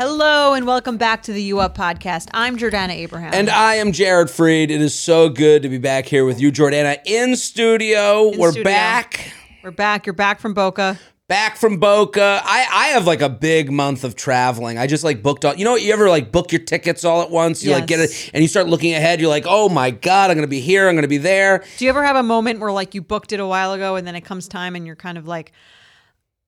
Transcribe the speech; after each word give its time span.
Hello 0.00 0.54
and 0.54 0.66
welcome 0.66 0.96
back 0.96 1.24
to 1.24 1.32
the 1.34 1.42
U 1.42 1.60
Up 1.60 1.76
podcast. 1.76 2.28
I'm 2.32 2.56
Jordana 2.56 2.92
Abraham. 2.92 3.34
And 3.34 3.50
I 3.50 3.74
am 3.74 3.92
Jared 3.92 4.28
Freid. 4.28 4.70
It 4.70 4.80
is 4.80 4.98
so 4.98 5.28
good 5.28 5.62
to 5.62 5.68
be 5.68 5.76
back 5.76 6.06
here 6.06 6.24
with 6.24 6.40
you, 6.40 6.50
Jordana, 6.50 6.96
in 7.04 7.36
studio. 7.36 8.30
In 8.30 8.38
We're 8.38 8.52
studio. 8.52 8.64
back. 8.64 9.30
we're 9.62 9.70
back. 9.70 10.06
You're 10.06 10.14
back 10.14 10.40
from 10.40 10.54
Boca. 10.54 10.98
Back 11.28 11.58
from 11.58 11.76
Boca. 11.76 12.40
I, 12.42 12.66
I 12.72 12.86
have 12.94 13.06
like 13.06 13.20
a 13.20 13.28
big 13.28 13.70
month 13.70 14.02
of 14.02 14.16
traveling. 14.16 14.78
I 14.78 14.86
just 14.86 15.04
like 15.04 15.22
booked 15.22 15.44
all 15.44 15.54
you 15.54 15.66
know 15.66 15.72
what 15.72 15.82
you 15.82 15.92
ever 15.92 16.08
like 16.08 16.32
book 16.32 16.50
your 16.50 16.62
tickets 16.62 17.04
all 17.04 17.20
at 17.20 17.30
once? 17.30 17.62
You 17.62 17.72
like 17.72 17.86
get 17.86 18.00
it 18.00 18.30
and 18.32 18.40
you 18.40 18.48
start 18.48 18.68
looking 18.68 18.94
ahead, 18.94 19.20
you're 19.20 19.28
like, 19.28 19.44
oh 19.46 19.68
my 19.68 19.90
God, 19.90 20.30
I'm 20.30 20.36
gonna 20.38 20.46
be 20.46 20.60
here, 20.60 20.88
I'm 20.88 20.94
gonna 20.94 21.08
be 21.08 21.18
there. 21.18 21.62
Do 21.76 21.84
you 21.84 21.90
ever 21.90 22.02
have 22.02 22.16
a 22.16 22.22
moment 22.22 22.60
where 22.60 22.72
like 22.72 22.94
you 22.94 23.02
booked 23.02 23.34
it 23.34 23.40
a 23.40 23.46
while 23.46 23.74
ago 23.74 23.96
and 23.96 24.06
then 24.06 24.14
it 24.14 24.22
comes 24.22 24.48
time 24.48 24.76
and 24.76 24.86
you're 24.86 24.96
kind 24.96 25.18
of 25.18 25.28
like, 25.28 25.52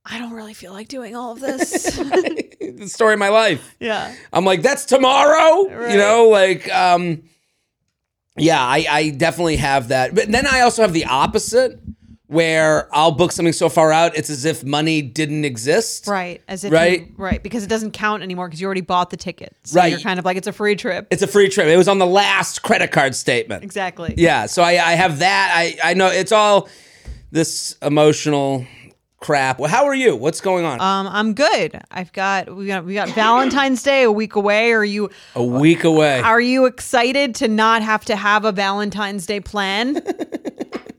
I 0.05 0.19
don't 0.19 0.33
really 0.33 0.55
feel 0.55 0.72
like 0.72 0.89
doing 0.89 1.14
all 1.14 1.33
of 1.33 1.41
this? 1.41 1.84
the 1.97 2.86
story 2.89 3.12
of 3.14 3.19
my 3.20 3.28
life. 3.28 3.75
yeah. 3.81 4.14
I'm 4.33 4.44
like, 4.44 4.62
that's 4.62 4.84
tomorrow. 4.84 5.69
Right. 5.69 5.92
You 5.92 5.98
know, 5.98 6.28
like 6.28 6.70
um 6.72 7.22
yeah, 8.36 8.61
I, 8.64 8.86
I 8.91 9.11
definitely 9.11 9.56
have 9.56 9.89
that. 9.89 10.14
But 10.14 10.33
then 10.33 10.47
I 10.47 10.61
also 10.62 10.81
have 10.83 10.92
the 10.94 11.05
opposite 11.05 11.78
where 12.28 12.89
I'll 12.97 13.11
book 13.12 13.31
something 13.31 13.53
so 13.53 13.69
far 13.69 13.92
out, 13.92 14.17
it's 14.17 14.31
as 14.31 14.47
if 14.47 14.64
money 14.64 15.03
didn't 15.03 15.44
exist. 15.44 16.06
Right. 16.06 16.41
As 16.48 16.64
if 16.64 16.72
Right. 16.72 17.00
you- 17.00 17.14
right. 17.19 17.42
Because 17.42 17.62
it 17.62 17.66
doesn't 17.69 17.91
count 17.91 18.22
anymore 18.22 18.48
because 18.48 18.59
you 18.59 18.64
already 18.64 18.81
bought 18.81 19.11
the 19.11 19.19
ticket. 19.19 19.55
So 19.64 19.78
Right. 19.81 19.91
You're 19.91 20.00
kind 20.00 20.19
of 20.19 20.25
like, 20.25 20.39
it's 20.39 20.47
a 20.47 20.53
free 20.53 20.75
trip. 20.77 21.09
It's 21.11 21.20
a 21.22 21.27
free 21.27 21.50
trip. 21.50 21.66
It 21.66 21.77
was 21.77 21.89
on 21.89 21.98
the 21.98 22.06
last 22.06 22.62
credit 22.62 22.91
card 22.91 23.14
statement. 23.14 23.62
exactly. 23.62 24.14
Yeah, 24.16 24.47
so 24.47 24.62
I, 24.62 24.70
I 24.83 24.92
have 24.94 25.19
that. 25.19 25.53
I, 25.55 25.91
I 25.91 25.92
know 25.92 26.06
it's 26.06 26.33
all 26.33 26.70
this 27.33 27.77
emotional 27.83 28.66
crap. 29.23 29.59
Well, 29.59 29.70
how 29.70 29.87
are 29.87 29.95
you? 29.95 30.15
What's 30.15 30.41
going 30.41 30.65
on? 30.65 30.81
Um, 30.81 31.06
I'm 31.11 31.33
good. 31.33 31.81
I've 31.91 32.12
got 32.12 32.55
we 32.55 32.67
got 32.67 32.84
we 32.84 32.95
got 32.95 33.09
Valentine's 33.11 33.83
Day 33.83 34.03
a 34.03 34.12
week 34.12 34.34
away. 34.34 34.73
Are 34.73 34.84
you 34.84 35.09
a 35.34 35.42
week 35.42 35.84
away. 35.84 36.20
are 36.20 36.41
you 36.41 36.67
excited 36.67 37.34
to 37.37 37.48
not 37.48 37.83
have 37.83 38.05
to 38.06 38.17
have 38.17 38.45
a 38.45 38.53
Valentine's 38.53 39.25
Day 39.25 39.41
plan? 39.41 39.95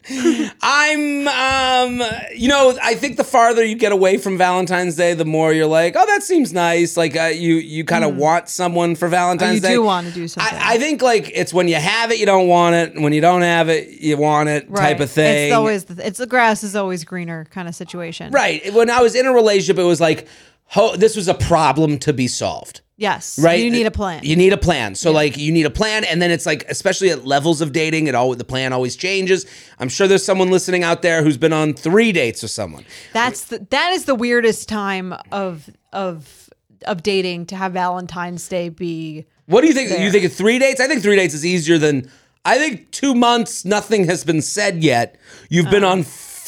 I'm, 0.10 1.28
um, 1.28 2.04
you 2.36 2.48
know, 2.50 2.78
I 2.82 2.96
think 2.96 3.18
the 3.18 3.24
farther 3.24 3.64
you 3.64 3.76
get 3.76 3.92
away 3.92 4.18
from 4.18 4.38
Valentine's 4.38 4.96
Day, 4.96 5.14
the 5.14 5.26
more 5.26 5.54
you're 5.54 5.68
like, 5.68 5.96
oh, 5.96 6.06
that 6.06 6.24
seems 6.24 6.52
nice. 6.54 6.98
Like 6.98 7.16
uh, 7.16 7.26
you, 7.26 7.56
you 7.56 7.84
kind 7.86 8.04
of 8.04 8.16
want 8.16 8.50
someone 8.50 8.96
for 8.96 9.08
Valentine's 9.08 9.44
Hmm. 9.44 9.52
Oh, 9.52 9.54
you 9.56 9.62
Day. 9.62 9.74
do 9.74 9.82
want 9.84 10.08
to 10.08 10.14
do 10.14 10.28
something. 10.28 10.58
I, 10.58 10.74
I 10.74 10.78
think 10.78 11.02
like 11.02 11.32
it's 11.34 11.54
when 11.54 11.68
you 11.68 11.76
have 11.76 12.12
it, 12.12 12.20
you 12.20 12.26
don't 12.26 12.48
want 12.48 12.76
it. 12.76 13.00
When 13.02 13.14
you 13.14 13.22
don't 13.22 13.42
have 13.42 13.70
it, 13.70 14.02
you 14.02 14.18
want 14.18 14.50
it, 14.50 14.74
type 14.74 15.00
of 15.00 15.10
thing. 15.12 15.48
It's 15.48 15.56
always 15.56 15.86
the, 15.86 16.06
it's 16.08 16.20
the 16.20 16.28
grass 16.28 16.64
is 16.64 16.76
always 16.76 17.04
greener 17.04 17.46
kind 17.52 17.68
of 17.68 17.76
situation. 17.76 18.32
right. 18.32 18.74
When 18.74 18.90
I 18.90 19.02
was 19.02 19.16
in 19.16 19.26
a 19.26 19.32
relationship, 19.34 19.78
it 19.78 19.84
was 19.84 20.02
like, 20.02 20.28
ho- 20.74 20.96
this 20.96 21.16
was 21.16 21.28
a 21.28 21.36
problem 21.36 22.00
to 22.00 22.14
be 22.14 22.28
solved. 22.28 22.82
Yes. 22.98 23.40
right? 23.40 23.60
You 23.60 23.72
need 23.72 23.86
a 23.86 23.92
plan. 23.92 24.24
You 24.24 24.36
need 24.36 24.54
a 24.54 24.58
plan. 24.58 24.96
So 24.96 25.12
like 25.12 25.36
you 25.38 25.52
need 25.52 25.66
a 25.66 25.70
plan, 25.72 26.04
and 26.04 26.22
then 26.22 26.32
it's 26.32 26.46
like, 26.46 26.64
especially 26.70 27.10
at 27.10 27.26
levels 27.26 27.60
of 27.62 27.72
dating, 27.72 28.08
it 28.08 28.16
all 28.16 28.34
the 28.36 28.44
plan 28.44 28.72
always 28.72 28.96
changes. 28.96 29.46
I'm 29.80 29.90
sure 29.90 30.08
there's 30.08 30.26
someone 30.26 30.52
listening 30.52 30.84
out 30.84 31.02
there 31.02 31.24
who's 31.24 31.38
been 31.38 31.54
on 31.54 31.74
three 31.74 32.12
dates 32.12 32.42
with 32.44 32.52
someone. 32.52 32.86
That's 33.12 33.46
the, 33.46 33.66
that 33.72 33.94
is 33.94 34.06
the 34.06 34.16
weirdest 34.16 34.70
time 34.70 35.14
of 35.32 35.70
of 35.92 36.50
of 36.86 37.02
dating 37.04 37.48
to 37.48 37.56
have 37.56 37.74
Valentine's 37.74 38.48
Day 38.48 38.70
be. 38.70 39.26
What 39.48 39.62
do 39.62 39.68
you 39.68 39.74
think? 39.74 39.90
There. 39.90 40.02
You 40.02 40.12
think 40.12 40.32
three 40.32 40.60
dates? 40.60 40.80
I 40.80 40.88
think 40.88 41.02
three 41.02 41.16
dates 41.16 41.34
is 41.34 41.46
easier 41.46 41.78
than. 41.78 42.10
I 42.46 42.58
think 42.58 42.92
two 42.92 43.16
months, 43.16 43.64
nothing 43.64 44.06
has 44.06 44.26
been 44.26 44.42
said 44.42 44.84
yet. 44.84 45.18
You've 45.50 45.72
been 45.72 45.86
um, 45.86 46.00
on 46.00 46.04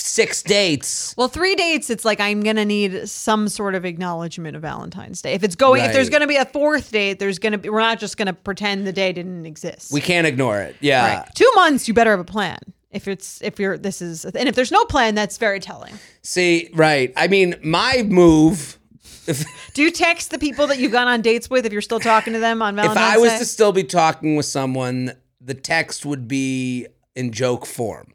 six 0.06 0.44
dates. 0.44 1.14
Well, 1.18 1.28
three 1.28 1.56
dates. 1.56 1.90
It's 1.90 2.06
like 2.06 2.20
I'm 2.20 2.42
gonna 2.42 2.66
need 2.66 3.10
some 3.10 3.48
sort 3.50 3.76
of 3.76 3.86
acknowledgement 3.86 4.56
of 4.56 4.62
Valentine's 4.62 5.22
Day. 5.22 5.34
If 5.34 5.44
it's 5.44 5.56
going, 5.56 5.84
if 5.84 5.94
there's 5.94 6.08
Right. 6.08 6.14
gonna 6.14 6.28
be 6.28 6.36
a 6.38 6.46
fourth 6.46 6.92
date, 6.92 7.20
there's 7.20 7.40
gonna 7.40 7.58
be. 7.58 7.70
We're 7.70 7.80
not 7.80 8.00
just 8.00 8.18
gonna 8.18 8.34
pretend 8.34 8.86
the 8.88 8.94
day 8.94 9.12
didn't 9.12 9.46
exist. 9.46 9.92
We 9.92 10.02
can't 10.02 10.28
ignore 10.28 10.62
it. 10.62 10.76
Yeah. 10.80 11.20
right. 11.20 11.36
Two 11.36 11.52
months. 11.56 11.88
You 11.88 11.94
better 11.94 12.12
have 12.12 12.20
a 12.20 12.24
plan. 12.24 12.60
If 12.92 13.08
it's 13.10 13.42
if 13.42 13.60
you're 13.60 13.78
this 13.78 14.02
is 14.02 14.24
and 14.26 14.48
if 14.48 14.56
there's 14.56 14.72
no 14.72 14.86
plan, 14.86 15.16
that's 15.16 15.38
very 15.38 15.60
telling. 15.60 15.94
See, 16.22 16.70
right. 16.74 17.12
I 17.18 17.28
mean, 17.28 17.56
my 17.64 18.04
move. 18.08 18.80
If, 19.28 19.44
Do 19.74 19.82
you 19.82 19.90
text 19.90 20.30
the 20.30 20.38
people 20.38 20.68
that 20.68 20.78
you've 20.78 20.92
gone 20.92 21.08
on 21.08 21.22
dates 21.22 21.50
with 21.50 21.66
if 21.66 21.74
you're 21.74 21.82
still 21.82 22.00
talking 22.00 22.34
to 22.34 22.40
them 22.40 22.62
on 22.62 22.76
Valentine's 22.78 22.96
Day? 22.96 23.02
if 23.02 23.08
Valentine's 23.08 23.18
I 23.18 23.22
was 23.22 23.32
Day? 23.34 23.40
to 23.40 23.46
still 23.46 23.72
be 23.72 23.84
talking 23.84 24.36
with 24.36 24.46
someone, 24.46 25.14
the 25.42 25.56
text 25.56 26.06
would 26.06 26.28
be 26.28 26.86
in 27.16 27.32
joke 27.32 27.66
form. 27.66 28.14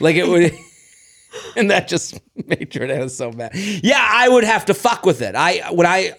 Like 0.00 0.16
it 0.16 0.26
would. 0.26 0.52
And 1.56 1.70
that 1.70 1.88
just 1.88 2.14
made 2.46 2.70
Jordana 2.70 3.08
so 3.10 3.30
mad. 3.32 3.52
Yeah, 3.54 4.06
I 4.06 4.28
would 4.28 4.44
have 4.44 4.66
to 4.66 4.74
fuck 4.74 5.04
with 5.06 5.22
it. 5.22 5.34
I 5.34 5.70
when 5.72 5.86
I 5.86 6.12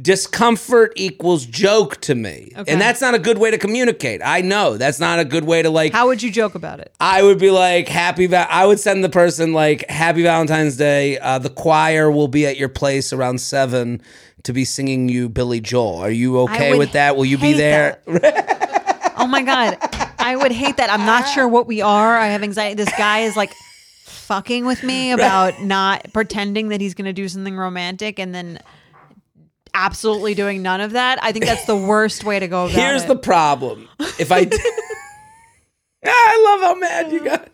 discomfort 0.00 0.92
equals 0.96 1.46
joke 1.46 2.00
to 2.02 2.14
me, 2.14 2.52
Okay. 2.56 2.70
and 2.72 2.80
that's 2.80 3.00
not 3.00 3.14
a 3.14 3.18
good 3.18 3.38
way 3.38 3.50
to 3.50 3.58
communicate. 3.58 4.20
I 4.24 4.40
know 4.40 4.76
that's 4.76 4.98
not 5.00 5.18
a 5.18 5.24
good 5.24 5.44
way 5.44 5.62
to 5.62 5.70
like. 5.70 5.92
How 5.92 6.06
would 6.08 6.22
you 6.22 6.30
joke 6.32 6.54
about 6.54 6.80
it? 6.80 6.92
I 7.00 7.22
would 7.22 7.38
be 7.38 7.50
like 7.50 7.88
happy. 7.88 8.26
Va- 8.26 8.50
I 8.50 8.66
would 8.66 8.80
send 8.80 9.04
the 9.04 9.08
person 9.08 9.52
like 9.52 9.88
Happy 9.88 10.22
Valentine's 10.22 10.76
Day. 10.76 11.18
Uh, 11.18 11.38
the 11.38 11.50
choir 11.50 12.10
will 12.10 12.28
be 12.28 12.46
at 12.46 12.56
your 12.56 12.68
place 12.68 13.12
around 13.12 13.40
seven 13.40 14.00
to 14.44 14.52
be 14.52 14.64
singing 14.64 15.08
you 15.08 15.28
Billy 15.28 15.60
Joel. 15.60 15.96
Are 15.98 16.10
you 16.10 16.38
okay 16.40 16.76
with 16.78 16.92
that? 16.92 17.16
Will 17.16 17.26
you 17.26 17.38
be 17.38 17.52
there? 17.52 18.00
Oh 19.16 19.26
my 19.26 19.42
god, 19.42 19.76
I 20.18 20.34
would 20.36 20.52
hate 20.52 20.78
that. 20.78 20.90
I'm 20.90 21.04
not 21.06 21.28
sure 21.28 21.46
what 21.46 21.66
we 21.66 21.82
are. 21.82 22.16
I 22.16 22.28
have 22.28 22.42
anxiety. 22.42 22.74
This 22.74 22.92
guy 22.96 23.20
is 23.20 23.36
like 23.36 23.52
fucking 24.30 24.64
with 24.64 24.84
me 24.84 25.10
about 25.10 25.60
not 25.60 26.06
pretending 26.12 26.68
that 26.68 26.80
he's 26.80 26.94
going 26.94 27.04
to 27.04 27.12
do 27.12 27.26
something 27.28 27.56
romantic 27.56 28.20
and 28.20 28.32
then 28.32 28.60
absolutely 29.74 30.34
doing 30.34 30.62
none 30.62 30.80
of 30.80 30.92
that. 30.92 31.18
I 31.20 31.32
think 31.32 31.46
that's 31.46 31.64
the 31.64 31.76
worst 31.76 32.22
way 32.22 32.38
to 32.38 32.46
go 32.46 32.66
about 32.66 32.76
Here's 32.76 33.02
it. 33.02 33.08
the 33.08 33.16
problem. 33.16 33.88
If 34.20 34.30
I. 34.30 34.48
I 36.04 36.56
love 36.56 36.60
how 36.60 36.74
mad 36.76 37.10
you 37.10 37.24
got. 37.24 37.48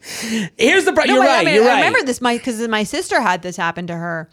Here's 0.59 0.85
the 0.85 0.93
problem. 0.93 1.17
No, 1.17 1.23
You're 1.23 1.25
wait, 1.25 1.31
I 1.31 1.37
right. 1.37 1.47
mean, 1.47 1.55
you're 1.55 1.65
I 1.65 1.67
right. 1.69 1.75
Mm. 1.77 1.87
remember 1.87 2.03
this 2.05 2.21
my 2.21 2.37
because 2.37 2.69
my 2.69 2.83
sister 2.83 3.23
had 3.23 3.41
this 3.41 3.57
happen 3.57 3.87
to 3.87 3.97
her 3.97 4.29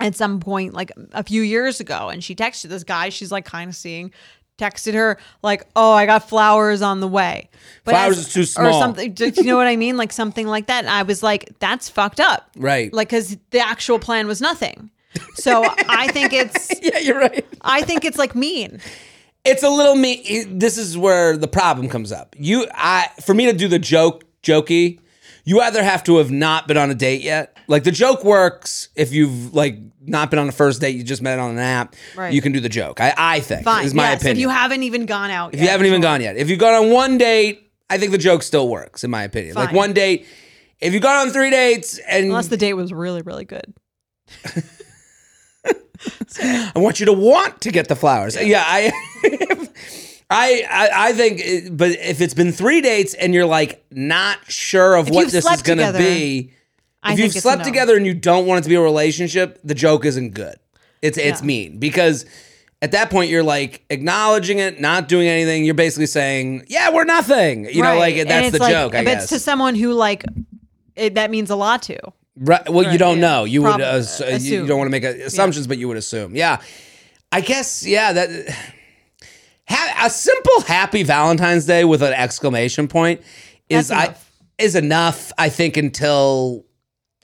at 0.00 0.16
some 0.16 0.40
point, 0.40 0.74
like 0.74 0.90
a 1.12 1.22
few 1.22 1.42
years 1.42 1.78
ago, 1.78 2.08
and 2.08 2.22
she 2.24 2.34
texted 2.34 2.64
this 2.64 2.82
guy. 2.82 3.10
She's 3.10 3.30
like 3.30 3.44
kind 3.44 3.70
of 3.70 3.76
seeing. 3.76 4.12
Texted 4.60 4.94
her 4.94 5.18
like, 5.42 5.66
"Oh, 5.74 5.92
I 5.92 6.06
got 6.06 6.28
flowers 6.28 6.82
on 6.82 7.00
the 7.00 7.08
way." 7.08 7.48
But 7.84 7.92
Flowers 7.92 8.18
as- 8.18 8.26
is 8.26 8.32
too 8.32 8.44
small, 8.44 8.66
or 8.66 8.72
something. 8.72 9.12
Do 9.12 9.32
you 9.34 9.42
know 9.44 9.56
what 9.56 9.66
I 9.66 9.76
mean? 9.76 9.96
Like 9.96 10.12
something 10.12 10.46
like 10.46 10.66
that. 10.66 10.84
And 10.84 10.90
I 10.90 11.02
was 11.02 11.22
like, 11.22 11.48
"That's 11.58 11.88
fucked 11.88 12.20
up." 12.20 12.50
Right. 12.56 12.92
Like, 12.92 13.08
because 13.08 13.36
the 13.50 13.60
actual 13.60 13.98
plan 13.98 14.26
was 14.26 14.40
nothing. 14.40 14.90
So 15.34 15.64
I 15.88 16.08
think 16.08 16.32
it's, 16.32 16.70
yeah, 16.82 16.98
you're 16.98 17.18
right. 17.18 17.44
I 17.62 17.82
think 17.82 18.04
it's 18.04 18.18
like 18.18 18.34
mean. 18.34 18.80
It's 19.44 19.62
a 19.62 19.70
little 19.70 19.96
mean. 19.96 20.58
This 20.58 20.76
is 20.76 20.96
where 20.98 21.36
the 21.36 21.48
problem 21.48 21.88
comes 21.88 22.12
up. 22.12 22.36
You, 22.38 22.66
I, 22.74 23.08
for 23.24 23.34
me 23.34 23.46
to 23.46 23.52
do 23.52 23.66
the 23.68 23.78
joke, 23.78 24.24
jokey, 24.42 25.00
you 25.44 25.60
either 25.62 25.82
have 25.82 26.04
to 26.04 26.18
have 26.18 26.30
not 26.30 26.68
been 26.68 26.76
on 26.76 26.90
a 26.90 26.94
date 26.94 27.22
yet. 27.22 27.56
Like 27.70 27.84
the 27.84 27.92
joke 27.92 28.24
works 28.24 28.88
if 28.96 29.12
you've 29.12 29.54
like 29.54 29.78
not 30.00 30.28
been 30.28 30.40
on 30.40 30.48
a 30.48 30.52
first 30.52 30.80
date, 30.80 30.96
you 30.96 31.04
just 31.04 31.22
met 31.22 31.38
on 31.38 31.52
an 31.52 31.58
app. 31.58 31.94
Right. 32.16 32.34
You 32.34 32.42
can 32.42 32.50
do 32.50 32.58
the 32.58 32.68
joke. 32.68 33.00
I, 33.00 33.14
I 33.16 33.38
think 33.40 33.62
Fine. 33.62 33.84
is 33.86 33.94
my 33.94 34.10
yes, 34.10 34.20
opinion. 34.20 34.36
If 34.38 34.40
you 34.40 34.48
haven't 34.48 34.82
even 34.82 35.06
gone 35.06 35.30
out, 35.30 35.54
If 35.54 35.60
you 35.60 35.68
haven't 35.68 35.86
even 35.86 36.00
gone 36.00 36.20
yet, 36.20 36.36
if 36.36 36.50
you've 36.50 36.58
gone 36.58 36.74
on 36.74 36.90
one 36.90 37.16
date, 37.16 37.70
I 37.88 37.96
think 37.98 38.10
the 38.10 38.18
joke 38.18 38.42
still 38.42 38.68
works, 38.68 39.04
in 39.04 39.10
my 39.10 39.22
opinion. 39.22 39.54
Like 39.54 39.72
one 39.72 39.92
date, 39.92 40.26
if 40.80 40.92
you've 40.92 41.02
gone 41.02 41.28
on 41.28 41.32
three 41.32 41.50
dates 41.50 41.98
and 41.98 42.26
unless 42.26 42.48
the 42.48 42.56
date 42.56 42.74
was 42.74 42.92
really, 42.92 43.22
really 43.22 43.44
good. 43.44 43.72
I 46.42 46.72
want 46.76 46.98
you 46.98 47.06
to 47.06 47.12
want 47.12 47.60
to 47.62 47.70
get 47.70 47.88
the 47.88 47.96
flowers. 47.96 48.34
Yeah, 48.42 48.64
I, 48.66 48.90
I, 50.30 50.64
I, 50.70 50.90
I 51.08 51.12
think. 51.12 51.40
it- 51.40 51.76
But 51.76 51.90
if 51.90 52.20
it's 52.20 52.34
been 52.34 52.52
three 52.52 52.80
dates 52.80 53.14
and 53.14 53.34
you're 53.34 53.46
like 53.46 53.84
not 53.90 54.38
sure 54.50 54.94
of 54.96 55.08
If 55.08 55.14
what 55.14 55.30
this 55.30 55.44
is 55.48 55.62
going 55.62 55.78
to 55.78 55.92
be, 55.96 56.52
I 57.02 57.14
if 57.14 57.18
you've 57.18 57.32
slept 57.32 57.60
no. 57.60 57.64
together 57.64 57.96
and 57.96 58.04
you 58.06 58.14
don't 58.14 58.46
want 58.46 58.60
it 58.60 58.62
to 58.64 58.68
be 58.68 58.74
a 58.74 58.80
relationship, 58.80 59.58
the 59.64 59.74
joke 59.74 60.04
isn't 60.04 60.34
good. 60.34 60.56
It's 61.02 61.16
it's 61.18 61.40
Yeah. 61.40 61.46
mean 61.46 61.78
because 61.78 62.26
at 62.82 62.92
that 62.92 63.10
point 63.10 63.30
you're 63.30 63.42
like 63.42 63.84
acknowledging 63.90 64.58
it, 64.58 64.80
not 64.80 65.08
doing 65.08 65.28
anything. 65.28 65.64
You're 65.64 65.74
basically 65.74 66.06
saying, 66.06 66.64
"Yeah, 66.68 66.90
we're 66.90 67.04
nothing." 67.04 67.66
You 67.66 67.82
know, 67.82 67.98
like 67.98 68.26
that's 68.28 68.52
the 68.52 68.58
like- 68.58 68.72
joke. 68.72 68.94
I 68.94 68.98
If 69.00 69.04
guess. 69.06 69.22
it's 69.24 69.32
to 69.32 69.38
someone 69.38 69.74
who 69.74 69.92
like 69.94 70.24
it, 70.96 71.14
that 71.14 71.30
means 71.30 71.48
a 71.50 71.56
lot 71.56 71.82
to. 71.84 71.98
Right. 72.36 72.68
Well, 72.68 72.90
you 72.92 72.98
don't 72.98 73.16
yeah. 73.16 73.20
know. 73.28 73.44
You 73.44 73.62
would 73.62 73.76
Prob- 73.76 73.80
uh, 73.80 74.02
uh, 74.24 74.36
you- 74.38 74.60
you 74.62 74.66
don't 74.66 74.78
want 74.78 74.88
to 74.88 74.92
make 75.00 75.04
uh, 75.04 75.24
assumptions, 75.24 75.66
but 75.66 75.78
you 75.78 75.88
would 75.88 75.96
assume. 75.96 76.34
Yeah. 76.36 76.58
I 77.32 77.40
guess. 77.40 77.86
Yeah. 77.86 78.12
That 78.12 78.30
ha- 79.68 80.06
a 80.06 80.10
simple 80.10 80.60
Happy 80.62 81.02
Valentine's 81.02 81.66
Day 81.66 81.84
with 81.84 82.02
an 82.02 82.12
exclamation 82.12 82.88
point 82.88 83.20
is 83.68 83.88
That's 83.88 84.00
I 84.00 84.04
enough. 84.06 84.32
is 84.58 84.74
enough. 84.74 85.32
I 85.38 85.48
think 85.48 85.76
until 85.76 86.64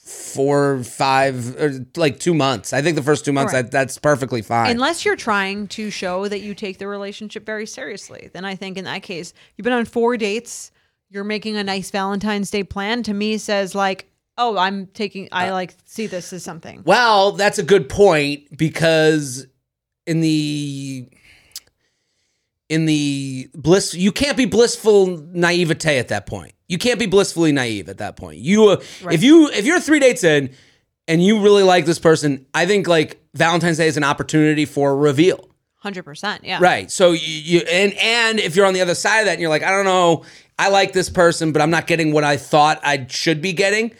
four, 0.07 0.85
five, 0.85 1.57
or 1.61 1.85
like 1.97 2.21
two 2.21 2.33
months. 2.33 2.73
I 2.73 2.81
think 2.81 2.95
the 2.97 3.03
first 3.03 3.25
two 3.25 3.33
months 3.33 3.53
Right. 3.53 3.63
that, 3.63 3.73
that's 3.73 3.99
perfectly 3.99 4.41
fine. 4.41 4.71
Unless 4.71 5.05
you're 5.05 5.17
trying 5.17 5.67
to 5.69 5.91
show 5.91 6.29
that 6.29 6.41
you 6.41 6.55
take 6.55 6.79
the 6.79 6.87
relationship 6.87 7.45
very 7.45 7.67
seriously, 7.67 8.31
then 8.33 8.45
I 8.45 8.55
think 8.55 8.77
in 8.77 8.85
that 8.85 9.03
case, 9.03 9.33
you've 9.57 9.65
been 9.65 9.73
on 9.73 9.85
four 9.85 10.17
dates, 10.17 10.71
you're 11.11 11.25
making 11.25 11.57
a 11.57 11.65
nice 11.65 11.91
Valentine's 11.91 12.51
Day 12.51 12.63
plan. 12.63 13.03
To 13.05 13.15
me, 13.15 13.37
says 13.39 13.75
like, 13.75 14.09
oh, 14.39 14.57
I'm 14.57 14.87
taking, 14.89 15.25
Uh, 15.27 15.37
I 15.37 15.51
like 15.51 15.75
see 15.87 16.07
this 16.07 16.33
as 16.33 16.45
something. 16.45 16.83
Well, 16.85 17.33
that's 17.33 17.59
a 17.59 17.63
good 17.65 17.89
point 17.89 18.57
because 18.57 19.47
in 20.07 20.21
the 20.21 21.09
in 22.69 22.85
the 22.87 23.49
bliss 23.55 23.95
you 23.95 24.11
can't 24.13 24.37
be 24.37 24.45
blissful 24.47 25.07
naivete 25.33 25.99
at 25.99 26.09
that 26.09 26.27
point. 26.27 26.53
You 26.69 26.79
can't 26.79 26.99
be 26.99 27.07
blissfully 27.07 27.53
naive 27.53 27.89
at 27.89 27.99
that 27.99 28.17
point. 28.17 28.39
You 28.39 28.71
uh, 28.71 28.83
Right. 29.03 29.15
if 29.15 29.23
you 29.23 29.49
if 29.51 29.65
you're 29.65 29.81
3 29.81 30.01
dates 30.01 30.25
in 30.25 30.51
and 31.07 31.23
you 31.25 31.41
really 31.41 31.63
like 31.63 31.87
this 31.87 31.99
person, 32.01 32.45
I 32.53 32.67
think 32.67 32.89
like 32.89 33.21
Valentine's 33.35 33.77
Day 33.79 33.87
is 33.87 33.97
an 33.97 34.05
opportunity 34.05 34.65
for 34.65 34.91
a 34.91 34.95
reveal. 34.97 35.49
Hundred 35.77 36.03
percent, 36.03 36.43
yeah. 36.43 36.59
Right. 36.61 36.91
So 36.91 37.13
you, 37.13 37.21
you 37.21 37.59
and 37.71 37.93
and 37.95 38.41
if 38.41 38.57
you're 38.57 38.67
on 38.67 38.75
the 38.75 38.81
other 38.81 38.97
side 38.97 39.21
of 39.21 39.27
that 39.27 39.33
and 39.33 39.41
you're 39.41 39.51
like, 39.51 39.63
I 39.63 39.71
don't 39.71 39.85
know, 39.85 40.25
I 40.59 40.69
like 40.71 40.93
this 40.93 41.09
person, 41.09 41.53
but 41.53 41.63
I'm 41.63 41.71
not 41.71 41.87
getting 41.87 42.13
what 42.13 42.25
I 42.25 42.37
thought 42.37 42.81
I 42.83 43.07
should 43.09 43.41
be 43.41 43.53
getting. 43.53 43.93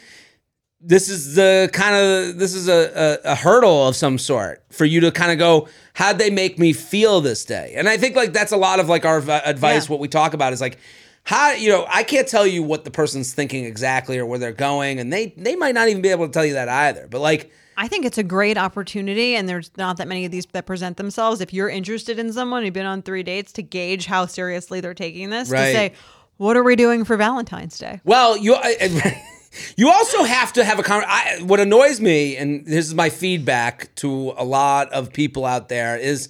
This 0.87 1.09
is 1.09 1.35
the 1.35 1.69
kind 1.73 1.95
of 1.95 2.39
this 2.39 2.53
is 2.53 2.69
a, 2.69 3.19
a, 3.25 3.31
a 3.33 3.35
hurdle 3.35 3.87
of 3.89 3.95
some 3.95 4.17
sort 4.17 4.63
for 4.71 4.85
you 4.85 5.01
to 5.01 5.11
kind 5.11 5.31
of 5.33 5.37
go, 5.37 5.67
how'd 5.93 6.17
they 6.17 6.29
make 6.29 6.57
me 6.57 6.71
feel 6.71 7.19
this 7.19 7.43
day? 7.43 7.73
And 7.75 7.89
I 7.89 7.97
think 7.97 8.15
like 8.15 8.31
that's 8.31 8.53
a 8.53 8.57
lot 8.57 8.79
of 8.79 8.87
like 8.87 9.03
our 9.05 9.19
v- 9.19 9.31
advice. 9.33 9.85
Yeah. 9.87 9.91
What 9.91 9.99
we 9.99 10.07
talk 10.07 10.33
about 10.33 10.53
is 10.53 10.61
like, 10.61 10.77
how 11.23 11.51
you 11.51 11.67
know 11.69 11.85
I 11.89 12.03
can't 12.03 12.25
tell 12.27 12.47
you 12.47 12.63
what 12.63 12.85
the 12.85 12.91
person's 12.91 13.33
thinking 13.33 13.65
exactly 13.65 14.17
or 14.17 14.25
where 14.25 14.39
they're 14.39 14.53
going, 14.53 14.97
and 14.99 15.11
they 15.11 15.33
they 15.35 15.57
might 15.57 15.75
not 15.75 15.89
even 15.89 16.01
be 16.01 16.07
able 16.09 16.25
to 16.27 16.31
tell 16.31 16.45
you 16.45 16.53
that 16.53 16.69
either. 16.69 17.05
But 17.11 17.19
like, 17.19 17.51
I 17.75 17.89
think 17.89 18.05
it's 18.05 18.17
a 18.17 18.23
great 18.23 18.57
opportunity, 18.57 19.35
and 19.35 19.49
there's 19.49 19.69
not 19.75 19.97
that 19.97 20.07
many 20.07 20.23
of 20.23 20.31
these 20.31 20.45
that 20.53 20.65
present 20.65 20.95
themselves. 20.95 21.41
If 21.41 21.53
you're 21.53 21.67
interested 21.69 22.17
in 22.17 22.31
someone, 22.31 22.63
you've 22.63 22.73
been 22.73 22.85
on 22.85 23.01
three 23.01 23.23
dates 23.23 23.51
to 23.53 23.61
gauge 23.61 24.05
how 24.05 24.25
seriously 24.25 24.79
they're 24.79 24.93
taking 24.93 25.31
this, 25.31 25.49
Right. 25.49 25.65
to 25.65 25.71
say, 25.73 25.93
what 26.37 26.55
are 26.55 26.63
we 26.63 26.77
doing 26.77 27.03
for 27.03 27.17
Valentine's 27.17 27.77
Day? 27.77 27.99
Well, 28.05 28.37
you 28.37 28.55
I- 28.55 29.21
you 29.75 29.89
also 29.89 30.23
have 30.23 30.53
to 30.53 30.63
have 30.63 30.79
a 30.79 30.83
con- 30.83 31.03
What 31.47 31.59
annoys 31.59 31.99
me, 31.99 32.35
and 32.37 32.65
this 32.65 32.85
is 32.87 32.93
my 32.93 33.09
feedback 33.09 33.93
to 33.95 34.33
a 34.37 34.43
lot 34.43 34.91
of 34.91 35.13
people 35.13 35.45
out 35.45 35.69
there, 35.69 35.97
is 35.97 36.29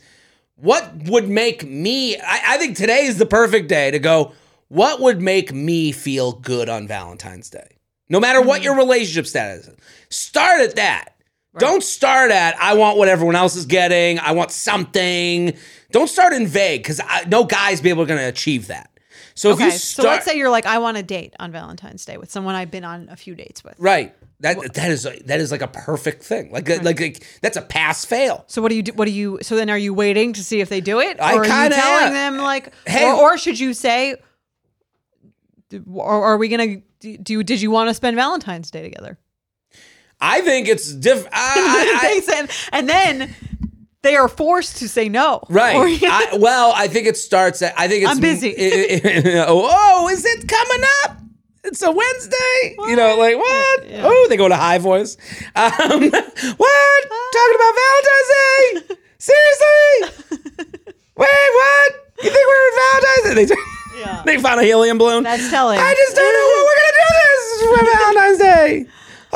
what 0.56 0.92
would 1.06 1.30
make 1.30 1.66
me. 1.66 2.18
I, 2.18 2.42
I 2.48 2.58
think 2.58 2.78
today 2.78 3.06
is 3.06 3.18
the 3.18 3.26
perfect 3.26 3.68
day 3.70 3.92
to 3.92 4.00
go. 4.00 4.34
What 4.70 5.00
would 5.00 5.22
make 5.22 5.54
me 5.54 5.92
feel 5.92 6.34
good 6.34 6.68
on 6.68 6.88
Valentine's 6.88 7.50
Day? 7.50 7.78
No 8.10 8.20
matter 8.20 8.42
what 8.42 8.64
your 8.64 8.76
relationship 8.76 9.28
status 9.28 9.68
is, 9.68 9.76
start 10.10 10.62
at 10.62 10.76
that. 10.76 11.14
Don't 11.58 11.84
start 11.84 12.30
at 12.30 12.56
I 12.62 12.76
want 12.76 12.98
what 12.98 13.08
everyone 13.08 13.36
else 13.36 13.56
is 13.56 13.66
getting. 13.66 14.20
I 14.20 14.32
want 14.32 14.52
something. 14.52 15.58
Don't 15.92 16.10
start 16.10 16.34
in 16.34 16.46
vague 16.46 16.84
because 16.84 17.02
no 17.28 17.46
guy's 17.46 17.82
be 17.82 17.90
able 17.90 18.06
to 18.06 18.28
achieve 18.28 18.68
that. 18.68 18.92
So 19.38 19.52
if 19.52 19.58
Okay, 19.58 19.66
you 19.66 19.72
so 19.72 20.02
let's 20.02 20.26
say 20.26 20.36
you're 20.36 20.50
like, 20.50 20.66
I 20.66 20.80
want 20.80 20.98
a 20.98 21.04
date 21.04 21.36
on 21.40 21.52
Valentine's 21.52 22.04
Day 22.04 22.18
with 22.18 22.32
someone 22.32 22.56
I've 22.56 22.72
been 22.72 22.84
on 22.84 23.08
a 23.08 23.16
few 23.16 23.36
dates 23.36 23.64
with. 23.64 23.76
Right. 23.78 24.16
That 24.40 24.74
that 24.74 24.90
is 24.90 25.04
that 25.04 25.40
is 25.40 25.52
like 25.52 25.62
a 25.62 25.68
perfect 25.68 26.24
thing. 26.24 26.52
Like 26.52 26.68
like, 26.68 27.00
like 27.00 27.28
that's 27.42 27.56
a 27.56 27.62
pass 27.62 28.04
fail. 28.04 28.46
So 28.48 28.64
what 28.64 28.70
do 28.70 28.76
you 28.76 28.82
do? 28.82 28.94
What 28.94 29.06
do 29.06 29.12
you? 29.12 29.38
So 29.44 29.56
then, 29.56 29.70
are 29.70 29.78
you 29.78 29.94
waiting 29.94 30.34
to 30.34 30.44
see 30.44 30.60
if 30.60 30.70
they 30.70 30.82
do 30.82 31.00
it, 31.00 31.20
I 31.22 31.36
or 31.36 31.42
are 31.42 31.46
you 31.46 31.70
telling 31.70 32.14
them 32.14 32.38
like, 32.38 32.74
Hey- 32.88 33.06
or, 33.06 33.14
or 33.14 33.38
should 33.38 33.60
you 33.60 33.76
say, 33.76 34.16
or 35.92 36.24
are 36.26 36.38
we 36.38 36.48
gonna 36.50 36.78
do? 37.00 37.44
Did 37.44 37.62
you 37.62 37.70
want 37.70 37.90
to 37.90 37.94
spend 37.94 38.16
Valentine's 38.16 38.72
Day 38.72 38.82
together? 38.82 39.20
I 40.20 40.42
think 40.42 40.68
it's 40.68 40.92
different. 40.92 41.30
I, 41.32 42.22
I, 42.28 42.48
and 42.74 42.90
then 42.90 43.36
they 44.04 44.16
are 44.16 44.28
forced 44.28 44.78
to 44.78 44.88
say 44.90 45.10
no. 45.10 45.42
right. 45.50 45.76
Or 45.78 45.88
you- 45.88 46.08
I, 46.10 46.38
well, 46.40 46.72
I 46.76 46.88
think 46.88 47.08
it 47.08 47.18
starts. 47.18 47.62
At, 47.62 47.74
I 47.78 47.88
think 47.88 48.04
it's 48.04 48.12
I'm 48.12 48.20
busy. 48.20 48.54
oh, 49.48 50.10
is 50.12 50.24
it 50.26 50.48
coming 50.48 50.84
up? 51.04 51.18
It's 51.64 51.82
a 51.82 51.92
Wednesday. 51.92 52.76
You 52.88 52.96
know, 52.96 53.18
like 53.18 53.36
what? 53.36 53.84
Oh, 54.06 54.28
they 54.30 54.38
go 54.38 54.48
to 54.48 54.56
high 54.56 54.78
voice. 54.78 55.18
Um, 55.56 55.70
what? 55.72 57.02
Talking 57.34 57.56
about 57.56 57.74
Valentine's 57.84 58.30
Day? 58.88 58.96
Seriously? 59.18 60.26
Wait, 61.18 61.50
what? 61.56 61.94
You 62.24 62.30
think 62.30 62.48
we're 62.48 62.68
in 62.68 62.74
Valentine's 62.78 63.36
Day? 63.36 63.46
They, 63.46 64.00
Yeah. 64.00 64.22
they 64.26 64.38
found 64.42 64.60
a 64.62 64.64
helium 64.64 64.98
balloon. 64.98 65.24
That's 65.24 65.50
telling. 65.50 65.80
I 65.80 65.94
just 65.94 66.16
don't 66.16 66.34
know 66.34 66.48
what 66.48 66.64
we're 66.68 66.80
gonna 66.80 66.96
do 67.04 67.10
this 67.20 67.44
for 67.68 67.84
Valentine's 67.98 68.38
Day. 68.40 68.86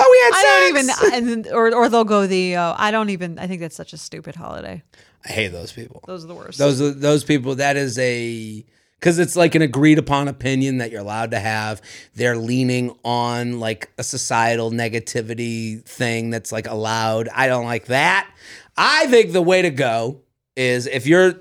Oh, 0.03 0.12
we 0.12 0.19
had 0.19 0.33
I 0.33 0.89
don't 1.03 1.13
even, 1.24 1.30
and 1.30 1.48
or 1.48 1.74
or 1.75 1.89
they'll 1.89 2.03
go 2.03 2.27
the. 2.27 2.56
Uh, 2.56 2.75
I 2.77 2.92
don't 2.92 3.09
even. 3.09 3.38
I 3.39 3.48
think 3.48 3.62
that's 3.62 3.75
such 3.75 3.94
a 3.94 3.98
stupid 3.98 4.36
holiday. 4.36 4.83
I 5.25 5.30
hate 5.30 5.50
those 5.50 5.71
people. 5.71 6.01
Those 6.07 6.24
are 6.24 6.27
the 6.27 6.36
worst. 6.36 6.57
Those 6.57 6.81
are- 6.81 6.92
those 6.92 7.24
people. 7.24 7.56
That 7.56 7.77
is 7.77 7.98
a 8.00 8.65
because 9.00 9.18
it's 9.19 9.36
like 9.36 9.56
an 9.56 9.62
agreed 9.62 9.98
upon 9.98 10.27
opinion 10.27 10.77
that 10.77 10.92
you're 10.92 11.01
allowed 11.01 11.31
to 11.31 11.39
have. 11.39 11.81
They're 12.15 12.38
leaning 12.38 12.95
on 13.03 13.59
like 13.59 13.92
a 13.98 14.03
societal 14.03 14.71
negativity 14.71 15.83
thing 15.83 16.30
that's 16.30 16.51
like 16.51 16.68
allowed. 16.68 17.27
I 17.30 17.48
don't 17.48 17.65
like 17.65 17.86
that. 17.86 18.30
I 18.77 19.07
think 19.07 19.31
the 19.33 19.42
way 19.42 19.62
to 19.63 19.69
go 19.71 20.21
is 20.56 20.88
if 20.88 21.06
you're 21.07 21.33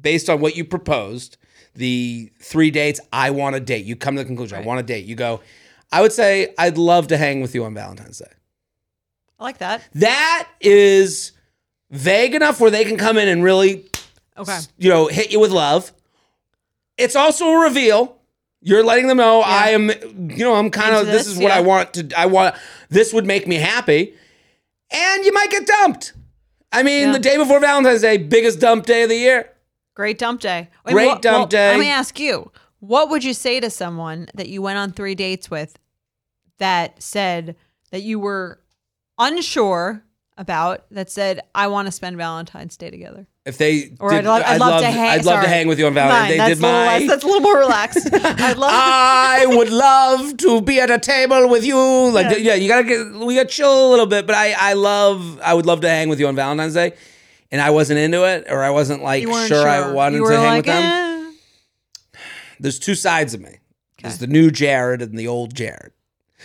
based 0.00 0.28
on 0.28 0.40
what 0.40 0.56
you 0.56 0.64
proposed, 0.64 1.36
the 1.74 2.30
three 2.40 2.70
dates. 2.70 3.00
I 3.12 3.30
want 3.30 3.56
a 3.56 3.60
date. 3.60 3.84
You 3.84 3.96
come 3.96 4.14
to 4.16 4.22
the 4.22 4.26
conclusion. 4.26 4.58
I 4.58 4.62
want 4.62 4.80
a 4.80 4.84
date. 4.84 5.04
You 5.06 5.16
go. 5.16 5.40
I 5.92 6.00
would 6.02 6.12
say 6.12 6.54
I'd 6.58 6.78
love 6.78 7.08
to 7.08 7.16
hang 7.16 7.40
with 7.40 7.54
you 7.54 7.64
on 7.64 7.74
Valentine's 7.74 8.18
Day. 8.18 8.32
I 9.38 9.44
like 9.44 9.58
that. 9.58 9.82
That 9.94 10.48
is 10.60 11.32
vague 11.90 12.34
enough 12.34 12.60
where 12.60 12.70
they 12.70 12.84
can 12.84 12.96
come 12.96 13.16
in 13.18 13.28
and 13.28 13.42
really 13.44 13.84
Okay. 14.36 14.58
you 14.78 14.90
know, 14.90 15.06
hit 15.06 15.30
you 15.30 15.38
with 15.40 15.50
love. 15.52 15.92
It's 16.96 17.14
also 17.16 17.46
a 17.46 17.58
reveal. 17.60 18.16
You're 18.60 18.82
letting 18.82 19.06
them 19.08 19.18
know 19.18 19.42
I 19.42 19.70
am, 19.70 19.90
you 19.90 20.44
know, 20.44 20.54
I'm 20.54 20.70
kind 20.70 20.94
of, 20.94 21.06
this, 21.06 21.24
this, 21.24 21.36
is 21.36 21.38
what 21.38 21.52
I 21.52 21.60
want 21.60 21.92
to, 21.94 22.10
I 22.16 22.26
want, 22.26 22.56
this 22.88 23.12
would 23.12 23.26
make 23.26 23.46
me 23.46 23.56
happy. 23.56 24.14
And 24.90 25.24
you 25.24 25.32
might 25.32 25.50
get 25.50 25.66
dumped. 25.66 26.14
I 26.72 26.82
mean, 26.82 27.08
Yeah. 27.08 27.12
the 27.12 27.18
day 27.18 27.36
before 27.36 27.60
Valentine's 27.60 28.00
Day, 28.00 28.16
biggest 28.16 28.60
dump 28.60 28.86
day 28.86 29.02
of 29.02 29.08
the 29.10 29.16
year. 29.16 29.50
Great 29.94 30.18
dump 30.18 30.40
day. 30.40 30.70
Great 30.84 31.20
dump 31.22 31.24
well, 31.24 31.46
day. 31.46 31.70
Let 31.70 31.78
me 31.78 31.90
ask 31.90 32.18
you: 32.18 32.50
What 32.86 33.08
would 33.10 33.24
you 33.24 33.34
say 33.34 33.60
to 33.60 33.70
someone 33.70 34.28
that 34.34 34.48
you 34.48 34.60
went 34.62 34.78
on 34.78 34.92
three 34.92 35.14
dates 35.14 35.50
with 35.50 35.78
that 36.58 37.02
said 37.02 37.56
that 37.90 38.02
you 38.02 38.18
were 38.18 38.60
unsure 39.18 40.04
about? 40.36 40.84
That 40.90 41.10
said, 41.10 41.40
I 41.54 41.68
want 41.68 41.86
to 41.86 41.92
spend 41.92 42.16
Valentine's 42.16 42.76
Day 42.76 42.90
together. 42.90 43.26
If 43.46 43.58
they, 43.58 43.92
Or 44.00 44.10
did- 44.10 44.20
I'd, 44.20 44.24
love, 44.26 44.42
I'd, 44.46 44.60
love, 44.60 44.80
to 44.80 44.86
hang. 44.90 45.10
I'd 45.18 45.24
love 45.24 45.42
to 45.42 45.48
hang 45.48 45.68
with 45.68 45.78
you 45.78 45.86
on 45.86 45.94
Valentine's 45.94 46.28
Day. 46.28 46.32
They 46.32 46.38
that's 46.38 46.60
did 46.60 46.64
a 46.64 46.66
little 46.66 46.80
my, 46.86 46.98
less, 46.98 47.08
that's 47.08 47.24
a 47.24 47.26
little 47.26 47.40
more 47.42 47.58
relaxed. 47.58 48.08
I'd 48.14 48.56
love. 48.56 48.70
I 48.72 49.44
would 49.46 49.70
love 49.70 50.36
to 50.38 50.60
be 50.62 50.80
at 50.80 50.90
a 50.90 50.98
table 50.98 51.48
with 51.48 51.64
you. 51.64 51.76
Like, 52.10 52.30
yeah, 52.30 52.36
Yeah. 52.38 52.54
you 52.54 52.68
gotta 52.68 52.84
get, 52.84 53.12
we 53.26 53.34
gotta 53.34 53.48
chill 53.48 53.88
a 53.88 53.90
little 53.90 54.06
bit. 54.06 54.26
But 54.26 54.34
I, 54.36 54.54
I 54.58 54.72
love, 54.72 55.40
I 55.42 55.52
would 55.54 55.66
love 55.66 55.80
to 55.82 55.88
hang 55.88 56.08
with 56.08 56.20
you 56.20 56.26
on 56.26 56.36
Valentine's 56.36 56.74
Day. 56.74 56.94
And 57.52 57.60
I 57.60 57.70
wasn't 57.70 58.00
into 58.00 58.24
it, 58.24 58.46
or 58.48 58.62
I 58.64 58.70
wasn't 58.70 59.02
like 59.02 59.22
you 59.22 59.46
sure, 59.46 59.68
I 59.68 59.92
wanted 59.92 60.18
to 60.18 60.24
hang 60.26 60.38
like, 60.44 60.56
with 60.56 60.66
them. 60.66 60.82
eh. 60.82 61.03
There's 62.64 62.78
two 62.78 62.94
sides 62.94 63.34
of 63.34 63.40
me. 63.40 63.58
There's 64.02 64.18
the 64.18 64.26
new 64.26 64.50
Jared 64.50 65.00
and 65.02 65.18
the 65.18 65.28
old 65.28 65.54
Jared. 65.54 65.92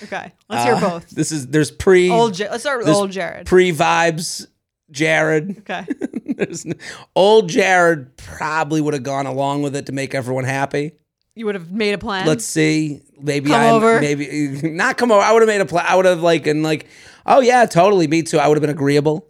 Okay, 0.04 0.32
let's 0.50 0.64
hear 0.66 0.76
Uh, 0.76 0.80
both. 0.82 1.10
This 1.10 1.32
is 1.32 1.48
there's 1.48 1.72
pre 1.72 2.10
Old. 2.10 2.38
Ja- 2.38 2.48
let's 2.52 2.64
start 2.64 2.78
with 2.78 2.86
there's 2.88 2.98
old 2.98 3.12
Jared. 3.12 3.46
pre 3.48 3.72
vibes 3.74 4.46
Jared. 4.92 5.58
okay. 5.60 5.86
There's 6.40 6.66
n- 6.66 6.76
old 7.16 7.50
Jared 7.50 8.16
probably 8.16 8.80
would 8.82 8.94
have 8.94 9.04
gone 9.04 9.26
along 9.26 9.62
with 9.62 9.76
it 9.76 9.86
to 9.88 9.92
make 9.92 10.16
everyone 10.16 10.46
happy. 10.46 10.94
You 11.36 11.46
would 11.48 11.56
have 11.56 11.70
made 11.72 11.94
a 11.94 11.98
plan. 11.98 12.26
Let's 12.26 12.46
see. 12.46 13.02
Maybe 13.20 13.50
Come 13.50 13.62
I 13.62 13.70
over. 13.72 14.00
maybe 14.00 14.28
not 14.64 14.98
come 14.98 15.12
over. 15.12 15.22
I 15.22 15.32
would 15.34 15.42
have 15.42 15.48
made 15.50 15.60
a 15.62 15.66
plan. 15.66 15.86
I 15.88 15.96
would 15.96 16.06
have 16.06 16.22
like 16.22 16.48
and 16.48 16.64
like, 16.64 16.88
oh 17.26 17.42
yeah, 17.42 17.66
totally. 17.66 18.08
Me 18.08 18.24
too. 18.24 18.40
I 18.40 18.48
would 18.48 18.56
have 18.58 18.62
been 18.62 18.70
agreeable. 18.70 19.26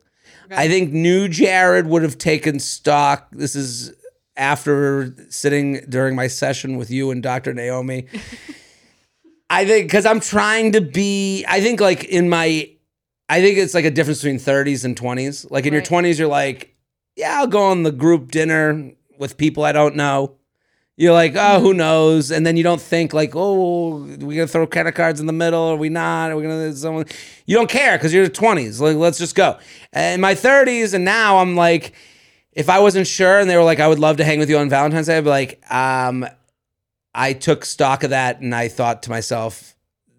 I 0.51 0.67
think 0.67 0.91
new 0.91 1.27
Jared 1.27 1.88
would 1.88 2.03
have 2.03 2.17
taken 2.17 2.60
stock. 2.60 3.27
This 3.31 3.55
is 3.55 3.91
after 4.39 5.13
sitting 5.29 5.81
during 5.89 6.15
my 6.15 6.27
session 6.27 6.77
with 6.77 6.89
you 6.89 7.12
and 7.12 7.22
Dr. 7.22 7.53
Naomi. 7.53 8.08
I 9.51 9.65
think 9.65 9.88
because 9.88 10.05
I'm 10.05 10.19
trying 10.19 10.72
to 10.72 10.81
be, 10.81 11.46
I 11.48 11.60
think 11.60 11.79
like 11.79 12.05
in 12.05 12.29
my, 12.29 12.69
I 13.27 13.41
think 13.41 13.58
it's 13.58 13.74
like 13.74 13.86
a 13.86 13.91
difference 13.91 14.22
between 14.22 14.39
30s 14.39 14.86
and 14.86 14.96
20s. 14.96 15.50
Like 15.51 15.65
in 15.65 15.74
Right. 15.74 15.89
your 15.89 16.01
20s, 16.01 16.17
you're 16.17 16.27
like, 16.27 16.75
yeah, 17.15 17.39
I'll 17.39 17.48
go 17.48 17.63
on 17.63 17.84
the 17.84 17.91
group 17.91 18.31
dinner 18.31 18.91
with 19.17 19.38
people 19.38 19.63
I 19.63 19.72
don't 19.72 19.96
know. 19.96 20.36
You're 20.96 21.13
like, 21.13 21.34
oh, 21.36 21.62
who 21.62 21.69
mm-hmm. 21.69 21.77
knows? 21.77 22.29
And 22.29 22.46
then 22.46 22.58
you 22.58 22.63
don't 22.63 22.81
think 22.81 23.13
like, 23.13 23.31
oh, 23.34 24.00
we 24.19 24.36
gonna 24.36 24.48
throw 24.48 24.67
credit 24.67 24.96
cards 24.96 25.22
in 25.22 25.27
the 25.27 25.34
middle? 25.34 25.62
Are 25.62 25.75
we 25.77 25.88
not? 25.88 26.31
Are 26.31 26.36
we 26.36 26.43
gonna 26.43 26.74
someone? 26.74 27.05
You 27.46 27.55
don't 27.55 27.69
care 27.69 27.98
because 27.98 28.13
you're 28.13 28.27
20s. 28.27 28.81
Like, 28.81 28.98
let's 28.98 29.17
just 29.17 29.34
go. 29.34 29.58
In 29.93 30.19
my 30.19 30.36
30s, 30.36 30.93
and 30.93 31.05
now 31.05 31.38
I'm 31.38 31.55
like, 31.55 31.93
if 32.60 32.70
I 32.70 32.80
wasn't 32.80 33.08
sure, 33.08 33.39
and 33.39 33.50
they 33.50 33.56
were 33.58 33.63
like, 33.63 33.80
I 33.80 33.88
would 33.88 34.00
love 34.00 34.18
to 34.18 34.24
hang 34.24 34.38
with 34.39 34.50
you 34.50 34.58
on 34.58 34.70
Valentine's 34.70 35.08
Day, 35.08 35.18
I'd 35.18 35.24
be 35.24 35.30
like, 35.30 35.62
um, 35.72 36.25
I 37.16 37.34
took 37.34 37.66
stock 37.66 38.04
of 38.04 38.10
that, 38.12 38.42
and 38.42 38.54
I 38.54 38.68
thought 38.68 39.04
to 39.04 39.10
myself, 39.10 39.75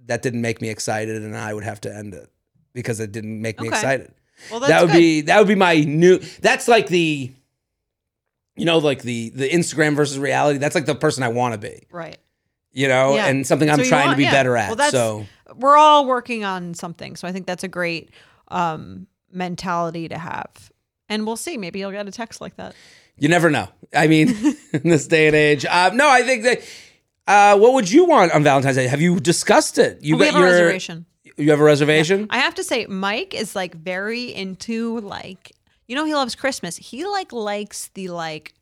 that 0.07 0.23
didn't 0.23 0.41
make 0.41 0.61
me 0.61 0.69
excited, 0.71 1.23
and 1.23 1.37
I 1.37 1.55
would 1.55 1.65
have 1.65 1.81
to 1.83 1.95
end 1.95 2.15
it 2.15 2.29
because 2.73 2.99
it 3.01 3.13
didn't 3.13 3.41
make 3.41 3.61
me 3.61 3.69
Okay. 3.69 3.77
excited 3.77 4.13
Well, 4.51 4.61
that's 4.61 4.71
that 4.71 4.81
would 4.83 4.91
good. 4.93 4.99
be 4.99 5.21
that 5.23 5.39
would 5.39 5.49
be 5.49 5.55
my 5.55 5.75
new 5.81 6.19
that's 6.41 6.67
like 6.69 6.87
the 6.89 7.31
you 8.57 8.65
know 8.65 8.79
like 8.79 9.03
the 9.03 9.31
the 9.31 9.49
instagram 9.49 9.95
versus 9.97 10.19
reality 10.19 10.59
that's 10.59 10.75
like 10.75 10.87
the 10.87 10.95
person 10.95 11.23
i 11.25 11.29
want 11.29 11.53
to 11.55 11.59
be 11.59 11.83
right. 11.91 12.17
you 12.73 12.87
know 12.89 13.15
Yeah. 13.17 13.27
and 13.27 13.47
something 13.47 13.69
i'm 13.71 13.79
So 13.79 13.85
trying 13.85 14.07
want- 14.07 14.13
to 14.15 14.17
be 14.19 14.23
yeah. 14.25 14.31
better 14.33 14.57
at 14.57 14.77
Well, 14.77 14.91
so 14.91 15.27
We're 15.57 15.77
all 15.77 16.07
working 16.07 16.45
on 16.45 16.75
something, 16.75 17.17
so 17.17 17.27
I 17.29 17.33
think 17.33 17.47
that's 17.47 17.65
a 17.65 17.69
great 17.69 18.11
um, 18.49 19.07
mentality 19.33 20.09
to 20.09 20.19
have. 20.19 20.71
And 21.11 21.27
we'll 21.27 21.37
see. 21.37 21.59
Maybe 21.59 21.81
you'll 21.81 21.91
get 21.93 22.09
a 22.09 22.11
text 22.11 22.41
like 22.41 22.57
that. 22.57 22.75
you 23.19 23.29
never 23.29 23.51
know 23.51 23.69
i 23.93 24.07
mean 24.07 24.29
in 24.73 24.89
this 24.95 25.07
day 25.07 25.27
and 25.27 25.37
age 25.37 25.67
uh, 25.67 25.91
no 25.93 26.09
i 26.09 26.23
think 26.23 26.43
that 26.45 26.59
uh, 27.27 27.59
what 27.59 27.75
would 27.75 27.91
you 27.91 28.07
want 28.07 28.33
on 28.33 28.43
valentine's 28.43 28.77
day 28.77 28.87
have 28.87 29.01
you 29.03 29.21
discussed 29.21 29.77
it 29.79 29.99
you 30.01 30.17
we 30.17 30.25
have 30.27 30.37
a 30.37 30.43
reservation. 30.43 31.05
you 31.37 31.51
have 31.51 31.61
a 31.61 31.65
reservation 31.65 32.27
I 32.31 32.39
have 32.39 32.55
to 32.55 32.65
say, 32.65 32.87
Mike 32.87 33.35
is 33.35 33.55
like 33.55 33.75
very 33.75 34.33
into 34.33 35.01
like, 35.01 35.53
you 35.87 35.95
know, 35.97 36.05
he 36.07 36.15
loves 36.15 36.35
Christmas. 36.35 36.77
He 36.77 37.05
like 37.05 37.31
likes 37.33 37.89
the 37.95 38.09
like 38.09 38.55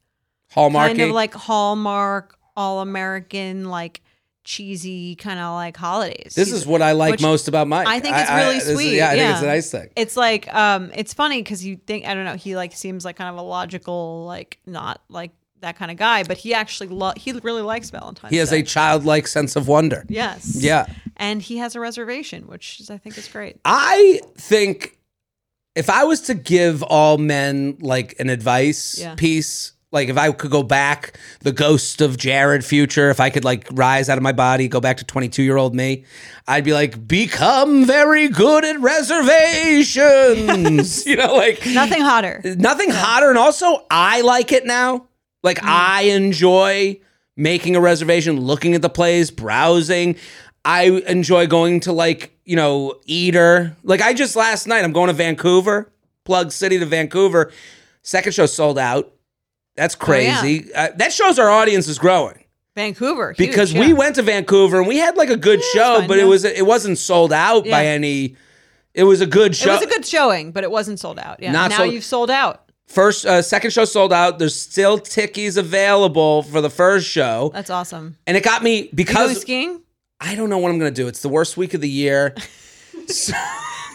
hallmark 0.50 0.88
kind 0.88 1.00
of 1.02 1.10
like 1.10 1.34
Hallmark, 1.34 2.36
all 2.56 2.80
American, 2.80 3.66
like 3.78 4.00
cheesy 4.48 5.14
kind 5.14 5.38
of 5.38 5.52
like 5.52 5.76
holidays. 5.76 6.32
this 6.34 6.48
He's- 6.48 6.60
is 6.62 6.66
what 6.66 6.80
i 6.80 6.92
like 6.92 7.20
most 7.20 7.48
about 7.48 7.68
mike 7.68 7.86
I 7.86 8.00
think 8.00 8.16
it's 8.16 8.30
really 8.30 8.54
this 8.54 8.66
is- 8.68 8.74
sweet, 8.76 8.94
yeah 8.96 9.10
i 9.10 9.14
think 9.14 9.30
it's 9.32 9.42
a 9.42 9.46
nice 9.46 9.70
thing 9.70 9.90
It's 9.94 10.16
like 10.16 10.52
um 10.54 10.90
it's 10.94 11.12
funny 11.12 11.42
because 11.42 11.62
you 11.64 11.76
think 11.86 12.06
I 12.06 12.14
don't 12.14 12.24
know, 12.24 12.34
he 12.36 12.56
like 12.56 12.72
seems 12.72 13.04
like 13.04 13.16
kind 13.16 13.28
of 13.28 13.36
a 13.36 13.42
logical, 13.46 14.24
like 14.26 14.58
not 14.64 15.02
like 15.10 15.32
that 15.60 15.76
kind 15.76 15.90
of 15.90 15.96
guy, 15.98 16.22
but 16.22 16.38
he 16.38 16.54
actually 16.54 16.88
lo- 16.88 17.12
he 17.16 17.32
really 17.32 17.60
likes 17.62 17.90
Valentine's. 17.90 18.30
he 18.30 18.38
has 18.38 18.48
Day. 18.50 18.60
a 18.60 18.62
childlike 18.62 19.26
sense 19.26 19.54
of 19.56 19.68
wonder 19.68 20.04
Yes. 20.08 20.56
yeah 20.62 20.86
And 21.16 21.42
he 21.42 21.58
has 21.58 21.76
a 21.76 21.80
reservation, 21.80 22.46
which 22.46 22.80
is, 22.80 22.88
I 22.90 22.96
think 22.96 23.18
is 23.18 23.28
great. 23.28 23.56
I 23.66 24.20
think 24.38 24.98
if 25.74 25.90
I 25.90 26.04
was 26.04 26.22
to 26.22 26.34
give 26.34 26.82
all 26.84 27.18
men 27.18 27.76
like 27.80 28.14
an 28.18 28.30
advice 28.30 28.98
Yeah. 28.98 29.14
piece, 29.16 29.72
like 29.90 30.08
if 30.08 30.16
I 30.18 30.30
could 30.32 30.50
go 30.50 30.62
back, 30.62 31.18
the 31.40 31.52
ghost 31.52 32.00
of 32.00 32.16
Jared 32.18 32.64
future, 32.64 33.10
if 33.10 33.20
I 33.20 33.30
could 33.30 33.44
like 33.44 33.66
rise 33.72 34.08
out 34.08 34.18
of 34.18 34.22
my 34.22 34.32
body, 34.32 34.68
go 34.68 34.80
back 34.80 34.98
to 34.98 35.04
22 35.04 35.42
year 35.42 35.56
old 35.56 35.74
me, 35.74 36.04
I'd 36.46 36.62
be 36.64 36.74
like, 36.74 37.08
become 37.08 37.86
very 37.86 38.28
good 38.28 38.64
at 38.64 38.78
reservations. 38.80 41.06
you 41.06 41.16
know, 41.16 41.34
like 41.34 41.64
Nothing 41.66 42.02
hotter. 42.02 42.40
nothing 42.44 42.90
hotter. 42.90 43.30
And 43.30 43.38
also, 43.38 43.84
I 43.90 44.20
like 44.20 44.52
it 44.52 44.66
now. 44.66 45.06
Like, 45.42 45.58
mm-hmm. 45.58 45.68
I 45.70 46.02
enjoy 46.02 47.00
making 47.36 47.76
a 47.76 47.80
reservation, 47.80 48.40
looking 48.40 48.74
at 48.74 48.82
the 48.82 48.90
place, 48.90 49.30
browsing. 49.30 50.16
I 50.64 50.86
enjoy 51.06 51.46
going 51.46 51.78
to, 51.80 51.92
like, 51.92 52.36
you 52.44 52.56
know, 52.56 52.96
Eater. 53.06 53.76
Like, 53.84 54.02
I 54.02 54.12
just 54.12 54.36
last 54.36 54.66
night, 54.66 54.84
I'm 54.84 54.92
going 54.92 55.06
to 55.06 55.14
Vancouver, 55.14 55.90
Plug 56.24 56.52
City 56.52 56.78
to 56.78 56.86
Vancouver. 56.86 57.52
Second 58.02 58.32
show 58.32 58.46
sold 58.46 58.78
out. 58.78 59.12
That's 59.78 59.96
Oh, 60.00 60.12
yeah. 60.12 60.40
crazy. 60.40 60.74
uh, 60.74 60.88
that 60.96 61.12
shows 61.12 61.38
our 61.38 61.48
audience 61.48 61.88
is 61.88 61.98
growing 61.98 62.44
Vancouver. 62.76 63.32
huge, 63.32 63.48
because 63.48 63.72
yeah. 63.72 63.80
we 63.80 63.92
went 63.92 64.16
to 64.16 64.22
Vancouver 64.22 64.78
and 64.78 64.86
we 64.86 64.98
had 64.98 65.16
like 65.16 65.30
a 65.30 65.36
good 65.36 65.62
show, 65.62 66.00
fine, 66.00 66.08
but 66.08 66.18
it 66.18 66.24
was 66.24 66.44
it 66.44 66.66
wasn't 66.66 66.98
sold 66.98 67.32
out 67.32 67.64
by 67.64 67.86
any. 67.86 68.36
It 68.94 69.04
was 69.04 69.20
a 69.20 69.26
good 69.26 69.54
show. 69.54 69.70
It 69.70 69.74
was 69.74 69.82
a 69.82 69.86
good 69.94 70.04
showing, 70.06 70.50
but 70.52 70.64
it 70.64 70.70
wasn't 70.70 70.98
sold 71.00 71.18
out. 71.18 71.40
Yeah. 71.40 71.52
Not 71.52 71.70
now 71.70 71.78
sold- 71.78 71.92
you've 71.92 72.04
sold 72.04 72.30
out. 72.30 72.64
First, 72.86 73.26
uh, 73.26 73.42
second 73.42 73.70
show 73.72 73.84
sold 73.84 74.12
out. 74.12 74.38
There's 74.38 74.56
still 74.56 74.98
tickies 74.98 75.56
available 75.58 76.42
for 76.44 76.60
the 76.62 76.70
first 76.70 77.06
show, 77.06 77.50
That's 77.54 77.70
awesome. 77.70 78.16
and 78.26 78.36
it 78.36 78.42
got 78.42 78.62
me 78.62 78.88
because 78.94 79.40
skiing? 79.42 79.82
I 80.20 80.34
don't 80.34 80.48
know 80.50 80.58
what 80.58 80.70
I'm 80.70 80.78
gonna 80.78 80.90
do. 80.90 81.06
It's 81.06 81.20
the 81.22 81.28
worst 81.28 81.56
week 81.56 81.74
of 81.74 81.80
the 81.80 81.88
year. 81.90 82.34
So- 83.08 83.32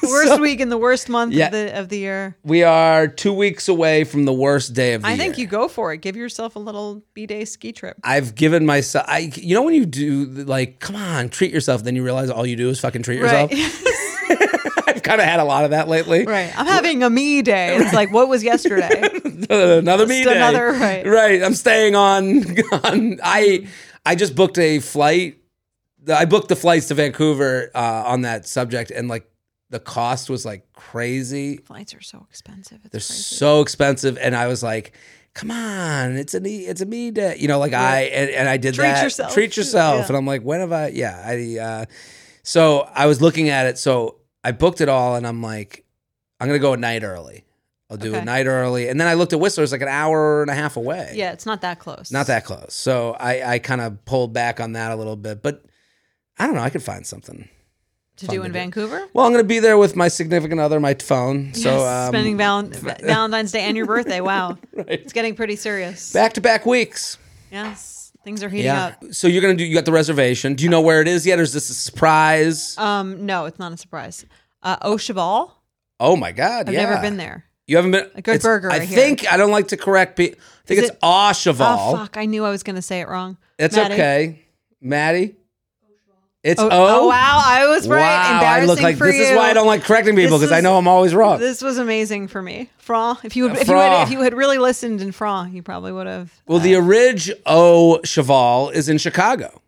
Worst 0.10 0.40
week 0.42 0.60
in 0.60 0.70
the 0.70 0.78
worst 0.78 1.10
month 1.10 1.34
Yeah. 1.34 1.46
of 1.48 1.52
the 1.52 1.80
of 1.80 1.90
the 1.90 1.98
year. 1.98 2.36
we 2.44 2.64
are 2.64 3.08
two 3.08 3.34
weeks 3.34 3.68
away 3.68 4.04
from 4.04 4.26
the 4.26 4.34
worst 4.34 4.74
day 4.74 4.94
of 4.94 5.02
the 5.02 5.08
I 5.08 5.12
year. 5.14 5.22
I 5.22 5.26
think 5.26 5.38
you 5.38 5.48
go 5.48 5.68
for 5.68 5.94
it. 5.94 5.98
Give 5.98 6.16
yourself 6.16 6.56
a 6.56 6.60
little 6.60 7.04
B 7.14 7.26
day 7.26 7.46
ski 7.46 7.72
trip. 7.72 7.98
I've 8.04 8.36
given 8.36 8.66
myself. 8.66 9.06
I, 9.08 9.32
you 9.36 9.56
know, 9.56 9.64
when 9.64 9.74
you 9.76 9.86
do 9.86 10.26
like, 10.26 10.80
come 10.80 10.96
on, 10.96 11.30
treat 11.30 11.52
yourself. 11.52 11.84
Then 11.84 11.96
you 11.96 12.04
realize 12.04 12.30
all 12.30 12.46
you 12.46 12.56
do 12.56 12.70
is 12.70 12.80
fucking 12.80 13.04
treat 13.04 13.20
yourself. 13.20 13.52
Right. 13.52 13.72
I've 14.88 15.04
kind 15.04 15.20
of 15.20 15.26
had 15.28 15.40
a 15.40 15.44
lot 15.44 15.66
of 15.66 15.72
that 15.72 15.88
lately. 15.88 16.26
right. 16.26 16.52
I'm 16.58 16.66
having 16.68 17.04
a 17.04 17.10
me 17.10 17.42
day. 17.42 17.76
It's 17.78 17.94
like 17.94 18.12
what 18.12 18.30
was 18.30 18.44
yesterday? 18.44 19.02
another 19.50 20.06
me 20.08 20.24
day. 20.24 20.36
another- 20.36 20.72
right. 20.72 21.06
Right. 21.06 21.44
I'm 21.44 21.56
staying 21.56 21.96
on. 21.96 22.44
on 22.84 23.20
I 23.24 23.68
I 24.06 24.16
just 24.16 24.36
booked 24.36 24.58
a 24.58 24.80
flight. 24.80 25.38
I 26.14 26.26
booked 26.26 26.50
the 26.50 26.56
flights 26.58 26.90
to 26.90 26.96
Vancouver 26.96 27.72
uh, 27.74 28.04
on 28.06 28.22
that 28.24 28.46
subject, 28.46 28.92
and 28.92 29.08
like 29.08 29.26
the 29.74 29.80
cost 29.80 30.30
was 30.30 30.46
like 30.46 30.72
crazy. 30.74 31.58
Flights 31.58 31.94
are 31.94 32.02
so 32.02 32.26
expensive. 32.30 32.80
It's 32.86 32.92
They're 32.92 33.00
crazy. 33.02 33.36
so 33.36 33.62
expensive, 33.62 34.18
and 34.20 34.36
I 34.36 34.48
was 34.48 34.64
like, 34.64 34.96
"Come 35.34 35.52
on, 35.52 36.16
it's 36.16 36.34
a 36.34 36.40
me, 36.40 36.60
it's 36.68 36.80
a 36.82 36.86
me 36.86 37.12
day." 37.12 37.36
You 37.40 37.48
know, 37.50 37.60
like 37.60 37.74
I 37.74 38.04
and, 38.04 38.30
and 38.30 38.48
I 38.48 38.58
did 38.58 38.76
Treat 38.76 38.86
that. 38.86 39.04
yourself. 39.04 39.34
Treat 39.34 39.58
yourself, 39.58 40.02
Yeah. 40.02 40.08
and 40.08 40.18
I'm 40.18 40.26
like, 40.26 40.44
when 40.44 40.60
have 40.62 40.72
I? 40.72 40.88
Yeah, 40.90 41.22
I. 41.26 41.58
Uh, 41.60 41.86
so 42.44 42.88
I 42.94 43.08
was 43.08 43.22
looking 43.22 43.50
at 43.50 43.66
it. 43.66 43.78
So 43.78 44.18
I 44.44 44.52
booked 44.54 44.80
it 44.80 44.90
all, 44.90 45.16
and 45.16 45.26
I'm 45.28 45.42
like, 45.42 45.84
I'm 46.40 46.48
gonna 46.48 46.60
go 46.60 46.74
a 46.74 46.78
night 46.78 47.04
early. 47.04 47.44
I'll 47.90 47.98
do 47.98 48.16
a 48.16 48.24
night 48.26 48.48
early, 48.48 48.88
and 48.88 49.00
then 49.00 49.08
I 49.08 49.14
looked 49.14 49.34
at 49.34 49.40
Whistler. 49.40 49.64
It's 49.64 49.72
like 49.72 49.82
an 49.82 49.88
hour 49.88 50.42
and 50.42 50.50
a 50.50 50.56
half 50.56 50.78
away. 50.78 51.12
yeah, 51.16 51.32
it's 51.32 51.46
not 51.46 51.62
that 51.62 51.80
close. 51.80 52.12
not 52.12 52.28
that 52.28 52.44
close. 52.46 52.74
So 52.74 53.16
I 53.20 53.54
I 53.54 53.60
kind 53.60 53.82
of 53.82 54.04
pulled 54.06 54.34
back 54.34 54.60
on 54.60 54.72
that 54.74 54.92
a 54.92 54.96
little 54.96 55.16
bit, 55.16 55.44
but 55.44 55.64
I 56.40 56.46
don't 56.48 56.56
know. 56.56 56.62
I 56.62 56.70
could 56.72 56.82
find 56.84 57.06
something. 57.06 57.50
To 58.18 58.28
do 58.28 58.38
to 58.38 58.42
in 58.44 58.48
do. 58.48 58.54
Vancouver. 58.54 59.08
Well, 59.14 59.26
I'm 59.26 59.32
gonna 59.32 59.44
be 59.44 59.60
there 59.60 59.78
with 59.78 59.96
my 59.96 60.08
significant 60.08 60.60
other, 60.60 60.80
my 60.80 60.94
phone. 60.94 61.54
So 61.54 61.70
Yes, 61.72 61.82
um, 62.08 62.14
spending 62.14 62.38
Valen- 62.38 63.02
Valentine's 63.02 63.52
Day 63.52 63.62
and 63.62 63.76
your 63.78 63.86
birthday. 63.86 64.22
Wow, 64.22 64.58
it's 64.74 65.14
getting 65.14 65.36
pretty 65.36 65.56
serious. 65.56 66.12
back 66.14 66.34
to 66.34 66.42
back 66.42 66.66
weeks. 66.66 67.18
yes, 67.52 68.12
things 68.24 68.44
are 68.44 68.50
heating 68.50 68.66
Yeah. 68.66 68.86
up. 69.02 69.04
So 69.12 69.28
you're 69.28 69.42
gonna 69.42 69.56
do. 69.56 69.64
You 69.66 69.74
got 69.76 69.86
the 69.86 69.92
reservation. 69.92 70.54
Do 70.56 70.64
you 70.64 70.70
know 70.70 70.82
where 70.82 71.02
it 71.02 71.08
is 71.08 71.26
yet, 71.26 71.40
or 71.40 71.44
is 71.44 71.54
this 71.54 71.70
a 71.70 71.74
surprise? 71.74 72.78
Um, 72.78 73.26
no, 73.26 73.46
it's 73.46 73.60
not 73.60 73.72
a 73.74 73.78
surprise. 73.78 74.26
Uh, 74.62 74.78
Au 74.82 74.98
Cheval. 74.98 75.52
oh 76.00 76.16
my 76.16 76.32
God! 76.32 76.68
I've 76.70 76.74
yeah. 76.74 76.86
never 76.90 77.02
been 77.02 77.18
there. 77.18 77.46
You 77.66 77.78
haven't 77.78 77.92
been. 77.92 78.10
A 78.16 78.22
good 78.22 78.42
burger, 78.42 78.70
I, 78.70 78.86
think 78.86 79.32
I 79.32 79.38
don't 79.38 79.52
like 79.52 79.70
to 79.70 79.78
correct 79.78 80.18
people. 80.18 80.38
I 80.40 80.68
think 80.68 80.78
Is 80.80 80.84
it's 80.90 80.94
it- 80.96 81.00
Au 81.02 81.32
Cheval. 81.34 81.66
Oh 81.80 81.98
fuck! 81.98 82.18
I 82.18 82.26
knew 82.26 82.44
I 82.46 82.50
was 82.50 82.62
going 82.64 82.76
to 82.76 82.82
say 82.82 83.00
it 83.02 83.08
wrong. 83.08 83.38
It's 83.58 83.76
Maddie. 83.76 83.94
okay, 83.94 84.46
Maddie. 84.82 85.36
It's 86.44 86.60
Oh, 86.60 86.68
O. 86.70 86.70
oh, 86.72 87.08
wow! 87.08 87.42
I 87.42 87.68
was 87.68 87.88
right. 87.88 88.02
Wow, 88.02 88.42
I 88.44 88.66
look 88.66 88.82
like 88.82 88.98
for 88.98 89.08
this 89.08 89.16
you. 89.16 89.24
is 89.24 89.36
why 89.38 89.50
I 89.50 89.54
don't 89.54 89.66
like 89.66 89.84
correcting 89.84 90.14
people 90.16 90.38
because 90.38 90.52
I 90.52 90.60
know 90.60 90.78
I'm 90.78 90.90
always 90.90 91.16
wrong. 91.16 91.40
This 91.40 91.62
was 91.62 91.78
amazing 91.78 92.28
for 92.28 92.42
me, 92.42 92.70
Fra. 92.80 93.18
If 93.24 93.38
you 93.38 93.44
would, 93.44 93.54
if 93.56 93.68
you 93.70 93.76
had, 93.76 94.04
if 94.04 94.12
you 94.12 94.22
had 94.22 94.34
really 94.34 94.58
listened 94.58 95.02
in 95.02 95.14
Fra, 95.14 95.50
you 95.50 95.64
probably 95.64 95.94
would 95.94 96.06
have. 96.08 96.34
well, 96.46 96.60
the 96.60 96.76
uh, 96.76 96.82
Orig 96.82 97.32
Au 97.46 98.02
Cheval 98.04 98.72
is 98.72 98.90
in 98.90 98.98
Chicago. 98.98 99.62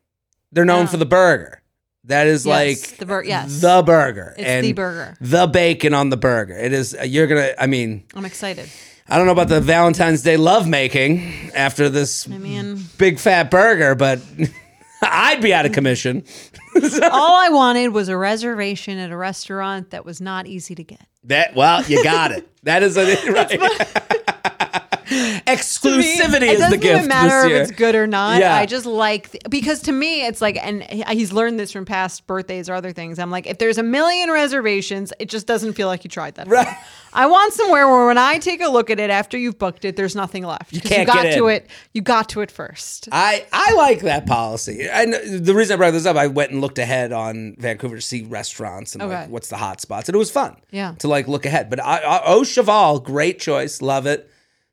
They're 0.51 0.65
known 0.65 0.81
Yeah. 0.81 0.87
for 0.87 0.95
oh. 0.97 0.99
the 0.99 1.05
burger. 1.05 1.61
That 2.03 2.27
is 2.27 2.45
Yes, 2.45 2.51
like 2.91 2.97
the 2.99 3.05
bur- 3.05 3.23
yes. 3.23 3.61
the 3.61 3.81
burger. 3.81 4.35
It's 4.37 4.45
and 4.45 4.65
the 4.65 4.73
burger. 4.73 5.15
The 5.21 5.47
bacon 5.47 5.93
on 5.93 6.09
the 6.09 6.17
burger. 6.17 6.57
It 6.57 6.73
is. 6.73 6.93
Uh, 6.93 7.03
you're 7.03 7.27
gonna. 7.27 7.53
I 7.57 7.67
mean, 7.67 8.03
I'm 8.13 8.25
excited. 8.25 8.69
I 9.07 9.17
don't 9.17 9.27
know 9.27 9.31
about 9.31 9.47
the 9.47 9.61
Valentine's 9.61 10.23
Day 10.23 10.35
love 10.35 10.67
making 10.67 11.51
after 11.55 11.87
this 11.89 12.29
I 12.29 12.37
mean, 12.37 12.83
big 12.97 13.17
fat 13.19 13.49
burger, 13.49 13.95
but 13.95 14.19
I'd 15.01 15.41
be 15.41 15.53
out 15.53 15.65
of 15.65 15.71
commission. 15.71 16.23
all 17.11 17.35
I 17.35 17.49
wanted 17.49 17.89
was 17.89 18.09
a 18.09 18.17
reservation 18.17 18.97
at 18.97 19.11
a 19.11 19.17
restaurant 19.17 19.91
that 19.91 20.05
was 20.05 20.19
not 20.19 20.47
easy 20.47 20.75
to 20.75 20.83
get. 20.83 21.07
That 21.23 21.55
well, 21.55 21.83
you 21.83 22.03
got 22.03 22.31
it. 22.31 22.47
That 22.63 22.83
is 22.83 22.97
a 22.97 23.05
right. 23.31 24.64
Exclusivity 25.57 26.43
it 26.43 26.59
is 26.59 26.69
the 26.69 26.77
gift. 26.77 26.83
It 26.83 26.85
doesn't 26.85 26.85
even 26.85 27.07
matter 27.07 27.47
if 27.47 27.69
it's 27.69 27.77
good 27.77 27.95
or 27.95 28.07
not. 28.07 28.39
Yeah. 28.39 28.55
I 28.55 28.65
just 28.65 28.85
like 28.85 29.31
th- 29.31 29.43
because 29.49 29.81
to 29.83 29.91
me 29.91 30.25
it's 30.25 30.41
like, 30.41 30.57
and 30.57 30.83
he's 30.83 31.31
learned 31.31 31.59
this 31.59 31.71
from 31.71 31.85
past 31.85 32.27
birthdays 32.27 32.69
or 32.69 32.73
other 32.73 32.91
things. 32.91 33.19
I'm 33.19 33.31
like, 33.31 33.47
if 33.47 33.57
there's 33.57 33.77
a 33.77 33.83
million 33.83 34.31
reservations, 34.31 35.13
it 35.19 35.29
just 35.29 35.47
doesn't 35.47 35.73
feel 35.73 35.87
like 35.87 36.03
you 36.03 36.09
tried 36.09 36.35
that. 36.35 36.47
Right. 36.47 36.67
I 37.13 37.27
want 37.27 37.53
somewhere 37.53 37.87
where 37.87 38.07
when 38.07 38.17
I 38.17 38.39
take 38.39 38.61
a 38.61 38.67
look 38.67 38.89
at 38.89 38.99
it 38.99 39.09
after 39.09 39.37
you've 39.37 39.57
booked 39.57 39.85
it, 39.85 39.95
there's 39.95 40.15
nothing 40.15 40.43
left. 40.43 40.73
You 40.73 40.81
can't 40.81 41.07
got 41.07 41.23
get 41.23 41.37
to 41.37 41.47
it. 41.47 41.67
You 41.93 42.01
got 42.01 42.27
to 42.29 42.41
it 42.41 42.51
first. 42.51 43.07
I, 43.11 43.45
I 43.53 43.73
like 43.73 44.01
that 44.01 44.25
policy. 44.25 44.87
And 44.89 45.13
the 45.13 45.55
reason 45.55 45.75
I 45.75 45.77
brought 45.77 45.91
this 45.91 46.05
up, 46.05 46.17
I 46.17 46.27
went 46.27 46.51
and 46.51 46.59
looked 46.59 46.77
ahead 46.77 47.13
on 47.13 47.55
Vancouver 47.57 47.95
to 47.95 48.01
see 48.01 48.23
restaurants 48.23 48.95
and 48.95 49.07
like 49.07 49.29
what's 49.29 49.47
the 49.47 49.55
hot 49.55 49.79
spots, 49.79 50.09
and 50.09 50.15
it 50.15 50.19
was 50.19 50.29
fun. 50.29 50.57
Yeah. 50.71 50.95
to 50.99 51.07
like 51.07 51.29
look 51.29 51.45
ahead. 51.45 51.69
But 51.69 51.81
I, 51.81 51.99
I, 51.99 52.21
Au 52.25 52.43
Cheval, 52.43 52.99
great 52.99 53.39
choice, 53.39 53.81
love 53.81 54.05
it. 54.05 54.29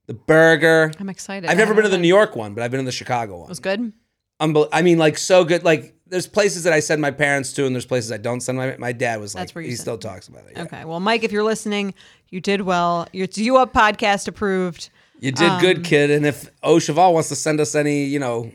The 0.07 0.15
burger. 0.15 0.93
I'm 0.99 1.09
excited. 1.09 1.49
I've 1.49 1.57
never 1.57 1.75
been 1.75 1.85
to 1.85 1.91
the 1.91 1.99
New 1.99 2.09
York 2.09 2.35
one, 2.37 2.55
but 2.55 2.63
I've 2.65 2.71
been 2.71 2.81
to 2.81 2.85
the 2.87 2.93
Chicago 2.93 3.37
one. 3.39 3.47
It 3.47 3.49
was 3.51 3.61
good. 3.61 3.93
Unbel- 4.41 4.69
I 4.73 4.83
mean, 4.83 4.99
like 4.99 5.17
so 5.19 5.45
good. 5.45 5.63
Like 5.65 5.95
there's 6.09 6.27
places 6.27 6.65
that 6.65 6.73
I 6.73 6.81
send 6.81 7.01
my 7.01 7.11
parents 7.13 7.53
to, 7.55 7.67
and 7.67 7.75
there's 7.75 7.87
places 7.87 8.11
I 8.11 8.17
don't 8.17 8.41
send 8.41 8.59
my. 8.59 8.77
My 8.79 8.93
dad 8.93 9.21
was 9.21 9.35
like, 9.35 9.43
That's 9.43 9.55
where 9.55 9.63
you 9.63 9.71
he 9.71 9.77
send 9.77 9.83
still 9.85 9.99
talks 9.99 10.27
about 10.29 10.45
it. 10.47 10.53
yeah. 10.57 10.63
Okay. 10.65 10.85
Well, 10.85 10.99
Mike, 11.01 11.23
if 11.23 11.31
you're 11.31 11.45
listening, 11.45 11.95
you 12.31 12.41
did 12.41 12.63
well. 12.63 13.07
Your 13.13 13.25
it's 13.25 13.39
You 13.39 13.57
Up 13.59 13.73
podcast 13.73 14.27
approved. 14.27 14.91
You 15.21 15.31
did 15.31 15.49
Um, 15.49 15.61
good, 15.61 15.85
kid. 15.85 16.11
And 16.11 16.27
if 16.27 16.51
Cheval 16.65 17.15
wants 17.15 17.29
to 17.29 17.37
send 17.37 17.61
us 17.61 17.77
any, 17.77 18.05
you 18.05 18.19
know, 18.19 18.51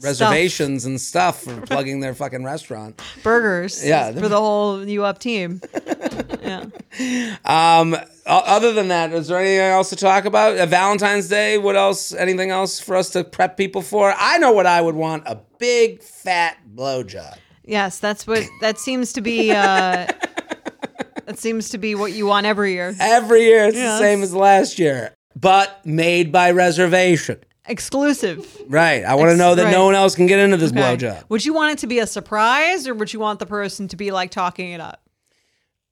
reservations 0.00 0.84
and 0.84 1.00
stuff 1.00 1.42
for 1.42 1.60
plugging 1.62 2.00
their 2.00 2.14
fucking 2.14 2.44
restaurant, 2.44 3.00
Burgers. 3.22 3.84
Yeah. 3.84 4.12
For 4.20 4.28
the 4.28 4.38
whole 4.40 4.86
You 4.86 5.04
Up 5.04 5.18
team. 5.18 5.60
yeah. 6.42 6.66
Um, 7.44 7.96
other 8.26 8.72
than 8.72 8.88
that, 8.88 9.12
is 9.12 9.28
there 9.28 9.38
anything 9.38 9.60
else 9.60 9.90
to 9.90 9.96
talk 9.96 10.24
about? 10.24 10.56
Uh, 10.58 10.66
Valentine's 10.66 11.28
Day. 11.28 11.58
What 11.58 11.76
else? 11.76 12.12
Anything 12.12 12.50
else 12.50 12.80
for 12.80 12.96
us 12.96 13.10
to 13.10 13.24
prep 13.24 13.56
people 13.56 13.82
for? 13.82 14.14
I 14.16 14.38
know 14.38 14.52
what 14.52 14.66
I 14.66 14.80
would 14.80 14.94
want: 14.96 15.24
a 15.26 15.38
big 15.58 16.02
fat 16.02 16.58
blowjob. 16.74 17.36
Yes, 17.64 17.98
that's 17.98 18.26
what 18.26 18.44
that 18.60 18.78
seems 18.78 19.12
to 19.14 19.20
be. 19.20 19.50
Uh, 19.52 20.06
that 21.26 21.38
seems 21.38 21.70
to 21.70 21.78
be 21.78 21.94
what 21.94 22.12
you 22.12 22.26
want 22.26 22.46
every 22.46 22.72
year. 22.72 22.94
Every 23.00 23.44
year, 23.44 23.64
it's 23.66 23.76
Yes. 23.76 23.98
the 23.98 24.04
same 24.04 24.22
as 24.22 24.34
last 24.34 24.78
year, 24.78 25.14
but 25.36 25.84
made 25.86 26.30
by 26.32 26.50
reservation. 26.50 27.38
Exclusive. 27.66 28.46
Right. 28.68 29.04
I 29.04 29.14
want 29.14 29.28
to 29.28 29.32
Ex- 29.32 29.38
know 29.38 29.54
that 29.54 29.70
no 29.70 29.78
right. 29.80 29.84
one 29.86 29.94
else 29.94 30.14
can 30.14 30.26
get 30.26 30.38
into 30.38 30.56
this 30.56 30.70
Okay. 30.70 30.80
blowjob. 30.80 31.24
Would 31.30 31.44
you 31.44 31.54
want 31.54 31.72
it 31.72 31.78
to 31.78 31.86
be 31.86 31.98
a 31.98 32.06
surprise, 32.06 32.86
or 32.86 32.94
would 32.94 33.12
you 33.12 33.20
want 33.20 33.38
the 33.38 33.46
person 33.46 33.88
to 33.88 33.96
be 33.96 34.10
like 34.10 34.30
talking 34.30 34.72
it 34.72 34.80
up? 34.80 35.00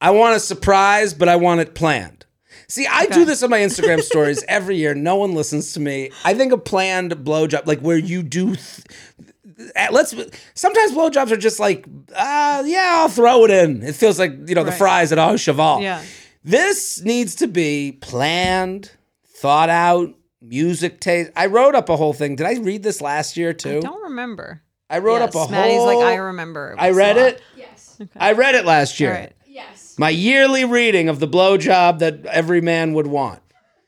I 0.01 0.11
want 0.11 0.37
a 0.37 0.41
surprise, 0.41 1.15
but 1.15 1.29
I 1.29 1.37
want 1.37 1.61
it 1.61 1.75
planned. 1.75 2.27
See, 2.69 2.87
I 2.87 3.07
do 3.07 3.25
this 3.25 3.43
on 3.43 3.51
my 3.51 3.61
Instagram 3.61 4.01
stories 4.13 4.45
every 4.49 4.77
year. 4.77 4.95
No 4.95 5.17
one 5.17 5.35
listens 5.35 5.73
to 5.75 5.81
me. 5.81 6.11
I 6.25 6.35
think 6.35 6.53
a 6.53 6.59
planned 6.59 7.13
blowjob, 7.13 7.67
like 7.67 7.81
where 7.81 7.97
you 7.99 8.23
do. 8.23 8.55
Th- 8.57 9.91
let's. 9.91 10.15
Sometimes 10.55 10.93
blowjobs 10.93 11.31
are 11.31 11.37
just 11.37 11.61
like, 11.61 11.87
uh, 12.15 12.63
yeah, 12.67 12.91
I'll 12.97 13.09
throw 13.09 13.45
it 13.45 13.51
in. 13.51 13.83
It 13.83 13.95
feels 13.95 14.19
like 14.19 14.33
you 14.49 14.55
know 14.55 14.65
the 14.65 14.71
Right. 14.71 14.79
fries 14.79 15.13
at 15.13 15.19
Au 15.19 15.37
Cheval. 15.37 15.81
Yeah. 15.83 16.03
This 16.45 17.01
needs 17.03 17.35
to 17.37 17.47
be 17.47 17.93
planned, 18.01 18.91
thought 19.37 19.69
out, 19.71 20.13
music 20.43 21.01
taste. 21.01 21.31
I 21.37 21.47
wrote 21.47 21.75
up 21.75 21.89
a 21.89 21.97
whole 21.97 22.13
thing. 22.13 22.37
Did 22.37 22.47
I 22.47 22.55
read 22.55 22.83
this 22.83 23.01
last 23.01 23.37
year 23.37 23.53
too? 23.53 23.79
I 23.79 23.81
don't 23.81 24.03
remember. 24.05 24.63
I 24.91 24.99
wrote 24.99 25.21
yes, 25.21 25.35
up 25.35 25.49
a 25.49 25.51
Maddie's 25.51 25.77
whole. 25.77 25.87
like 25.87 26.05
I 26.07 26.17
remember. 26.17 26.75
I 26.79 26.91
read 26.91 27.17
it. 27.17 27.43
Yes. 27.57 27.97
it. 27.99 28.11
I 28.17 28.33
read 28.33 28.55
it 28.55 28.67
last 28.67 29.01
year. 29.01 29.13
All 29.13 29.21
right. 29.21 29.33
Yes. 29.47 29.99
My 29.99 30.11
yearly 30.11 30.65
reading 30.65 31.09
of 31.09 31.19
the 31.19 31.29
blowjob 31.29 32.01
that 32.01 32.27
every 32.27 32.61
man 32.61 32.93
would 32.95 33.07
want. 33.07 33.41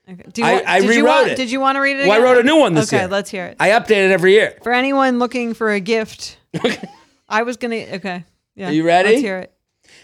Okay. 0.09 0.25
Do 0.33 0.43
you 0.43 0.47
I- 0.47 0.53
want, 0.55 0.69
I 0.69 0.81
did 0.81 0.95
you 0.95 1.05
want, 1.05 1.29
it. 1.29 1.37
Did 1.37 1.51
you 1.51 1.61
want 1.61 1.77
to 1.77 1.81
read 1.81 1.97
it? 1.99 2.09
Well, 2.09 2.21
I 2.21 2.23
wrote 2.23 2.39
a 2.39 2.43
new 2.43 2.57
one 2.57 2.75
this 2.75 2.89
okay, 2.89 2.97
year. 2.97 3.05
Okay, 3.07 3.13
let's 3.13 3.31
hear 3.31 3.47
it. 3.47 3.57
I 3.59 3.71
update 3.71 4.07
it 4.07 4.13
every 4.13 4.33
year. 4.33 4.59
For 4.63 4.73
anyone 4.73 5.19
looking 5.19 5.55
for 5.55 5.71
a 5.71 5.81
gift, 5.81 6.39
I 7.29 7.43
was 7.43 7.57
gonna. 7.57 7.77
Okay. 7.77 8.25
Yeah. 8.55 8.69
Are 8.69 8.73
you 8.73 8.87
ready? 8.87 9.11
Let's 9.11 9.23
hear 9.23 9.39
it. 9.39 9.53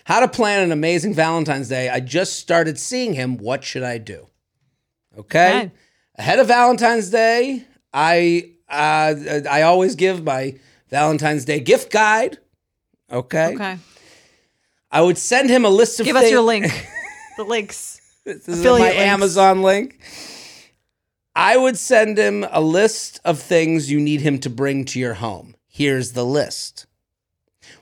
How 0.04 0.20
to 0.20 0.28
plan 0.28 0.62
an 0.62 0.72
amazing 0.72 1.14
Valentine's 1.14 1.68
Day. 1.68 1.88
I 1.88 2.00
just 2.00 2.38
started 2.38 2.78
seeing 2.78 3.14
him. 3.14 3.36
What 3.36 3.62
should 3.62 3.82
I 3.82 3.98
do? 3.98 4.26
Okay. 5.16 5.58
Okay. 5.58 5.72
Ahead 6.20 6.38
of 6.38 6.48
Valentine's 6.48 7.08
Day, 7.08 7.64
I 7.94 8.50
uh, 8.68 9.14
I 9.50 9.62
always 9.62 9.94
give 9.94 10.22
my 10.22 10.58
Valentine's 10.90 11.46
Day 11.46 11.60
gift 11.60 11.90
guide. 11.90 12.36
Okay. 13.10 13.54
Okay. 13.54 13.78
I 14.90 15.00
would 15.00 15.16
send 15.16 15.48
him 15.48 15.64
a 15.64 15.70
list 15.70 15.98
of 15.98 16.04
Give 16.04 16.16
us 16.16 16.24
things- 16.24 16.30
your 16.32 16.42
link. 16.42 16.66
the 17.38 17.44
links. 17.44 17.96
This 18.26 18.46
is 18.48 18.62
my 18.62 18.70
links. 18.70 18.96
Amazon 18.98 19.62
link. 19.62 19.98
I 21.34 21.56
would 21.56 21.78
send 21.78 22.18
him 22.18 22.44
a 22.50 22.60
list 22.60 23.18
of 23.24 23.40
things 23.40 23.90
you 23.90 23.98
need 23.98 24.20
him 24.20 24.38
to 24.40 24.50
bring 24.50 24.84
to 24.86 25.00
your 25.00 25.14
home. 25.14 25.56
Here's 25.66 26.12
the 26.12 26.26
list 26.26 26.84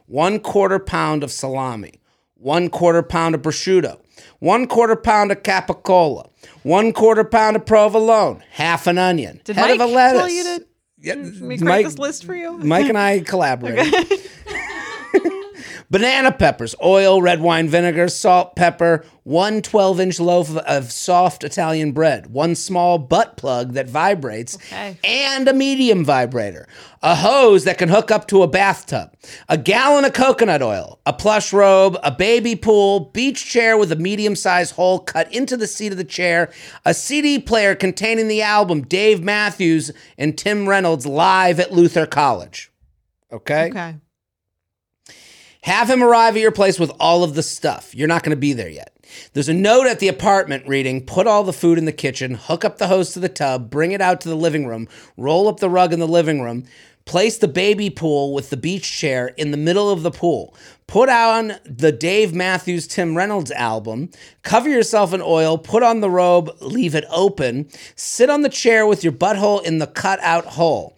one 0.06 0.38
quarter 0.38 0.78
pound 0.78 1.24
of 1.24 1.32
salami, 1.32 1.94
one 2.34 2.70
quarter 2.70 3.02
pound 3.02 3.34
of 3.34 3.42
prosciutto, 3.42 3.98
one 4.38 4.68
quarter 4.68 4.94
pound 4.94 5.32
of 5.32 5.42
capicola, 5.42 6.27
one 6.62 6.92
quarter 6.92 7.24
pound 7.24 7.56
of 7.56 7.64
provolone, 7.66 8.42
half 8.50 8.86
an 8.86 8.98
onion, 8.98 9.40
Did 9.44 9.56
head 9.56 9.70
Mike 9.70 9.80
of 9.80 9.90
a 9.90 9.94
lettuce. 9.94 10.20
tell 10.20 10.28
you 10.28 10.42
to 10.44 10.66
Yeah, 10.98 11.14
make 11.46 11.60
Mike, 11.60 11.84
this 11.86 11.98
list 11.98 12.24
for 12.24 12.34
you? 12.34 12.58
Mike 12.58 12.88
and 12.88 12.98
I 12.98 13.20
collaborated. 13.26 13.92
Banana 15.90 16.30
peppers, 16.32 16.74
oil, 16.84 17.22
red 17.22 17.40
wine 17.40 17.66
vinegar, 17.66 18.08
salt, 18.08 18.54
pepper, 18.56 19.06
one 19.22 19.62
12 19.62 20.00
inch 20.00 20.20
loaf 20.20 20.54
of 20.54 20.92
soft 20.92 21.44
Italian 21.44 21.92
bread, 21.92 22.26
one 22.26 22.54
small 22.54 22.98
butt 22.98 23.38
plug 23.38 23.72
that 23.72 23.88
vibrates, 23.88 24.56
Okay. 24.56 24.98
and 25.02 25.48
a 25.48 25.54
medium 25.54 26.04
vibrator, 26.04 26.68
a 27.02 27.14
hose 27.14 27.64
that 27.64 27.78
can 27.78 27.88
hook 27.88 28.10
up 28.10 28.28
to 28.28 28.42
a 28.42 28.46
bathtub, 28.46 29.14
a 29.48 29.56
gallon 29.56 30.04
of 30.04 30.12
coconut 30.12 30.60
oil, 30.60 30.98
a 31.06 31.12
plush 31.14 31.54
robe, 31.54 31.96
a 32.02 32.10
baby 32.10 32.54
pool, 32.54 33.00
beach 33.14 33.46
chair 33.46 33.78
with 33.78 33.90
a 33.90 33.96
medium 33.96 34.36
sized 34.36 34.74
hole 34.74 34.98
cut 34.98 35.32
into 35.32 35.56
the 35.56 35.66
seat 35.66 35.92
of 35.92 35.96
the 35.98 36.04
chair, 36.04 36.50
a 36.84 36.92
CD 36.92 37.38
player 37.38 37.74
containing 37.74 38.28
the 38.28 38.42
album 38.42 38.82
Dave 38.82 39.22
Matthews 39.22 39.90
and 40.18 40.36
Tim 40.36 40.68
Reynolds 40.68 41.06
live 41.06 41.58
at 41.58 41.72
Luther 41.72 42.04
College. 42.04 42.70
Okay? 43.32 43.68
Okay. 43.70 43.94
Have 45.68 45.90
him 45.90 46.02
arrive 46.02 46.34
at 46.34 46.40
your 46.40 46.50
place 46.50 46.80
with 46.80 46.90
all 46.98 47.22
of 47.22 47.34
the 47.34 47.42
stuff. 47.42 47.94
You're 47.94 48.08
not 48.08 48.22
going 48.22 48.34
to 48.34 48.40
be 48.40 48.54
there 48.54 48.70
yet. 48.70 48.96
There's 49.34 49.50
a 49.50 49.52
note 49.52 49.86
at 49.86 49.98
the 49.98 50.08
apartment 50.08 50.66
reading 50.66 51.04
put 51.04 51.26
all 51.26 51.44
the 51.44 51.52
food 51.52 51.76
in 51.76 51.84
the 51.84 51.92
kitchen, 51.92 52.36
hook 52.36 52.64
up 52.64 52.78
the 52.78 52.86
hose 52.86 53.12
to 53.12 53.20
the 53.20 53.28
tub, 53.28 53.68
bring 53.68 53.92
it 53.92 54.00
out 54.00 54.22
to 54.22 54.30
the 54.30 54.34
living 54.34 54.66
room, 54.66 54.88
roll 55.18 55.46
up 55.46 55.60
the 55.60 55.68
rug 55.68 55.92
in 55.92 56.00
the 56.00 56.08
living 56.08 56.40
room, 56.40 56.64
place 57.04 57.36
the 57.36 57.48
baby 57.48 57.90
pool 57.90 58.32
with 58.32 58.48
the 58.48 58.56
beach 58.56 58.98
chair 58.98 59.28
in 59.36 59.50
the 59.50 59.58
middle 59.58 59.90
of 59.90 60.02
the 60.02 60.10
pool, 60.10 60.54
put 60.86 61.10
on 61.10 61.52
the 61.66 61.92
Dave 61.92 62.34
Matthews 62.34 62.86
Tim 62.86 63.14
Reynolds 63.14 63.50
album, 63.50 64.10
cover 64.42 64.70
yourself 64.70 65.12
in 65.12 65.20
oil, 65.20 65.58
put 65.58 65.82
on 65.82 66.00
the 66.00 66.08
robe, 66.08 66.50
leave 66.62 66.94
it 66.94 67.04
open, 67.10 67.68
sit 67.94 68.30
on 68.30 68.40
the 68.40 68.48
chair 68.48 68.86
with 68.86 69.04
your 69.04 69.12
butthole 69.12 69.62
in 69.62 69.78
the 69.78 69.86
cutout 69.86 70.46
hole. 70.46 70.96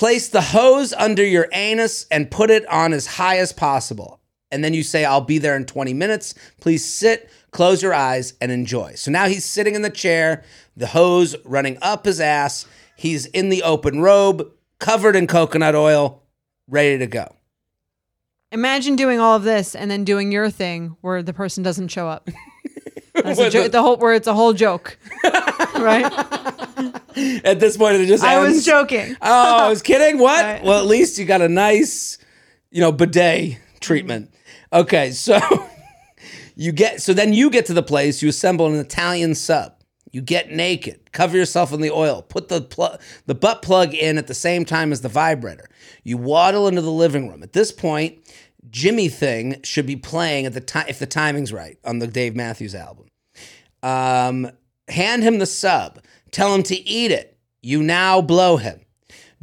Place 0.00 0.28
the 0.28 0.40
hose 0.40 0.94
under 0.94 1.22
your 1.22 1.46
anus 1.52 2.06
and 2.10 2.30
put 2.30 2.48
it 2.48 2.66
on 2.70 2.94
as 2.94 3.06
high 3.06 3.36
as 3.36 3.52
possible. 3.52 4.18
And 4.50 4.64
then 4.64 4.72
you 4.72 4.82
say, 4.82 5.04
I'll 5.04 5.20
be 5.20 5.36
there 5.36 5.54
in 5.54 5.66
20 5.66 5.92
minutes. 5.92 6.34
Please 6.58 6.82
sit, 6.82 7.28
close 7.50 7.82
your 7.82 7.92
eyes, 7.92 8.32
and 8.40 8.50
enjoy. 8.50 8.94
So 8.94 9.10
now 9.10 9.26
he's 9.26 9.44
sitting 9.44 9.74
in 9.74 9.82
the 9.82 9.90
chair, 9.90 10.42
the 10.74 10.86
hose 10.86 11.36
running 11.44 11.76
up 11.82 12.06
his 12.06 12.18
ass. 12.18 12.64
He's 12.96 13.26
in 13.26 13.50
the 13.50 13.62
open 13.62 14.00
robe, 14.00 14.50
covered 14.78 15.16
in 15.16 15.26
coconut 15.26 15.74
oil, 15.74 16.22
ready 16.66 16.96
to 16.96 17.06
go. 17.06 17.36
Imagine 18.52 18.96
doing 18.96 19.20
all 19.20 19.36
of 19.36 19.42
this 19.42 19.74
and 19.74 19.90
then 19.90 20.04
doing 20.04 20.32
your 20.32 20.48
thing 20.48 20.96
where 21.02 21.22
the 21.22 21.34
person 21.34 21.62
doesn't 21.62 21.88
show 21.88 22.08
up. 22.08 22.30
That's 23.14 23.38
a 23.38 23.50
jo- 23.50 23.62
the- 23.64 23.68
the 23.70 23.82
whole 23.82 23.96
where 23.96 24.14
it's 24.14 24.26
a 24.26 24.34
whole 24.34 24.52
joke, 24.52 24.98
right? 25.78 26.04
At 27.44 27.60
this 27.60 27.76
point, 27.76 27.96
it 27.96 28.06
just 28.06 28.24
I 28.24 28.38
was 28.40 28.64
joking. 28.64 29.16
Oh, 29.20 29.58
I 29.66 29.68
was 29.68 29.82
kidding. 29.82 30.18
What? 30.18 30.44
Right. 30.44 30.62
Well, 30.64 30.78
at 30.80 30.86
least 30.86 31.18
you 31.18 31.24
got 31.24 31.42
a 31.42 31.48
nice, 31.48 32.18
you 32.70 32.80
know, 32.80 32.92
bidet 32.92 33.58
treatment. 33.80 34.32
Okay, 34.72 35.10
so 35.10 35.38
you 36.54 36.72
get 36.72 37.02
so 37.02 37.12
then 37.12 37.32
you 37.32 37.50
get 37.50 37.66
to 37.66 37.74
the 37.74 37.82
place, 37.82 38.22
you 38.22 38.28
assemble 38.28 38.66
an 38.66 38.74
Italian 38.76 39.34
sub. 39.34 39.74
You 40.12 40.20
get 40.22 40.50
naked, 40.50 41.12
cover 41.12 41.36
yourself 41.36 41.72
in 41.72 41.80
the 41.80 41.92
oil, 41.92 42.22
put 42.22 42.48
the 42.48 42.62
pl- 42.62 42.98
the 43.26 43.34
butt 43.34 43.62
plug 43.62 43.94
in 43.94 44.18
at 44.18 44.26
the 44.26 44.34
same 44.34 44.64
time 44.64 44.90
as 44.90 45.02
the 45.02 45.08
vibrator. 45.08 45.68
You 46.02 46.16
waddle 46.16 46.66
into 46.66 46.82
the 46.82 46.90
living 46.90 47.28
room. 47.28 47.44
At 47.44 47.52
this 47.52 47.70
point, 47.70 48.18
Jimi 48.68 49.10
Thing 49.10 49.60
should 49.62 49.86
be 49.86 49.96
playing 49.96 50.46
at 50.46 50.52
the 50.52 50.60
time 50.60 50.86
if 50.88 50.98
the 50.98 51.06
timing's 51.06 51.52
right 51.52 51.78
on 51.84 51.98
the 51.98 52.06
Dave 52.06 52.36
Matthews 52.36 52.74
album. 52.74 53.06
Um, 53.82 54.50
hand 54.88 55.22
him 55.22 55.38
the 55.38 55.46
sub. 55.46 56.00
Tell 56.30 56.54
him 56.54 56.62
to 56.64 56.76
eat 56.88 57.10
it. 57.10 57.38
You 57.62 57.82
now 57.82 58.20
blow 58.20 58.56
him. 58.56 58.80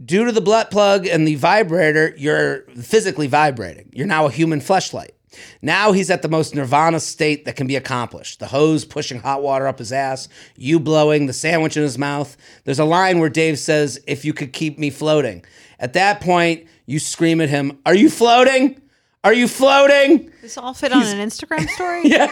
Due 0.03 0.25
to 0.25 0.32
the 0.32 0.41
butt 0.41 0.69
plug 0.69 1.08
and 1.08 1.27
the 1.27 1.36
vibrator, 1.36 2.13
you're 2.17 2.62
physically 2.82 3.27
vibrating. 3.27 3.89
You're 3.93 4.08
now 4.08 4.27
a 4.27 4.32
human 4.32 4.60
fleshlight. 4.60 5.12
Now 5.62 5.91
he's 5.91 6.10
at 6.10 6.21
the 6.21 6.30
most 6.30 6.56
nirvana 6.56 6.99
state 6.99 7.45
that 7.45 7.56
can 7.56 7.67
be 7.67 7.75
accomplished. 7.75 8.39
The 8.39 8.47
hose 8.47 8.86
pushing 8.86 9.19
hot 9.19 9.41
water 9.41 9.67
up 9.67 9.80
his 9.80 9.91
ass, 9.91 10.30
you 10.56 10.80
blowing, 10.80 11.25
the 11.25 11.34
sandwich 11.34 11.77
in 11.77 11.84
his 11.84 11.97
mouth. 11.97 12.38
There's 12.63 12.80
a 12.80 12.86
line 12.86 13.19
where 13.19 13.30
Dave 13.30 13.60
says, 13.60 13.99
If 14.08 14.23
you 14.23 14.34
could 14.34 14.53
keep 14.53 14.80
me 14.80 14.89
floating. 14.89 15.43
At 15.80 15.93
that 15.93 16.21
point, 16.21 16.67
you 16.86 16.99
scream 16.99 17.41
at 17.41 17.49
him, 17.49 17.80
Are 17.86 17.95
you 17.95 18.10
floating? 18.10 18.82
Are 19.28 19.34
you 19.34 19.50
floating? 19.50 20.32
This 20.42 20.58
all 20.58 20.74
fit 20.74 20.94
on 20.94 21.04
an 21.06 21.18
Instagram 21.18 21.68
story? 21.76 22.04
Yeah. 22.06 22.32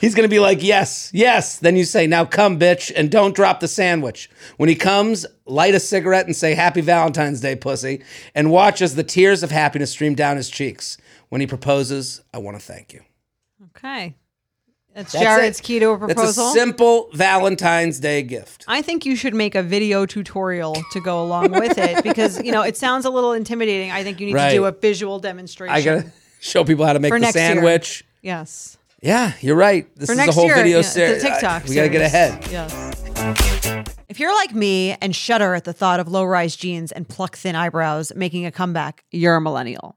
He's 0.00 0.16
going 0.16 0.24
to 0.24 0.28
be 0.28 0.40
like, 0.40 0.60
Yes, 0.60 1.08
yes. 1.14 1.60
Then 1.60 1.76
you 1.76 1.84
say, 1.84 2.08
Now 2.08 2.24
come, 2.24 2.58
bitch, 2.58 2.90
and 2.96 3.12
don't 3.12 3.32
drop 3.32 3.60
the 3.60 3.68
sandwich. 3.68 4.28
When 4.56 4.68
he 4.68 4.74
comes, 4.74 5.24
light 5.46 5.72
a 5.76 5.78
cigarette 5.78 6.26
and 6.26 6.34
say, 6.34 6.54
Happy 6.54 6.80
Valentine's 6.80 7.40
Day, 7.40 7.54
pussy, 7.54 8.02
and 8.34 8.50
watch 8.50 8.82
as 8.82 8.96
the 8.96 9.04
tears 9.04 9.44
of 9.44 9.52
happiness 9.52 9.92
stream 9.92 10.16
down 10.16 10.36
his 10.36 10.50
cheeks. 10.50 10.98
When 11.28 11.40
he 11.40 11.46
proposes, 11.46 12.22
I 12.34 12.38
want 12.38 12.58
to 12.58 12.60
thank 12.64 12.92
you. 12.92 13.02
Okay. 13.76 14.16
That's, 14.94 15.12
That's 15.12 15.24
Jared's 15.24 15.60
it. 15.60 15.62
key 15.62 15.78
to 15.78 15.90
a 15.90 15.98
That's 15.98 16.14
proposal. 16.14 16.48
a 16.50 16.52
simple 16.52 17.10
Valentine's 17.12 18.00
Day 18.00 18.22
gift. 18.22 18.64
I 18.66 18.82
think 18.82 19.06
you 19.06 19.14
should 19.14 19.34
make 19.34 19.54
a 19.54 19.62
video 19.62 20.04
tutorial 20.04 20.76
to 20.92 21.00
go 21.00 21.22
along 21.22 21.52
with 21.52 21.78
it 21.78 22.02
because, 22.04 22.42
you 22.42 22.50
know, 22.50 22.62
it 22.62 22.76
sounds 22.76 23.04
a 23.04 23.10
little 23.10 23.32
intimidating. 23.32 23.92
I 23.92 24.02
think 24.02 24.18
you 24.20 24.26
need 24.26 24.32
to 24.34 24.50
do 24.50 24.64
a 24.64 24.72
visual 24.72 25.18
demonstration. 25.20 25.74
I 25.74 25.82
got 25.82 26.02
to 26.04 26.12
show 26.40 26.64
people 26.64 26.84
how 26.84 26.92
to 26.92 26.98
make 26.98 27.12
For 27.12 27.18
the 27.18 27.26
next 27.26 27.36
year. 27.36 27.44
sandwich. 27.54 28.04
Yes. 28.22 28.78
Yeah, 29.00 29.32
you're 29.40 29.56
right. 29.56 29.86
This 29.96 30.08
For 30.08 30.20
is 30.20 30.28
a 30.28 30.32
whole 30.32 30.46
year, 30.46 30.56
video 30.56 30.78
yeah, 30.78 30.80
uh, 30.80 30.82
series. 30.82 31.22
TikTok. 31.22 31.64
We 31.64 31.74
got 31.76 31.82
to 31.82 31.88
get 31.88 32.02
ahead. 32.02 32.46
Yes. 32.50 33.86
If 34.08 34.18
you're 34.18 34.34
like 34.34 34.54
me 34.54 34.96
and 35.00 35.14
shudder 35.14 35.54
at 35.54 35.64
the 35.64 35.72
thought 35.72 36.00
of 36.00 36.08
low 36.08 36.24
rise 36.24 36.56
jeans 36.56 36.90
and 36.90 37.08
pluck 37.08 37.36
thin 37.36 37.54
eyebrows 37.54 38.12
making 38.16 38.44
a 38.44 38.50
comeback, 38.50 39.04
you're 39.12 39.36
a 39.36 39.40
millennial. 39.40 39.96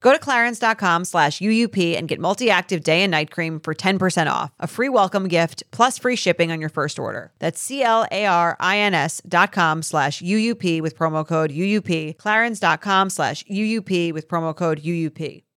Go 0.00 0.12
to 0.12 0.18
clarins.com 0.18 1.04
slash 1.04 1.40
UUP 1.40 1.96
and 1.96 2.06
get 2.06 2.20
multi 2.20 2.50
active 2.50 2.82
day 2.84 3.02
and 3.02 3.10
night 3.10 3.30
cream 3.30 3.58
for 3.58 3.74
10% 3.74 4.30
off, 4.30 4.52
a 4.60 4.66
free 4.66 4.88
welcome 4.88 5.26
gift, 5.26 5.64
plus 5.72 5.98
free 5.98 6.14
shipping 6.14 6.52
on 6.52 6.60
your 6.60 6.68
first 6.68 6.98
order. 6.98 7.32
That's 7.40 7.60
C 7.60 7.82
L 7.82 8.06
A 8.12 8.26
R 8.26 8.56
I 8.60 8.78
N 8.78 8.94
S 8.94 9.20
dot 9.26 9.50
com 9.52 9.82
slash 9.82 10.22
UUP 10.22 10.80
with 10.82 10.96
promo 10.96 11.26
code 11.26 11.50
UUP, 11.50 12.16
clarins.com 12.16 13.10
slash 13.10 13.44
UUP 13.44 14.12
with 14.12 14.28
promo 14.28 14.54
code 14.54 14.82
UUP. 14.82 15.42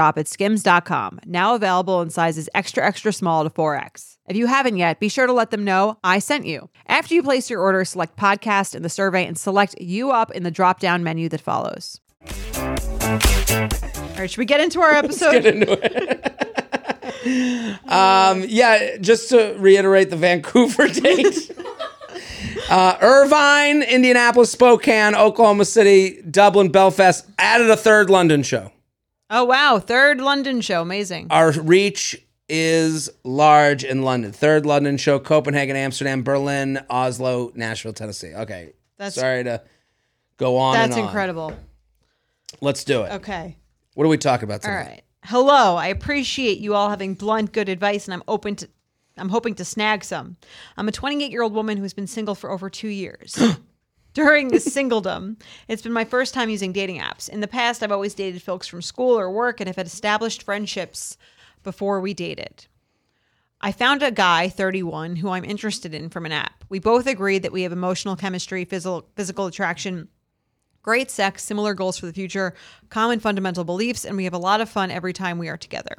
at 0.00 0.28
skims.com, 0.28 1.20
now 1.26 1.54
available 1.54 2.02
in 2.02 2.10
sizes 2.10 2.48
extra, 2.54 2.84
extra 2.86 3.12
small 3.12 3.44
to 3.44 3.50
4X. 3.50 4.16
If 4.28 4.36
you 4.36 4.46
haven't 4.46 4.76
yet, 4.76 5.00
be 5.00 5.08
sure 5.08 5.26
to 5.26 5.32
let 5.32 5.50
them 5.50 5.64
know 5.64 5.98
I 6.04 6.18
sent 6.20 6.46
you. 6.46 6.68
After 6.86 7.14
you 7.14 7.22
place 7.22 7.50
your 7.50 7.60
order, 7.60 7.84
select 7.84 8.16
podcast 8.16 8.74
in 8.74 8.82
the 8.82 8.88
survey 8.88 9.26
and 9.26 9.36
select 9.36 9.74
you 9.80 10.10
up 10.10 10.30
in 10.30 10.42
the 10.42 10.50
drop 10.50 10.80
down 10.80 11.02
menu 11.02 11.28
that 11.28 11.40
follows. 11.40 12.00
All 12.26 12.28
right, 14.18 14.30
should 14.30 14.38
we 14.38 14.44
get 14.44 14.60
into 14.60 14.80
our 14.80 14.92
episode? 14.94 15.44
Um, 17.88 18.44
yeah, 18.48 18.96
just 18.98 19.28
to 19.30 19.54
reiterate 19.58 20.10
the 20.10 20.16
Vancouver 20.16 20.88
date. 20.92 21.50
Uh, 22.68 22.96
Irvine, 23.00 23.82
Indianapolis, 23.82 24.50
Spokane, 24.52 25.14
Oklahoma 25.14 25.64
City, 25.64 26.22
Dublin, 26.22 26.70
Belfast 26.70 27.26
added 27.38 27.68
a 27.68 27.76
third 27.76 28.10
London 28.10 28.42
show. 28.42 28.70
Oh, 29.30 29.44
wow. 29.44 29.78
Third 29.78 30.20
London 30.20 30.60
show. 30.60 30.82
Amazing. 30.82 31.28
Our 31.30 31.52
reach 31.52 32.20
is 32.48 33.08
large 33.24 33.84
in 33.84 34.02
London. 34.02 34.32
Third 34.32 34.66
London 34.66 34.96
show, 34.96 35.18
Copenhagen, 35.18 35.76
Amsterdam, 35.76 36.22
Berlin, 36.22 36.80
Oslo, 36.90 37.52
Nashville, 37.54 37.92
Tennessee. 37.92 38.34
Okay. 38.34 38.72
That's- 38.98 39.14
sorry 39.14 39.44
to 39.44 39.62
go 40.36 40.56
on. 40.56 40.74
That's 40.74 40.92
and 40.94 41.02
on. 41.02 41.06
incredible. 41.08 41.52
Let's 42.60 42.84
do 42.84 43.02
it. 43.02 43.12
Okay. 43.12 43.56
What 43.94 44.04
are 44.04 44.08
we 44.08 44.18
talking 44.18 44.44
about 44.44 44.64
All 44.64 44.70
tonight? 44.70 44.88
right. 44.88 45.02
Hello. 45.24 45.76
I 45.76 45.86
appreciate 45.88 46.58
you 46.58 46.74
all 46.74 46.90
having 46.90 47.14
blunt, 47.14 47.52
good 47.52 47.68
advice, 47.68 48.06
and 48.06 48.14
I'm 48.14 48.22
open 48.26 48.56
to. 48.56 48.68
I'm 49.16 49.28
hoping 49.28 49.54
to 49.56 49.64
snag 49.64 50.02
some. 50.02 50.36
I'm 50.78 50.88
a 50.88 50.92
28 50.92 51.30
year 51.30 51.42
old 51.42 51.52
woman 51.52 51.76
who's 51.76 51.92
been 51.92 52.06
single 52.06 52.34
for 52.34 52.50
over 52.50 52.70
two 52.70 52.88
years. 52.88 53.38
During 54.12 54.48
this 54.48 54.68
singledom, 54.68 55.40
it's 55.68 55.82
been 55.82 55.92
my 55.92 56.04
first 56.04 56.34
time 56.34 56.50
using 56.50 56.72
dating 56.72 56.98
apps. 56.98 57.28
In 57.28 57.40
the 57.40 57.46
past, 57.46 57.82
I've 57.82 57.92
always 57.92 58.14
dated 58.14 58.42
folks 58.42 58.66
from 58.66 58.82
school 58.82 59.18
or 59.18 59.30
work 59.30 59.60
and 59.60 59.68
have 59.68 59.76
had 59.76 59.86
established 59.86 60.42
friendships 60.42 61.16
before 61.62 62.00
we 62.00 62.12
dated. 62.12 62.66
I 63.60 63.72
found 63.72 64.02
a 64.02 64.10
guy, 64.10 64.48
31, 64.48 65.16
who 65.16 65.28
I'm 65.28 65.44
interested 65.44 65.94
in 65.94 66.08
from 66.08 66.26
an 66.26 66.32
app. 66.32 66.64
We 66.68 66.78
both 66.78 67.06
agreed 67.06 67.42
that 67.42 67.52
we 67.52 67.62
have 67.62 67.72
emotional 67.72 68.16
chemistry, 68.16 68.64
physical, 68.64 69.06
physical 69.14 69.46
attraction, 69.46 70.08
great 70.82 71.10
sex, 71.10 71.44
similar 71.44 71.74
goals 71.74 71.98
for 71.98 72.06
the 72.06 72.12
future, 72.12 72.54
common 72.88 73.20
fundamental 73.20 73.64
beliefs, 73.64 74.04
and 74.04 74.16
we 74.16 74.24
have 74.24 74.32
a 74.32 74.38
lot 74.38 74.60
of 74.60 74.68
fun 74.68 74.90
every 74.90 75.12
time 75.12 75.38
we 75.38 75.48
are 75.48 75.58
together. 75.58 75.94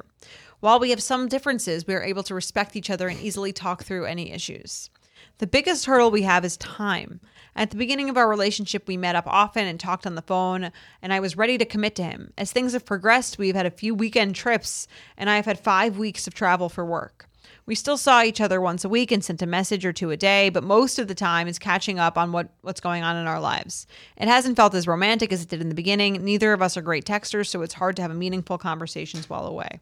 While 0.60 0.80
we 0.80 0.90
have 0.90 1.02
some 1.02 1.28
differences, 1.28 1.86
we 1.86 1.94
are 1.94 2.02
able 2.02 2.24
to 2.24 2.34
respect 2.34 2.76
each 2.76 2.90
other 2.90 3.08
and 3.08 3.18
easily 3.20 3.52
talk 3.52 3.84
through 3.84 4.06
any 4.06 4.32
issues. 4.32 4.90
The 5.38 5.46
biggest 5.46 5.86
hurdle 5.86 6.10
we 6.10 6.22
have 6.22 6.44
is 6.44 6.56
time. 6.56 7.20
At 7.54 7.70
the 7.70 7.76
beginning 7.76 8.08
of 8.08 8.16
our 8.16 8.28
relationship, 8.28 8.86
we 8.86 8.96
met 8.96 9.16
up 9.16 9.26
often 9.26 9.66
and 9.66 9.78
talked 9.78 10.06
on 10.06 10.14
the 10.14 10.22
phone, 10.22 10.70
and 11.02 11.12
I 11.12 11.20
was 11.20 11.36
ready 11.36 11.58
to 11.58 11.64
commit 11.64 11.94
to 11.96 12.02
him. 12.02 12.32
As 12.38 12.52
things 12.52 12.72
have 12.72 12.86
progressed, 12.86 13.38
we've 13.38 13.54
had 13.54 13.66
a 13.66 13.70
few 13.70 13.94
weekend 13.94 14.34
trips, 14.34 14.86
and 15.16 15.28
I 15.28 15.36
have 15.36 15.44
had 15.44 15.58
five 15.60 15.98
weeks 15.98 16.26
of 16.26 16.34
travel 16.34 16.68
for 16.68 16.84
work. 16.84 17.28
We 17.66 17.74
still 17.74 17.96
saw 17.96 18.22
each 18.22 18.40
other 18.40 18.60
once 18.60 18.84
a 18.84 18.88
week 18.88 19.12
and 19.12 19.22
sent 19.22 19.42
a 19.42 19.46
message 19.46 19.84
or 19.84 19.92
two 19.92 20.10
a 20.10 20.16
day, 20.16 20.48
but 20.48 20.64
most 20.64 20.98
of 20.98 21.08
the 21.08 21.14
time 21.14 21.46
is 21.46 21.58
catching 21.58 21.98
up 21.98 22.16
on 22.16 22.32
what, 22.32 22.48
what's 22.62 22.80
going 22.80 23.02
on 23.02 23.16
in 23.16 23.26
our 23.26 23.40
lives. 23.40 23.86
It 24.16 24.28
hasn't 24.28 24.56
felt 24.56 24.74
as 24.74 24.88
romantic 24.88 25.32
as 25.32 25.42
it 25.42 25.48
did 25.48 25.60
in 25.60 25.68
the 25.68 25.74
beginning. 25.74 26.24
Neither 26.24 26.52
of 26.52 26.62
us 26.62 26.76
are 26.76 26.82
great 26.82 27.04
texters, 27.04 27.48
so 27.48 27.62
it's 27.62 27.74
hard 27.74 27.96
to 27.96 28.02
have 28.02 28.14
meaningful 28.14 28.58
conversations 28.58 29.28
while 29.28 29.46
away. 29.46 29.80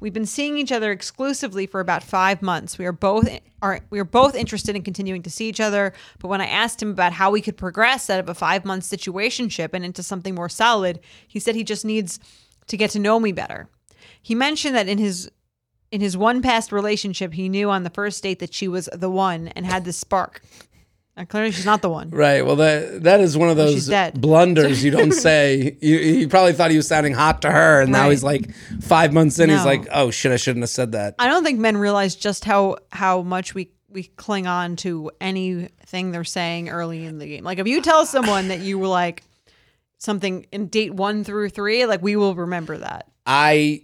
We've 0.00 0.12
been 0.12 0.26
seeing 0.26 0.56
each 0.56 0.70
other 0.70 0.92
exclusively 0.92 1.66
for 1.66 1.80
about 1.80 2.04
five 2.04 2.40
months. 2.42 2.78
We 2.78 2.86
are 2.86 2.92
both 2.92 3.28
are 3.60 3.80
we 3.90 3.98
are 3.98 4.04
both 4.04 4.34
interested 4.34 4.76
in 4.76 4.82
continuing 4.82 5.22
to 5.22 5.30
see 5.30 5.48
each 5.48 5.60
other. 5.60 5.92
But 6.20 6.28
when 6.28 6.40
I 6.40 6.46
asked 6.46 6.80
him 6.80 6.90
about 6.90 7.12
how 7.12 7.30
we 7.30 7.40
could 7.40 7.56
progress 7.56 8.08
out 8.08 8.20
of 8.20 8.28
a 8.28 8.34
five 8.34 8.64
month 8.64 8.84
situationship 8.84 9.70
and 9.72 9.84
into 9.84 10.02
something 10.02 10.34
more 10.34 10.48
solid, 10.48 11.00
he 11.26 11.40
said 11.40 11.54
he 11.54 11.64
just 11.64 11.84
needs 11.84 12.20
to 12.68 12.76
get 12.76 12.90
to 12.90 12.98
know 12.98 13.18
me 13.18 13.32
better. 13.32 13.68
He 14.22 14.34
mentioned 14.34 14.76
that 14.76 14.88
in 14.88 14.98
his 14.98 15.30
in 15.90 16.00
his 16.00 16.16
one 16.16 16.42
past 16.42 16.70
relationship, 16.70 17.32
he 17.32 17.48
knew 17.48 17.70
on 17.70 17.82
the 17.82 17.90
first 17.90 18.22
date 18.22 18.40
that 18.40 18.52
she 18.54 18.68
was 18.68 18.88
the 18.92 19.10
one 19.10 19.48
and 19.48 19.64
had 19.64 19.84
the 19.84 19.92
spark. 19.92 20.42
Now, 21.18 21.24
clearly, 21.24 21.50
she's 21.50 21.66
not 21.66 21.82
the 21.82 21.90
one. 21.90 22.10
Right. 22.10 22.46
Well, 22.46 22.54
that 22.56 23.02
that 23.02 23.20
is 23.20 23.36
one 23.36 23.48
of 23.50 23.56
those 23.56 23.90
blunders 24.14 24.84
you 24.84 24.92
don't 24.92 25.10
say. 25.28 25.76
You, 25.80 25.98
he 25.98 26.26
probably 26.28 26.52
thought 26.52 26.70
he 26.70 26.76
was 26.76 26.86
sounding 26.86 27.12
hot 27.12 27.42
to 27.42 27.50
her, 27.50 27.80
and 27.80 27.90
now 27.90 28.02
Right. 28.04 28.10
he's 28.12 28.22
like 28.22 28.54
five 28.80 29.12
months 29.12 29.40
in. 29.40 29.50
He's 29.50 29.58
No. 29.58 29.64
like, 29.64 29.88
"Oh 29.92 30.12
shit, 30.12 30.30
I 30.30 30.36
shouldn't 30.36 30.62
have 30.62 30.70
said 30.70 30.92
that." 30.92 31.16
I 31.18 31.26
don't 31.26 31.42
think 31.42 31.58
men 31.58 31.76
realize 31.76 32.14
just 32.14 32.44
how 32.44 32.76
how 32.92 33.22
much 33.22 33.52
we 33.52 33.72
we 33.90 34.04
cling 34.04 34.46
on 34.46 34.76
to 34.76 35.10
anything 35.20 36.12
they're 36.12 36.22
saying 36.22 36.68
early 36.68 37.04
in 37.04 37.18
the 37.18 37.26
game. 37.26 37.42
Like 37.42 37.58
if 37.58 37.66
you 37.66 37.82
tell 37.82 38.06
someone 38.06 38.46
that 38.48 38.60
you 38.60 38.78
were 38.78 38.86
like 38.86 39.24
something 39.98 40.46
in 40.52 40.68
date 40.68 40.94
one 40.94 41.24
through 41.24 41.48
three, 41.48 41.84
like 41.84 42.00
we 42.00 42.14
will 42.14 42.36
remember 42.36 42.78
that. 42.78 43.10
I 43.26 43.82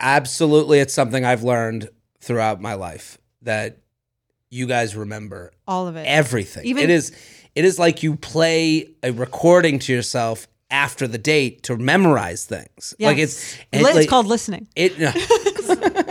absolutely, 0.00 0.80
it's 0.80 0.94
something 0.94 1.24
I've 1.24 1.44
learned 1.44 1.88
throughout 2.20 2.60
my 2.60 2.74
life 2.74 3.18
that 3.42 3.78
you 4.54 4.66
guys 4.66 4.94
remember 4.94 5.52
All 5.66 5.86
of 5.88 5.96
it. 5.96 6.06
everything. 6.06 6.64
Even- 6.66 6.84
it 6.84 6.90
is, 6.90 7.12
it 7.54 7.64
is 7.64 7.78
like 7.78 8.02
you 8.02 8.16
play 8.16 8.88
a 9.02 9.10
recording 9.10 9.78
to 9.80 9.92
yourself 9.92 10.46
after 10.70 11.06
the 11.06 11.18
date 11.18 11.62
to 11.64 11.76
memorize 11.76 12.44
things. 12.46 12.94
Yeah. 12.98 13.08
Like 13.08 13.18
it's, 13.18 13.54
it- 13.72 13.80
it's 13.80 13.94
like- 13.94 14.08
called 14.08 14.26
listening. 14.26 14.68
it. 14.76 14.92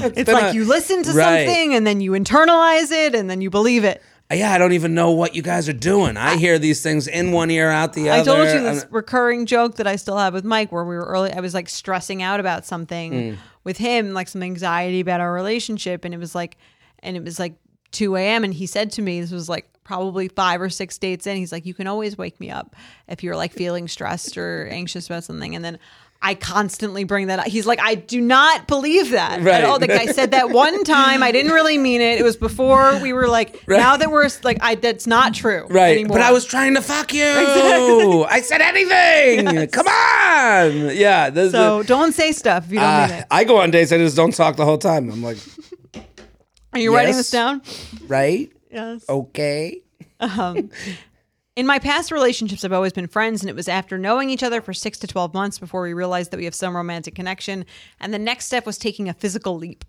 It's 0.00 0.24
been 0.24 0.34
like 0.34 0.52
a- 0.52 0.54
you 0.54 0.64
listen 0.64 1.02
to 1.04 1.12
Right. 1.12 1.46
something 1.46 1.74
and 1.74 1.86
then 1.86 2.00
you 2.00 2.12
internalize 2.12 2.90
it 2.92 3.14
and 3.14 3.28
then 3.28 3.40
you 3.40 3.50
believe 3.50 3.84
it. 3.84 4.02
yeah, 4.30 4.52
I 4.52 4.58
don't 4.58 4.72
even 4.72 4.94
know 4.94 5.10
what 5.12 5.34
you 5.34 5.42
guys 5.42 5.68
are 5.68 5.72
doing. 5.74 6.16
I 6.16 6.36
hear 6.36 6.58
these 6.58 6.82
things 6.82 7.08
in 7.08 7.32
one 7.32 7.50
ear, 7.50 7.70
out 7.70 7.94
the 7.94 8.10
other. 8.10 8.20
I 8.20 8.24
told 8.36 8.48
you 8.48 8.60
this 8.62 8.82
I'm- 8.84 8.92
recurring 8.92 9.46
joke 9.46 9.76
that 9.76 9.86
I 9.86 9.96
still 9.96 10.18
have 10.18 10.34
with 10.34 10.44
Mike 10.44 10.70
where 10.70 10.84
we 10.84 10.96
were 10.96 11.04
early 11.04 11.32
I 11.32 11.40
was 11.40 11.54
like 11.54 11.68
stressing 11.68 12.22
out 12.22 12.38
about 12.40 12.66
something 12.66 13.12
Mm. 13.12 13.36
with 13.64 13.78
him, 13.78 14.12
like 14.12 14.28
some 14.28 14.42
anxiety 14.42 15.00
about 15.00 15.20
our 15.20 15.32
relationship, 15.32 16.04
and 16.04 16.12
it 16.14 16.18
was 16.18 16.34
like 16.34 16.56
and 17.02 17.16
it 17.16 17.24
was 17.24 17.38
like 17.38 17.54
two 17.90 18.16
AM 18.16 18.44
and 18.44 18.52
he 18.52 18.66
said 18.66 18.92
to 18.92 19.02
me, 19.02 19.20
this 19.20 19.30
was 19.32 19.48
like 19.48 19.66
probably 19.84 20.28
five 20.28 20.60
or 20.60 20.68
six 20.68 20.98
dates 20.98 21.26
in, 21.26 21.36
he's 21.36 21.52
like, 21.52 21.64
You 21.66 21.74
can 21.74 21.86
always 21.86 22.18
wake 22.18 22.38
me 22.40 22.50
up 22.50 22.76
if 23.08 23.22
you're 23.22 23.36
like 23.36 23.52
feeling 23.52 23.88
stressed 23.88 24.36
or 24.36 24.66
anxious 24.70 25.06
about 25.06 25.24
something. 25.24 25.54
And 25.54 25.64
then 25.64 25.78
I 26.20 26.34
constantly 26.34 27.04
bring 27.04 27.28
that 27.28 27.38
up. 27.38 27.46
He's 27.46 27.64
like, 27.64 27.78
I 27.80 27.94
do 27.94 28.20
not 28.20 28.66
believe 28.66 29.12
that 29.12 29.40
Right. 29.40 29.54
at 29.62 29.64
all. 29.64 29.78
Like 29.78 29.90
I 29.90 30.06
said 30.06 30.32
that 30.32 30.50
one 30.50 30.82
time. 30.98 31.22
I 31.22 31.30
didn't 31.30 31.52
really 31.52 31.78
mean 31.78 32.00
it. 32.00 32.18
It 32.18 32.24
was 32.24 32.36
before 32.36 32.98
we 33.00 33.12
were 33.12 33.28
like, 33.28 33.66
now 33.68 33.96
that 33.96 34.10
we're 34.10 34.28
like, 34.42 34.58
I 34.60 34.74
that's 34.74 35.06
not 35.06 35.32
true. 35.32 35.64
Right, 35.70 35.92
anymore. 35.92 36.16
but 36.18 36.22
I 36.22 36.32
was 36.32 36.44
trying 36.44 36.74
to 36.74 36.82
fuck 36.82 37.14
you. 37.14 37.22
I 37.24 38.40
said 38.40 38.60
anything. 38.60 39.68
Come 39.72 39.86
on. 39.86 40.96
Yeah. 40.96 41.32
So 41.50 41.84
don't 41.84 42.12
say 42.12 42.32
stuff 42.32 42.66
if 42.66 42.72
you 42.72 42.80
don't 42.80 43.00
mean 43.08 43.10
uh, 43.16 43.20
it. 43.20 43.26
I 43.30 43.44
go 43.44 43.58
on 43.58 43.70
dates. 43.70 43.92
I 43.92 43.98
just 43.98 44.16
don't 44.16 44.34
talk 44.34 44.56
the 44.56 44.64
whole 44.64 44.78
time. 44.78 45.10
I'm 45.10 45.22
like, 45.22 45.38
Are 46.72 46.78
you 46.78 46.94
writing 46.94 47.16
this 47.16 47.30
down? 47.30 47.62
right, 48.06 48.52
Yes. 48.70 49.04
okay. 49.08 49.82
Um, 50.20 50.70
in 51.56 51.66
my 51.66 51.78
past 51.78 52.12
relationships, 52.12 52.64
I've 52.64 52.72
always 52.72 52.92
been 52.92 53.06
friends, 53.06 53.40
and 53.42 53.50
it 53.50 53.56
was 53.56 53.68
after 53.68 53.98
knowing 53.98 54.30
each 54.30 54.42
other 54.42 54.60
for 54.60 54.72
six 54.72 54.98
to 54.98 55.06
12 55.06 55.32
months 55.34 55.58
before 55.58 55.82
we 55.82 55.92
realized 55.94 56.30
that 56.30 56.36
we 56.36 56.44
have 56.44 56.54
some 56.54 56.76
romantic 56.76 57.14
connection. 57.14 57.64
And 58.00 58.12
the 58.12 58.18
next 58.18 58.46
step 58.46 58.66
was 58.66 58.78
taking 58.78 59.08
a 59.08 59.14
physical 59.14 59.56
leap. 59.56 59.84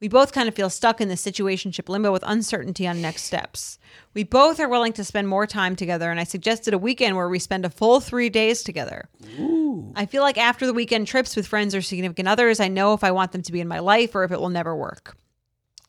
We 0.00 0.08
both 0.08 0.32
kind 0.32 0.48
of 0.48 0.54
feel 0.54 0.68
stuck 0.68 1.00
in 1.00 1.08
this 1.08 1.24
situationship 1.24 1.88
limbo 1.88 2.12
with 2.12 2.24
uncertainty 2.26 2.86
on 2.86 3.00
next 3.00 3.22
steps. 3.22 3.78
We 4.12 4.24
both 4.24 4.60
are 4.60 4.68
willing 4.68 4.92
to 4.94 5.04
spend 5.04 5.28
more 5.28 5.46
time 5.46 5.76
together, 5.76 6.10
and 6.10 6.18
I 6.20 6.24
suggested 6.24 6.74
a 6.74 6.78
weekend 6.78 7.16
where 7.16 7.28
we 7.28 7.38
spend 7.38 7.64
a 7.64 7.70
full 7.70 8.00
three 8.00 8.28
days 8.28 8.62
together. 8.62 9.08
Ooh. 9.38 9.92
I 9.96 10.04
feel 10.04 10.22
like 10.22 10.36
after 10.36 10.66
the 10.66 10.74
weekend 10.74 11.06
trips 11.06 11.36
with 11.36 11.46
friends 11.46 11.74
or 11.74 11.80
significant 11.80 12.28
others, 12.28 12.60
I 12.60 12.68
know 12.68 12.92
if 12.92 13.04
I 13.04 13.12
want 13.12 13.32
them 13.32 13.42
to 13.42 13.52
be 13.52 13.60
in 13.60 13.68
my 13.68 13.78
life 13.78 14.14
or 14.14 14.24
if 14.24 14.32
it 14.32 14.40
will 14.40 14.50
never 14.50 14.76
work. 14.76 15.16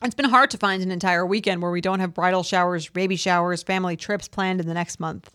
It's 0.04 0.16
been 0.16 0.30
hard 0.30 0.52
to 0.52 0.58
find 0.58 0.84
an 0.84 0.92
entire 0.92 1.26
weekend 1.26 1.62
where 1.62 1.72
we 1.72 1.82
don't 1.82 2.02
have 2.02 2.14
bridal 2.14 2.44
showers, 2.44 2.90
baby 2.90 3.16
showers, 3.16 3.64
family 3.64 3.96
trips 3.96 4.28
planned 4.28 4.60
in 4.60 4.68
the 4.68 4.74
next 4.74 5.00
month. 5.00 5.32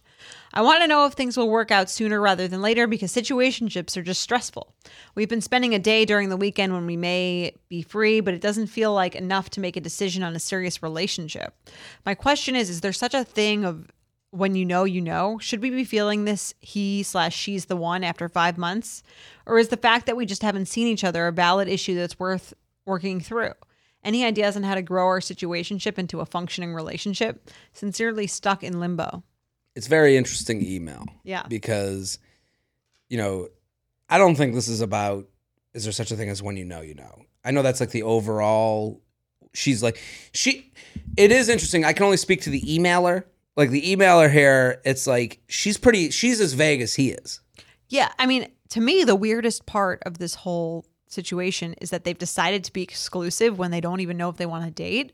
I 0.52 0.60
want 0.60 0.82
to 0.82 0.86
know 0.86 1.06
if 1.06 1.14
things 1.14 1.36
will 1.36 1.48
work 1.48 1.70
out 1.70 1.88
sooner 1.88 2.20
rather 2.20 2.46
than 2.46 2.60
later 2.60 2.86
because 2.86 3.12
situationships 3.12 3.96
are 3.96 4.02
just 4.02 4.20
stressful. 4.20 4.74
We've 5.14 5.30
been 5.30 5.40
spending 5.40 5.74
a 5.74 5.78
day 5.78 6.04
during 6.04 6.28
the 6.28 6.36
weekend 6.36 6.74
when 6.74 6.86
we 6.86 6.96
may 6.96 7.54
be 7.68 7.80
free, 7.80 8.20
but 8.20 8.34
it 8.34 8.42
doesn't 8.42 8.66
feel 8.66 8.92
like 8.92 9.14
enough 9.14 9.48
to 9.50 9.60
make 9.60 9.76
a 9.76 9.80
decision 9.80 10.22
on 10.22 10.36
a 10.36 10.40
serious 10.40 10.82
relationship. 10.82 11.54
My 12.04 12.14
question 12.14 12.54
is 12.54 12.68
Is 12.68 12.82
there 12.82 12.92
such 12.92 13.14
a 13.14 13.24
thing 13.24 13.64
of 13.64 13.90
when 14.30 14.54
you 14.54 14.66
know, 14.66 14.84
you 14.84 15.00
know? 15.00 15.38
Should 15.38 15.62
we 15.62 15.70
be 15.70 15.84
feeling 15.84 16.24
this 16.24 16.52
he 16.60 17.02
slash 17.02 17.34
she's 17.34 17.64
the 17.64 17.76
one 17.76 18.04
after 18.04 18.28
five 18.28 18.58
months? 18.58 19.02
Or 19.46 19.58
is 19.58 19.68
the 19.68 19.76
fact 19.78 20.06
that 20.06 20.16
we 20.16 20.26
just 20.26 20.42
haven't 20.42 20.66
seen 20.66 20.86
each 20.86 21.02
other 21.02 21.26
a 21.26 21.32
valid 21.32 21.66
issue 21.66 21.94
that's 21.94 22.18
worth 22.18 22.52
working 22.84 23.20
through? 23.20 23.54
Any 24.02 24.24
ideas 24.24 24.56
on 24.56 24.62
how 24.62 24.74
to 24.74 24.82
grow 24.82 25.06
our 25.06 25.20
situationship 25.20 25.98
into 25.98 26.20
a 26.20 26.26
functioning 26.26 26.74
relationship? 26.74 27.50
Sincerely 27.72 28.26
stuck 28.26 28.62
in 28.62 28.80
limbo. 28.80 29.22
It's 29.74 29.86
very 29.86 30.16
interesting 30.16 30.64
email. 30.64 31.06
Yeah. 31.22 31.46
Because, 31.48 32.18
you 33.08 33.18
know, 33.18 33.48
I 34.08 34.18
don't 34.18 34.34
think 34.36 34.54
this 34.54 34.68
is 34.68 34.80
about 34.80 35.26
is 35.72 35.84
there 35.84 35.92
such 35.92 36.10
a 36.10 36.16
thing 36.16 36.28
as 36.28 36.42
when 36.42 36.56
you 36.56 36.64
know 36.64 36.80
you 36.80 36.94
know. 36.94 37.22
I 37.44 37.52
know 37.52 37.62
that's 37.62 37.80
like 37.80 37.90
the 37.90 38.02
overall 38.02 39.00
she's 39.52 39.82
like 39.82 40.00
she 40.32 40.72
it 41.16 41.30
is 41.30 41.48
interesting. 41.48 41.84
I 41.84 41.92
can 41.92 42.04
only 42.04 42.16
speak 42.16 42.42
to 42.42 42.50
the 42.50 42.62
emailer. 42.62 43.24
Like 43.56 43.70
the 43.70 43.94
emailer 43.94 44.32
here, 44.32 44.80
it's 44.84 45.06
like 45.06 45.40
she's 45.48 45.76
pretty 45.76 46.10
she's 46.10 46.40
as 46.40 46.54
vague 46.54 46.80
as 46.80 46.94
he 46.94 47.10
is. 47.10 47.40
Yeah. 47.88 48.10
I 48.18 48.26
mean, 48.26 48.50
to 48.70 48.80
me, 48.80 49.04
the 49.04 49.16
weirdest 49.16 49.66
part 49.66 50.02
of 50.06 50.18
this 50.18 50.34
whole 50.34 50.86
situation 51.10 51.74
is 51.80 51.90
that 51.90 52.04
they've 52.04 52.16
decided 52.16 52.64
to 52.64 52.72
be 52.72 52.82
exclusive 52.82 53.58
when 53.58 53.70
they 53.70 53.80
don't 53.80 54.00
even 54.00 54.16
know 54.16 54.28
if 54.28 54.36
they 54.36 54.46
want 54.46 54.64
to 54.64 54.70
date. 54.70 55.12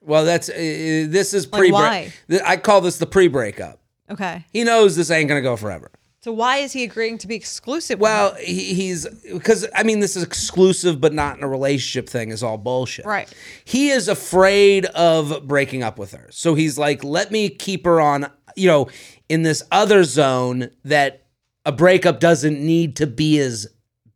Well, 0.00 0.24
that's 0.24 0.48
uh, 0.48 0.54
this 0.54 1.34
is 1.34 1.46
pre 1.46 1.72
why? 1.72 2.12
I 2.44 2.56
call 2.56 2.80
this 2.80 2.98
the 2.98 3.06
pre-breakup. 3.06 3.80
Okay. 4.10 4.44
He 4.52 4.64
knows 4.64 4.96
this 4.96 5.10
ain't 5.10 5.28
gonna 5.28 5.42
go 5.42 5.56
forever. 5.56 5.90
So 6.20 6.32
why 6.32 6.58
is 6.58 6.72
he 6.72 6.82
agreeing 6.84 7.18
to 7.18 7.28
be 7.28 7.36
exclusive? 7.36 8.00
Well, 8.00 8.34
he, 8.34 8.74
he's 8.74 9.06
because 9.32 9.66
I 9.74 9.82
mean, 9.82 10.00
this 10.00 10.16
is 10.16 10.22
exclusive, 10.22 11.00
but 11.00 11.12
not 11.12 11.36
in 11.36 11.44
a 11.44 11.48
relationship 11.48 12.08
thing 12.08 12.30
is 12.30 12.42
all 12.42 12.58
bullshit. 12.58 13.06
Right. 13.06 13.32
He 13.64 13.90
is 13.90 14.08
afraid 14.08 14.86
of 14.86 15.46
breaking 15.46 15.82
up 15.82 15.98
with 15.98 16.12
her, 16.12 16.28
so 16.30 16.54
he's 16.54 16.78
like, 16.78 17.04
let 17.04 17.30
me 17.30 17.48
keep 17.48 17.84
her 17.84 18.00
on, 18.00 18.30
you 18.56 18.68
know, 18.68 18.88
in 19.28 19.42
this 19.42 19.62
other 19.70 20.04
zone 20.04 20.70
that 20.84 21.26
a 21.64 21.72
breakup 21.72 22.18
doesn't 22.18 22.60
need 22.60 22.96
to 22.96 23.06
be 23.06 23.38
as 23.38 23.68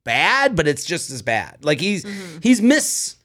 bad, 0.05 0.57
but 0.57 0.69
it's 0.69 0.85
just 0.85 1.11
as 1.11 1.23
bad. 1.23 1.59
Like 1.63 1.81
he's 1.81 2.05
mm-hmm. 2.05 2.39
he's 2.43 2.61
miss 2.61 3.17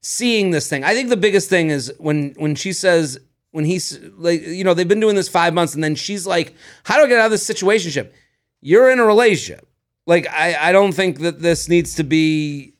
seeing 0.00 0.50
this 0.50 0.68
thing. 0.68 0.84
I 0.84 0.94
think 0.94 1.08
the 1.08 1.16
biggest 1.16 1.48
thing 1.48 1.70
is 1.70 1.92
when 1.98 2.34
when 2.36 2.54
she 2.54 2.72
says 2.72 3.18
when 3.52 3.64
he's 3.64 3.98
like 4.16 4.46
you 4.46 4.64
know 4.64 4.74
they've 4.74 4.88
been 4.88 5.00
doing 5.00 5.16
this 5.16 5.28
five 5.28 5.54
months 5.54 5.74
and 5.74 5.82
then 5.82 5.94
she's 5.94 6.26
like, 6.26 6.54
how 6.84 6.96
do 6.96 7.04
I 7.04 7.06
get 7.06 7.18
out 7.18 7.26
of 7.26 7.30
this 7.30 7.48
situationship? 7.48 8.12
You're 8.60 8.90
in 8.90 8.98
a 8.98 9.04
relationship. 9.04 9.66
Like 10.06 10.26
I 10.28 10.68
I 10.68 10.72
don't 10.72 10.92
think 10.92 11.20
that 11.20 11.40
this 11.40 11.68
needs 11.68 11.94
to 11.96 12.04
be 12.04 12.74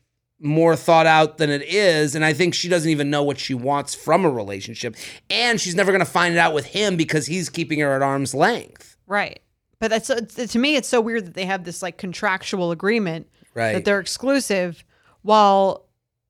more 0.45 0.75
thought 0.75 1.07
out 1.07 1.39
than 1.39 1.51
it 1.51 1.63
is 1.63 2.17
and 2.17 2.25
I 2.25 2.33
think 2.33 2.53
she 2.53 2.69
doesn't 2.69 2.91
even 2.91 3.11
know 3.11 3.23
what 3.23 3.39
she 3.39 3.55
wants 3.55 3.95
from 3.95 4.25
a 4.25 4.29
relationship 4.29 4.97
and 5.31 5.61
she's 5.61 5.77
never 5.77 5.93
going 5.93 6.05
to 6.05 6.11
find 6.11 6.35
it 6.35 6.39
out 6.39 6.53
with 6.53 6.67
him 6.67 6.97
because 6.97 7.27
he's 7.27 7.49
keeping 7.49 7.79
her 7.79 7.95
at 7.95 8.03
arm's 8.03 8.35
length. 8.35 8.97
right. 9.07 9.41
But 9.83 9.91
that's 9.91 10.11
uh, 10.11 10.21
to 10.47 10.59
me, 10.61 10.77
it's 10.77 10.87
so 10.87 11.01
weird 11.01 11.27
that 11.27 11.35
they 11.35 11.45
have 11.45 11.65
this 11.65 11.83
like 11.83 11.99
contractual 11.99 12.71
agreement 12.71 13.27
Right. 13.53 13.73
that 13.73 13.85
they're 13.85 13.99
exclusive 13.99 14.85
while 15.23 15.87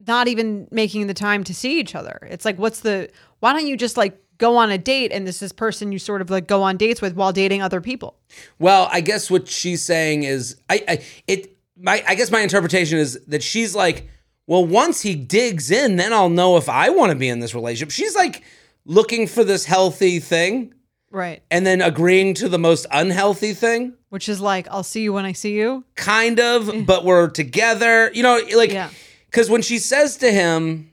not 0.07 0.27
even 0.27 0.67
making 0.71 1.07
the 1.07 1.13
time 1.15 1.45
to 1.45 1.55
see 1.55 1.79
each 1.79 1.95
other. 1.95 2.27
It's 2.31 2.47
like, 2.47 2.59
what's 2.59 2.81
the? 2.81 3.11
Why 3.41 3.53
don't 3.53 3.67
you 3.67 3.77
just 3.77 3.99
like 3.99 4.19
go 4.39 4.57
on 4.57 4.71
a 4.71 4.79
date 4.79 5.13
and 5.13 5.27
this 5.27 5.43
is 5.43 5.53
person 5.53 5.93
you 5.93 5.99
sort 5.99 6.23
of 6.23 6.31
like 6.31 6.47
go 6.47 6.63
on 6.63 6.79
dates 6.79 7.03
with 7.03 7.15
while 7.15 7.31
dating 7.31 7.61
other 7.61 7.83
people? 7.83 8.17
Well, 8.59 8.89
I 8.91 9.03
guess 9.03 9.31
what 9.31 9.47
she's 9.49 9.83
saying 9.83 10.23
is, 10.23 10.57
I, 10.71 10.83
I 10.89 11.05
it 11.29 11.55
my 11.77 12.03
I 12.09 12.15
guess 12.15 12.31
my 12.31 12.41
interpretation 12.41 12.97
is 12.97 13.21
that 13.27 13.43
she's 13.43 13.75
like, 13.75 14.09
well, 14.47 14.65
once 14.65 15.03
he 15.03 15.15
digs 15.15 15.71
in, 15.71 15.97
then 15.97 16.15
I'll 16.15 16.31
know 16.31 16.57
if 16.57 16.71
I 16.71 16.89
want 16.89 17.11
to 17.13 17.17
be 17.17 17.29
in 17.29 17.41
this 17.41 17.55
relationship. 17.55 17.91
She's 17.91 18.17
like 18.17 18.45
looking 18.87 19.27
for 19.27 19.45
this 19.45 19.67
healthy 19.67 20.21
thing 20.21 20.73
Right. 21.13 21.43
and 21.51 21.65
then 21.67 21.81
agreeing 21.83 22.35
to 22.35 22.49
the 22.49 22.59
most 22.59 22.87
unhealthy 22.91 23.53
thing, 23.55 23.93
Which 24.09 24.29
is 24.29 24.41
like, 24.41 24.67
I'll 24.71 24.83
see 24.83 25.03
you 25.03 25.13
when 25.13 25.25
I 25.25 25.33
see 25.33 25.53
you. 25.53 25.85
kind 25.95 26.41
of, 26.41 26.87
but 26.87 27.05
we're 27.05 27.29
together. 27.29 28.11
You 28.13 28.23
know, 28.25 28.41
like 28.57 28.73
Yeah. 28.73 28.89
because 29.27 29.49
when 29.51 29.63
she 29.63 29.79
says 29.79 30.17
to 30.19 30.33
him, 30.33 30.91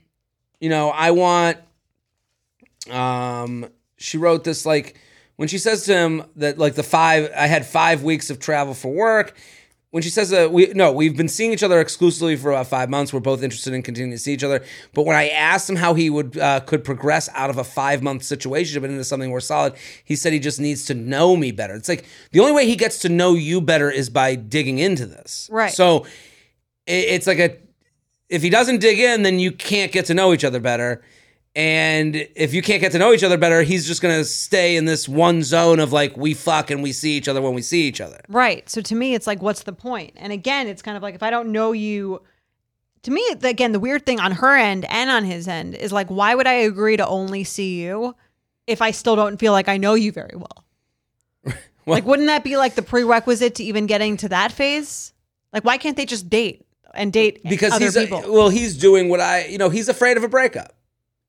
you 0.60 0.68
know, 0.68 0.90
I 0.90 1.10
want, 1.12 1.56
um, 2.90 3.66
she 3.96 4.18
wrote 4.18 4.44
this 4.44 4.64
like 4.66 4.96
when 5.36 5.48
she 5.48 5.58
says 5.58 5.84
to 5.84 5.94
him 5.94 6.24
that 6.36 6.58
like 6.58 6.74
the 6.74 6.82
five, 6.82 7.30
I 7.36 7.46
had 7.46 7.64
five 7.66 8.02
weeks 8.02 8.30
of 8.30 8.38
travel 8.38 8.74
for 8.74 8.92
work. 8.92 9.36
When 9.90 10.02
she 10.04 10.10
says 10.10 10.32
uh, 10.32 10.48
we 10.50 10.66
no, 10.68 10.92
we've 10.92 11.16
been 11.16 11.28
seeing 11.28 11.52
each 11.52 11.62
other 11.62 11.80
exclusively 11.80 12.36
for 12.36 12.52
about 12.52 12.68
five 12.68 12.88
months. 12.88 13.12
We're 13.12 13.20
both 13.20 13.42
interested 13.42 13.74
in 13.74 13.82
continuing 13.82 14.12
to 14.12 14.18
see 14.18 14.32
each 14.32 14.44
other. 14.44 14.64
But 14.94 15.04
when 15.04 15.16
I 15.16 15.28
asked 15.28 15.68
him 15.68 15.76
how 15.76 15.94
he 15.94 16.10
would 16.10 16.38
uh, 16.38 16.60
could 16.60 16.84
progress 16.84 17.28
out 17.34 17.50
of 17.50 17.58
a 17.58 17.64
five 17.64 18.02
month 18.02 18.22
situation 18.22 18.80
but 18.80 18.90
into 18.90 19.04
something 19.04 19.30
more 19.30 19.40
solid, 19.40 19.74
he 20.04 20.14
said 20.14 20.32
he 20.32 20.38
just 20.38 20.60
needs 20.60 20.84
to 20.86 20.94
know 20.94 21.36
me 21.36 21.50
better. 21.50 21.74
It's 21.74 21.88
like 21.88 22.04
the 22.30 22.40
only 22.40 22.52
way 22.52 22.66
he 22.66 22.76
gets 22.76 23.00
to 23.00 23.08
know 23.08 23.34
you 23.34 23.60
better 23.60 23.90
is 23.90 24.10
by 24.10 24.36
digging 24.36 24.78
into 24.78 25.06
this. 25.06 25.48
Right. 25.50 25.72
So 25.72 26.04
it, 26.86 27.08
it's 27.08 27.26
like 27.26 27.38
a 27.38 27.56
if 28.28 28.42
he 28.42 28.50
doesn't 28.50 28.80
dig 28.80 29.00
in, 29.00 29.22
then 29.22 29.40
you 29.40 29.50
can't 29.50 29.90
get 29.90 30.06
to 30.06 30.14
know 30.14 30.32
each 30.32 30.44
other 30.44 30.60
better. 30.60 31.02
And 31.56 32.28
if 32.36 32.54
you 32.54 32.62
can't 32.62 32.80
get 32.80 32.92
to 32.92 32.98
know 32.98 33.12
each 33.12 33.24
other 33.24 33.36
better, 33.36 33.62
he's 33.62 33.86
just 33.86 34.00
gonna 34.00 34.24
stay 34.24 34.76
in 34.76 34.84
this 34.84 35.08
one 35.08 35.42
zone 35.42 35.80
of 35.80 35.92
like 35.92 36.16
we 36.16 36.32
fuck 36.32 36.70
and 36.70 36.82
we 36.82 36.92
see 36.92 37.16
each 37.16 37.26
other 37.26 37.42
when 37.42 37.54
we 37.54 37.62
see 37.62 37.82
each 37.82 38.00
other. 38.00 38.20
Right. 38.28 38.68
So 38.70 38.80
to 38.82 38.94
me, 38.94 39.14
it's 39.14 39.26
like, 39.26 39.42
what's 39.42 39.64
the 39.64 39.72
point? 39.72 40.12
And 40.16 40.32
again, 40.32 40.68
it's 40.68 40.80
kind 40.82 40.96
of 40.96 41.02
like 41.02 41.14
if 41.16 41.22
I 41.22 41.30
don't 41.30 41.50
know 41.50 41.72
you, 41.72 42.22
to 43.02 43.10
me, 43.10 43.26
again, 43.42 43.72
the 43.72 43.80
weird 43.80 44.06
thing 44.06 44.20
on 44.20 44.32
her 44.32 44.56
end 44.56 44.84
and 44.84 45.10
on 45.10 45.24
his 45.24 45.48
end 45.48 45.74
is 45.74 45.90
like, 45.90 46.08
why 46.08 46.34
would 46.34 46.46
I 46.46 46.52
agree 46.52 46.96
to 46.96 47.06
only 47.06 47.42
see 47.42 47.80
you 47.80 48.14
if 48.68 48.80
I 48.80 48.92
still 48.92 49.16
don't 49.16 49.38
feel 49.38 49.52
like 49.52 49.68
I 49.68 49.76
know 49.76 49.94
you 49.94 50.12
very 50.12 50.36
well? 50.36 50.64
like, 51.86 52.04
wouldn't 52.04 52.28
that 52.28 52.44
be 52.44 52.56
like 52.56 52.76
the 52.76 52.82
prerequisite 52.82 53.56
to 53.56 53.64
even 53.64 53.86
getting 53.86 54.16
to 54.18 54.28
that 54.28 54.52
phase? 54.52 55.12
Like, 55.52 55.64
why 55.64 55.78
can't 55.78 55.96
they 55.96 56.06
just 56.06 56.30
date 56.30 56.64
and 56.94 57.12
date 57.12 57.42
because 57.42 57.72
other 57.72 57.86
he's 57.86 57.96
a- 57.96 58.06
well, 58.30 58.50
he's 58.50 58.76
doing 58.76 59.08
what 59.08 59.20
I, 59.20 59.46
you 59.46 59.58
know, 59.58 59.68
he's 59.68 59.88
afraid 59.88 60.16
of 60.16 60.22
a 60.22 60.28
breakup. 60.28 60.76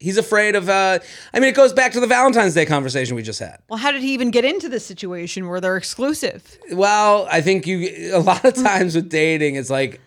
He's 0.02 0.18
afraid 0.18 0.56
of. 0.56 0.68
uh 0.68 1.00
I 1.34 1.40
mean, 1.40 1.50
it 1.50 1.56
goes 1.56 1.72
back 1.74 1.92
to 1.94 2.00
the 2.00 2.08
Valentine's 2.08 2.54
Day 2.56 2.66
conversation 2.66 3.16
we 3.16 3.22
just 3.24 3.40
had. 3.40 3.60
well, 3.70 3.78
how 3.80 3.92
did 3.92 4.02
he 4.02 4.14
even 4.14 4.32
get 4.32 4.44
into 4.44 4.68
this 4.68 4.86
situation 4.86 5.48
where 5.48 5.62
they're 5.62 5.78
exclusive? 5.78 6.58
Well, 6.72 7.28
I 7.32 7.42
think 7.42 7.68
you 7.68 8.12
a 8.16 8.20
lot 8.20 8.44
of 8.44 8.54
times 8.56 8.96
with 8.96 9.10
dating, 9.10 9.56
it's 9.56 9.70
like, 9.70 10.02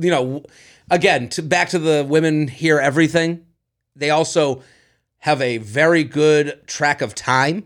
you 0.00 0.10
know, 0.10 0.42
again, 0.90 1.28
to, 1.30 1.42
back 1.42 1.68
to 1.70 1.78
the 1.78 2.04
women 2.08 2.48
hear 2.48 2.78
everything. 2.78 3.46
They 3.94 4.10
also 4.10 4.62
have 5.18 5.40
a 5.40 5.58
very 5.58 6.02
good 6.02 6.66
track 6.66 7.00
of 7.00 7.14
time. 7.14 7.64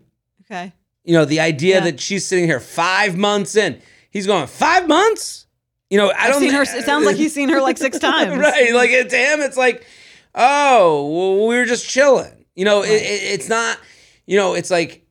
Okay. 0.50 0.72
You 1.04 1.14
know, 1.14 1.24
the 1.24 1.40
idea 1.40 1.76
Yeah. 1.76 1.84
that 1.84 2.00
she's 2.00 2.24
sitting 2.26 2.44
here 2.44 2.60
five 2.60 3.16
months 3.16 3.56
in, 3.56 3.80
he's 4.10 4.26
going 4.26 4.46
five 4.46 4.86
months. 4.88 5.46
You 5.88 5.98
know, 5.98 6.10
I 6.10 6.24
I've 6.24 6.32
don't 6.32 6.40
seen 6.42 6.52
her. 6.52 6.62
It 6.62 6.84
sounds 6.84 7.06
like 7.06 7.16
he's 7.16 7.32
seen 7.32 7.48
her 7.48 7.60
like 7.62 7.78
six 7.78 7.98
times. 8.10 8.36
right. 8.36 8.74
Like 8.74 8.90
it, 8.90 9.08
to 9.10 9.16
him, 9.16 9.40
it's 9.40 9.56
like, 9.56 9.86
oh, 10.36 11.08
well, 11.10 11.48
we 11.48 11.56
were 11.56 11.64
just 11.64 11.88
chilling. 11.88 12.44
You 12.54 12.64
know, 12.64 12.82
it, 12.82 12.90
it, 12.90 13.22
it's 13.34 13.48
not. 13.48 13.78
You 14.26 14.36
know, 14.36 14.54
it's 14.54 14.70
like 14.70 15.06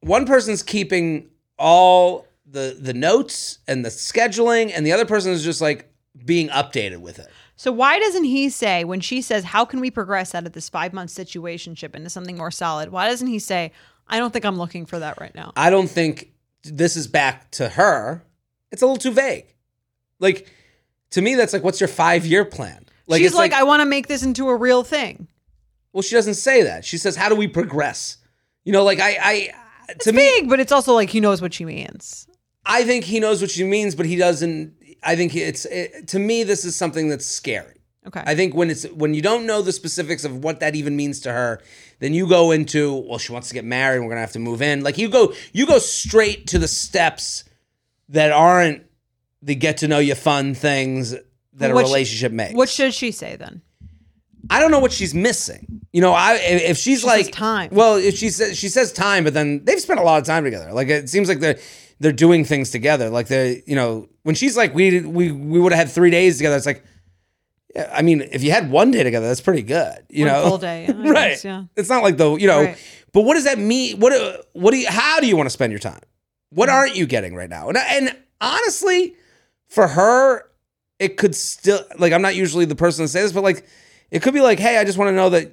one 0.00 0.26
person's 0.26 0.62
keeping 0.62 1.28
all 1.58 2.26
the 2.46 2.76
the 2.78 2.94
notes 2.94 3.58
and 3.66 3.84
the 3.84 3.88
scheduling, 3.88 4.72
and 4.74 4.86
the 4.86 4.92
other 4.92 5.06
person 5.06 5.32
is 5.32 5.44
just 5.44 5.60
like 5.60 5.90
being 6.24 6.48
updated 6.48 6.98
with 6.98 7.18
it. 7.18 7.28
So 7.56 7.70
why 7.70 7.98
doesn't 7.98 8.24
he 8.24 8.48
say 8.48 8.84
when 8.84 9.00
she 9.00 9.22
says, 9.22 9.44
"How 9.44 9.64
can 9.64 9.80
we 9.80 9.90
progress 9.90 10.34
out 10.34 10.46
of 10.46 10.52
this 10.52 10.68
five 10.68 10.92
month 10.92 11.10
situationship 11.10 11.94
into 11.94 12.10
something 12.10 12.36
more 12.36 12.50
solid?" 12.50 12.90
Why 12.90 13.08
doesn't 13.08 13.28
he 13.28 13.38
say, 13.38 13.72
"I 14.08 14.18
don't 14.18 14.32
think 14.32 14.44
I'm 14.44 14.58
looking 14.58 14.86
for 14.86 14.98
that 14.98 15.20
right 15.20 15.34
now"? 15.34 15.52
I 15.56 15.70
don't 15.70 15.88
think 15.88 16.32
this 16.64 16.96
is 16.96 17.06
back 17.06 17.50
to 17.52 17.70
her. 17.70 18.22
It's 18.70 18.82
a 18.82 18.86
little 18.86 18.98
too 18.98 19.12
vague. 19.12 19.54
Like 20.18 20.48
to 21.10 21.22
me, 21.22 21.34
that's 21.34 21.52
like, 21.52 21.62
what's 21.62 21.80
your 21.80 21.88
five 21.88 22.26
year 22.26 22.44
plan? 22.44 22.86
She's 23.18 23.28
it's 23.28 23.36
like, 23.36 23.52
"I 23.52 23.62
want 23.62 23.80
to 23.80 23.86
make 23.86 24.06
this 24.06 24.22
into 24.22 24.48
a 24.48 24.56
real 24.56 24.82
thing." 24.82 25.28
well, 25.92 26.02
she 26.02 26.14
doesn't 26.14 26.34
say 26.34 26.62
that. 26.62 26.84
She 26.84 26.98
says, 26.98 27.16
how 27.16 27.28
do 27.28 27.36
we 27.36 27.46
progress? 27.46 28.16
You 28.64 28.72
know, 28.72 28.84
like 28.84 29.00
I, 29.00 29.16
I 29.20 29.94
to 30.00 30.12
me, 30.12 30.18
Big, 30.40 30.48
but 30.48 30.60
it's 30.60 30.72
also 30.72 30.94
like 30.94 31.10
he 31.10 31.20
knows 31.20 31.42
what 31.42 31.52
she 31.52 31.64
means. 31.64 32.26
I 32.64 32.84
think 32.84 33.04
he 33.04 33.20
knows 33.20 33.40
what 33.40 33.50
she 33.50 33.64
means, 33.64 33.94
but 33.94 34.06
he 34.06 34.16
doesn't. 34.16 34.74
I 35.02 35.16
think 35.16 35.34
it's 35.34 35.64
it, 35.66 36.08
to 36.08 36.18
me. 36.18 36.44
This 36.44 36.64
is 36.64 36.76
something 36.76 37.08
that's 37.08 37.26
scary. 37.26 37.80
Okay. 38.06 38.22
I 38.24 38.34
think 38.34 38.54
when 38.54 38.70
it's 38.70 38.84
when 38.90 39.14
you 39.14 39.22
don't 39.22 39.46
know 39.46 39.62
the 39.62 39.72
specifics 39.72 40.24
of 40.24 40.44
what 40.44 40.60
that 40.60 40.76
even 40.76 40.96
means 40.96 41.20
to 41.20 41.32
her, 41.32 41.60
then 41.98 42.14
you 42.14 42.28
go 42.28 42.52
into 42.52 43.04
well, 43.08 43.18
she 43.18 43.32
wants 43.32 43.48
to 43.48 43.54
get 43.54 43.64
married. 43.64 44.00
We're 44.00 44.08
gonna 44.08 44.20
have 44.20 44.32
to 44.32 44.38
move 44.38 44.62
in. 44.62 44.84
Like 44.84 44.96
you 44.96 45.08
go, 45.08 45.34
you 45.52 45.66
go 45.66 45.78
straight 45.78 46.46
to 46.48 46.58
the 46.58 46.68
steps 46.68 47.42
that 48.08 48.30
aren't 48.30 48.86
the 49.42 49.56
get 49.56 49.78
to 49.78 49.88
know 49.88 49.98
you 49.98 50.14
fun 50.14 50.54
things 50.54 51.16
that 51.54 51.70
a 51.70 51.74
What 51.74 51.86
sh- 51.86 51.90
relationship 51.90 52.32
makes. 52.32 52.54
what 52.54 52.68
should 52.68 52.94
she 52.94 53.10
say 53.10 53.36
then? 53.36 53.62
I 54.50 54.58
don't 54.60 54.70
know 54.70 54.80
what 54.80 54.92
she's 54.92 55.14
missing. 55.14 55.80
You 55.92 56.00
know, 56.00 56.12
I 56.12 56.34
if 56.34 56.76
she's 56.76 57.00
She 57.02 57.06
like 57.06 57.30
time. 57.32 57.70
Well, 57.72 57.96
if 57.96 58.16
she 58.16 58.28
says 58.30 58.58
she 58.58 58.68
says 58.68 58.92
time, 58.92 59.24
but 59.24 59.34
then 59.34 59.64
they've 59.64 59.80
spent 59.80 60.00
a 60.00 60.02
lot 60.02 60.18
of 60.20 60.26
time 60.26 60.44
together. 60.44 60.72
Like 60.72 60.88
it 60.88 61.08
seems 61.08 61.28
like 61.28 61.40
they're 61.40 61.58
they're 62.00 62.12
doing 62.12 62.44
things 62.44 62.70
together. 62.70 63.08
Like 63.10 63.28
they, 63.28 63.62
you 63.66 63.76
know, 63.76 64.08
when 64.24 64.34
she's 64.34 64.56
like 64.56 64.74
we 64.74 65.00
we 65.00 65.30
we 65.30 65.60
would 65.60 65.72
have 65.72 65.86
had 65.86 65.90
three 65.94 66.10
days 66.10 66.38
together. 66.38 66.56
It's 66.56 66.66
like, 66.66 66.82
yeah, 67.74 67.90
I 67.94 68.02
mean, 68.02 68.20
if 68.32 68.42
you 68.42 68.50
had 68.50 68.70
one 68.70 68.90
day 68.90 69.02
together, 69.04 69.28
that's 69.28 69.40
pretty 69.40 69.62
good. 69.62 69.98
You 70.08 70.24
One 70.26 70.34
know, 70.34 70.48
full 70.48 70.58
day, 70.58 70.86
I 70.88 70.92
right? 70.92 71.12
guess, 71.30 71.44
yeah. 71.44 71.64
It's 71.76 71.88
not 71.88 72.02
like 72.02 72.16
the 72.16 72.34
you 72.36 72.48
know, 72.48 72.64
Right. 72.64 72.78
but 73.12 73.22
what 73.22 73.34
does 73.34 73.44
that 73.44 73.58
mean? 73.58 74.00
What 74.00 74.12
what 74.54 74.72
do 74.72 74.78
you? 74.78 74.88
How 74.88 75.20
do 75.20 75.26
you 75.28 75.36
want 75.36 75.46
to 75.46 75.50
spend 75.50 75.72
your 75.72 75.78
time? 75.80 76.00
What 76.50 76.68
Mm-hmm. 76.68 76.76
aren't 76.76 76.96
you 76.96 77.06
getting 77.06 77.34
right 77.36 77.48
now? 77.48 77.68
And 77.68 77.78
and 77.78 78.16
honestly, 78.40 79.14
for 79.68 79.86
her, 79.88 80.44
it 81.02 81.16
could 81.16 81.34
still 81.34 81.84
like 81.98 82.12
I'm 82.12 82.22
not 82.22 82.36
usually 82.36 82.64
the 82.64 82.76
person 82.76 83.04
to 83.04 83.08
say 83.08 83.22
this, 83.22 83.32
but 83.32 83.42
like 83.42 83.66
it 84.10 84.22
could 84.22 84.34
be 84.34 84.40
like, 84.40 84.60
hey, 84.60 84.78
I 84.78 84.84
just 84.84 84.96
want 84.96 85.08
to 85.08 85.16
know 85.16 85.30
that 85.30 85.50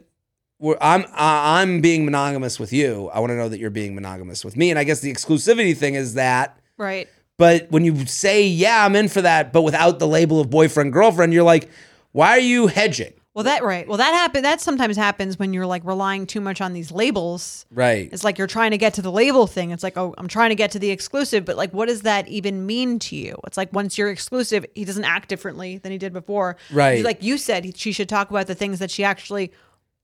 we're, 0.59 0.77
I'm 0.79 1.05
I'm 1.13 1.81
being 1.81 2.05
monogamous 2.05 2.59
with 2.59 2.71
you. 2.71 3.09
I 3.09 3.19
want 3.19 3.31
to 3.31 3.35
know 3.35 3.49
that 3.49 3.59
you're 3.59 3.71
being 3.71 3.95
monogamous 3.95 4.45
with 4.45 4.55
me. 4.55 4.69
And 4.69 4.77
I 4.77 4.83
guess 4.83 4.99
the 4.99 5.11
exclusivity 5.11 5.75
thing 5.75 5.95
is 5.95 6.13
that. 6.13 6.59
Right. 6.77 7.09
But 7.37 7.71
when 7.71 7.83
you 7.85 8.05
say, 8.05 8.45
yeah, 8.45 8.85
I'm 8.85 8.95
in 8.95 9.07
for 9.07 9.21
that, 9.21 9.53
but 9.53 9.61
without 9.61 9.97
the 9.99 10.07
label 10.07 10.39
of 10.41 10.49
boyfriend 10.49 10.93
girlfriend, 10.93 11.33
you're 11.33 11.43
like, 11.43 11.69
why 12.11 12.31
are 12.31 12.39
you 12.39 12.67
hedging? 12.67 13.13
Well, 13.39 13.45
that 13.45 13.63
right. 13.63 13.87
Well, 13.87 13.97
that 13.99 14.13
happen. 14.13 14.43
That 14.43 14.59
sometimes 14.59 14.97
happens 14.97 15.39
when 15.39 15.53
you're 15.53 15.65
like 15.65 15.85
relying 15.85 16.27
too 16.27 16.41
much 16.41 16.59
on 16.59 16.73
these 16.73 16.91
labels. 16.91 17.65
Right. 17.71 18.09
It's 18.11 18.25
like 18.25 18.37
you're 18.37 18.47
trying 18.47 18.71
to 18.71 18.77
get 18.77 18.95
to 18.95 19.01
the 19.01 19.11
label 19.11 19.47
thing. 19.47 19.71
It's 19.71 19.81
like, 19.81 19.95
oh, 19.97 20.13
I'm 20.17 20.27
trying 20.27 20.49
to 20.49 20.55
get 20.55 20.71
to 20.71 20.79
the 20.79 20.89
exclusive, 20.91 21.45
but 21.45 21.55
like, 21.55 21.71
what 21.71 21.87
does 21.87 22.01
that 22.01 22.27
even 22.27 22.65
mean 22.65 22.99
to 22.99 23.15
you? 23.15 23.37
It's 23.47 23.55
like 23.55 23.71
once 23.71 23.97
you're 23.97 24.09
exclusive, 24.09 24.65
he 24.75 24.83
doesn't 24.83 25.05
act 25.05 25.29
differently 25.29 25.77
than 25.77 25.93
he 25.93 25.97
did 25.97 26.11
before. 26.11 26.57
Right. 26.69 27.01
Like 27.01 27.23
you 27.23 27.37
said, 27.37 27.63
he- 27.63 27.73
she 27.77 27.93
should 27.93 28.09
talk 28.09 28.29
about 28.29 28.47
the 28.47 28.55
things 28.55 28.79
that 28.79 28.91
she 28.91 29.05
actually 29.05 29.53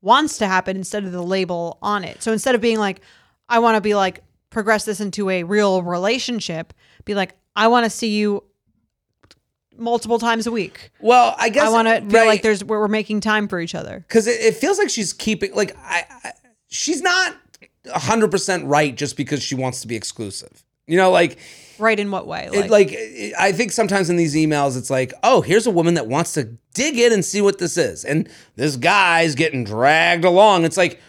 wants 0.01 0.37
to 0.37 0.47
happen 0.47 0.77
instead 0.77 1.03
of 1.03 1.11
the 1.11 1.21
label 1.21 1.77
on 1.81 2.05
it. 2.05 2.23
So 2.23 2.31
instead 2.31 2.55
of 2.55 2.61
being 2.61 2.79
like, 2.79 3.01
I 3.49 3.59
want 3.59 3.75
to 3.75 3.81
be 3.81 3.95
like 3.95 4.23
progress 4.49 4.85
this 4.85 5.01
into 5.01 5.29
a 5.29 5.43
real 5.43 5.83
relationship, 5.83 6.73
be 7.03 7.15
like, 7.15 7.33
I 7.53 7.67
want 7.67 7.83
to 7.83 7.89
see 7.89 8.15
you 8.15 8.43
multiple 9.77 10.19
times 10.19 10.47
a 10.47 10.51
week. 10.51 10.91
Well, 10.99 11.35
I 11.37 11.49
guess 11.49 11.67
I 11.67 11.69
want 11.69 11.87
to 11.87 12.01
feel 12.01 12.21
right. 12.21 12.27
like 12.27 12.41
there's 12.41 12.63
we're, 12.63 12.79
we're 12.79 12.87
making 12.87 13.21
time 13.21 13.47
for 13.47 13.59
each 13.59 13.75
other. 13.75 14.03
because 14.07 14.27
it, 14.27 14.39
it 14.41 14.55
feels 14.55 14.77
like 14.77 14.89
she's 14.89 15.13
keeping 15.13 15.53
like 15.53 15.75
I, 15.77 16.05
I 16.23 16.31
she's 16.67 17.01
not 17.01 17.35
hundred 17.93 18.31
percent 18.31 18.65
right 18.65 18.95
just 18.95 19.15
because 19.17 19.41
she 19.43 19.55
wants 19.55 19.81
to 19.81 19.87
be 19.87 19.95
exclusive. 19.95 20.63
You 20.87 20.97
know, 20.97 21.11
like 21.11 21.37
Right 21.77 21.99
in 21.99 22.09
what 22.11 22.25
way? 22.25 22.47
it, 22.53 22.69
like 22.69 22.89
it- 22.91 23.33
I 23.37 23.51
think 23.51 23.71
sometimes 23.71 24.09
in 24.09 24.15
these 24.15 24.35
emails 24.35 24.77
it's 24.77 24.89
like, 24.89 25.13
oh, 25.23 25.41
here's 25.41 25.67
a 25.67 25.71
woman 25.71 25.95
that 25.95 26.07
wants 26.07 26.33
to 26.33 26.57
dig 26.73 26.97
in 26.97 27.11
and 27.11 27.23
see 27.25 27.41
what 27.41 27.57
this 27.57 27.75
is, 27.77 28.05
and 28.05 28.29
this 28.55 28.77
guy's 28.77 29.35
getting 29.35 29.63
dragged 29.63 30.23
along. 30.25 30.63
It's 30.63 30.77
like 30.77 31.01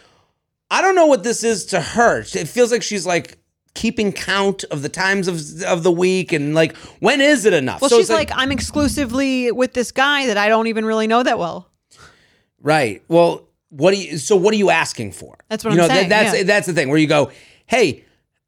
I 0.69 0.81
don't 0.81 0.95
know 0.95 1.05
what 1.05 1.23
this 1.23 1.43
is 1.43 1.65
to 1.67 1.79
her. 1.79 2.19
It 2.19 2.47
feels 2.47 2.71
like 2.71 2.83
she's 2.83 3.05
like 3.05 3.37
keeping 3.77 4.11
count 4.11 4.63
of 4.65 4.81
the 4.81 4.89
times 4.89 5.27
of 5.27 5.61
of 5.61 5.83
the 5.83 5.91
week 5.91 6.33
and 6.33 6.55
like 6.55 6.75
when 6.99 7.21
is 7.21 7.45
it 7.45 7.53
enough? 7.53 7.79
Well, 7.79 7.89
So 7.89 7.97
she's 7.97 8.09
it's 8.09 8.17
like, 8.17 8.31
I'm 8.33 8.51
exclusively 8.51 9.51
with 9.51 9.73
this 9.73 9.91
guy 9.91 10.25
that 10.25 10.37
I 10.37 10.49
don't 10.49 10.65
even 10.65 10.83
really 10.83 11.05
know 11.05 11.21
that 11.21 11.37
well. 11.37 11.69
Right. 12.59 13.03
Well, 13.07 13.47
what 13.69 13.93
do 13.93 14.01
you? 14.01 14.17
So 14.17 14.35
what 14.35 14.51
are 14.53 14.57
you 14.57 14.71
asking 14.71 15.11
for? 15.11 15.37
That's 15.47 15.63
what 15.63 15.75
you 15.75 15.81
I'm 15.81 15.87
know, 15.87 15.93
saying, 15.93 16.09
that's 16.09 16.35
yeah. 16.37 16.43
that's 16.43 16.65
the 16.65 16.73
thing 16.73 16.89
where 16.89 16.97
you 16.97 17.07
go, 17.07 17.31
hey, 17.67 18.03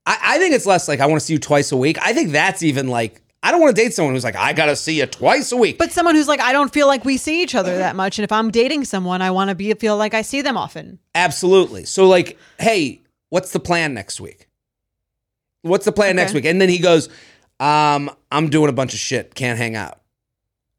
I, 0.05 0.17
I 0.23 0.37
think 0.39 0.55
it's 0.55 0.65
less 0.65 0.87
like 0.87 0.99
I 0.99 1.05
want 1.05 1.19
to 1.19 1.25
see 1.25 1.33
you 1.33 1.39
twice 1.39 1.71
a 1.71 1.77
week. 1.77 1.99
I 2.01 2.13
think 2.13 2.31
that's 2.31 2.63
even 2.63 2.87
like 2.87 3.21
I 3.43 3.51
don't 3.51 3.61
want 3.61 3.75
to 3.75 3.81
date 3.81 3.93
someone 3.93 4.15
who's 4.15 4.23
like 4.23 4.35
I 4.35 4.53
gotta 4.53 4.75
see 4.75 4.97
you 4.97 5.05
twice 5.05 5.51
a 5.51 5.57
week. 5.57 5.77
But 5.77 5.91
someone 5.91 6.15
who's 6.15 6.27
like, 6.27 6.41
I 6.41 6.53
don't 6.53 6.73
feel 6.73 6.87
like 6.87 7.05
we 7.05 7.17
see 7.17 7.43
each 7.43 7.53
other 7.53 7.77
that 7.77 7.95
much, 7.95 8.17
and 8.17 8.23
if 8.23 8.31
I'm 8.31 8.49
dating 8.49 8.85
someone, 8.85 9.21
I 9.21 9.29
want 9.29 9.49
to 9.49 9.55
be 9.55 9.71
feel 9.75 9.95
like 9.95 10.15
I 10.15 10.23
see 10.23 10.41
them 10.41 10.57
often. 10.57 10.97
Absolutely. 11.13 11.85
So 11.85 12.07
like, 12.07 12.37
hey, 12.57 13.01
what's 13.29 13.51
the 13.51 13.59
plan 13.59 13.93
next 13.93 14.19
week? 14.19 14.48
What's 15.61 15.85
the 15.85 15.91
plan 15.91 16.15
next 16.15 16.33
week? 16.33 16.45
And 16.45 16.61
then 16.61 16.69
he 16.69 16.79
goes, 16.79 17.09
um, 17.59 18.09
I'm 18.31 18.49
doing 18.49 18.69
a 18.69 18.73
bunch 18.73 18.93
of 18.93 18.99
shit, 18.99 19.35
can't 19.35 19.57
hang 19.57 19.75
out. 19.75 19.99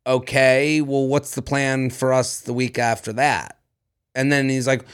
Okay, 0.06 0.80
well, 0.80 1.06
what's 1.06 1.34
the 1.34 1.42
plan 1.42 1.90
for 1.90 2.12
us 2.12 2.40
the 2.40 2.54
week 2.54 2.78
after 2.78 3.12
that? 3.14 3.58
And 4.14 4.32
then 4.32 4.48
he's 4.48 4.66
like, 4.66 4.84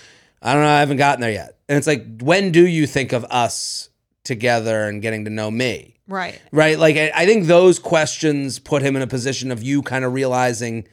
I 0.42 0.53
don't 0.53 0.62
know, 0.62 0.68
I 0.68 0.81
haven't 0.81 0.96
gotten 0.96 1.20
there 1.20 1.31
yet. 1.31 1.59
And 1.68 1.79
it's 1.79 1.87
like, 1.87 2.05
when 2.20 2.51
do 2.51 2.66
you 2.66 2.87
think 2.87 3.12
of 3.12 3.24
us 3.26 3.89
together 4.24 4.89
and 4.89 5.01
getting 5.01 5.24
to 5.24 5.30
know 5.30 5.51
me? 5.51 5.97
Right. 6.09 6.41
Right? 6.53 6.78
Like, 6.78 6.97
I 6.97 7.12
I 7.14 7.26
think 7.26 7.47
those 7.47 7.78
questions 7.78 8.59
put 8.59 8.82
him 8.82 8.97
in 8.97 9.03
a 9.03 9.07
position 9.07 9.51
of 9.51 9.62
you 9.62 9.82
kind 9.82 10.05
of 10.05 10.12
realizing 10.12 10.87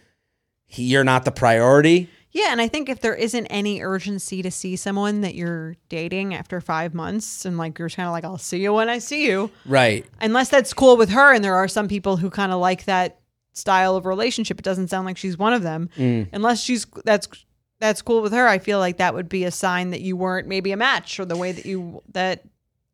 he, 0.66 0.84
you're 0.84 1.04
not 1.04 1.26
the 1.26 1.32
priority. 1.32 2.10
Yeah, 2.34 2.48
and 2.50 2.60
I 2.60 2.68
think 2.68 2.90
if 2.90 3.00
there 3.00 3.14
isn't 3.14 3.46
any 3.48 3.82
urgency 3.82 4.42
to 4.42 4.50
see 4.50 4.76
someone 4.76 5.22
that 5.22 5.36
you're 5.36 5.76
dating 5.90 6.34
after 6.34 6.60
five 6.60 6.94
months, 6.96 7.46
and 7.46 7.58
like 7.60 7.78
you're 7.78 7.90
kind 7.90 8.08
of 8.08 8.12
like, 8.12 8.24
I'll 8.26 8.38
see 8.40 8.62
you 8.62 8.74
when 8.74 8.90
I 8.90 8.98
see 8.98 9.26
you, 9.28 9.52
Right. 9.66 10.04
unless 10.20 10.50
that's 10.50 10.74
cool 10.74 10.98
with 10.98 11.10
her, 11.12 11.34
and 11.34 11.44
there 11.44 11.56
are 11.56 11.68
some 11.68 11.88
people 11.88 12.18
who 12.18 12.30
kind 12.32 12.52
of 12.52 12.60
like 12.60 12.86
that 12.86 13.20
style 13.54 13.96
of 13.96 14.08
relationship. 14.08 14.58
It 14.58 14.64
doesn't 14.66 14.88
sound 14.88 15.06
like 15.06 15.18
she's 15.18 15.38
one 15.38 15.54
of 15.54 15.62
them. 15.62 15.90
Mm. 15.96 16.28
Unless 16.34 16.64
she's 16.64 16.88
that's 17.06 17.28
that's 17.80 18.02
cool 18.02 18.22
with 18.24 18.34
her, 18.34 18.48
I 18.48 18.58
feel 18.58 18.80
like 18.80 18.98
that 18.98 19.14
would 19.14 19.30
be 19.30 19.44
a 19.44 19.52
sign 19.52 19.92
that 19.92 20.02
you 20.02 20.16
weren't 20.18 20.48
maybe 20.48 20.72
a 20.72 20.78
match, 20.78 21.20
or 21.20 21.26
the 21.26 21.38
way 21.38 21.52
that 21.52 21.66
you 21.68 22.02
that 22.14 22.44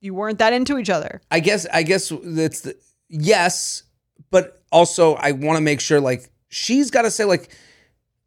you 0.01 0.13
weren't 0.13 0.39
that 0.39 0.51
into 0.51 0.77
each 0.77 0.89
other. 0.89 1.21
I 1.31 1.39
guess 1.39 1.65
I 1.71 1.83
guess 1.83 2.11
that's 2.23 2.59
the 2.61 2.75
yes, 3.07 3.83
but 4.31 4.61
also 4.69 5.13
I 5.15 5.31
want 5.31 5.55
to 5.57 5.61
make 5.61 5.79
sure 5.79 6.01
like 6.01 6.29
she's 6.49 6.91
got 6.91 7.03
to 7.03 7.11
say 7.11 7.23
like, 7.23 7.55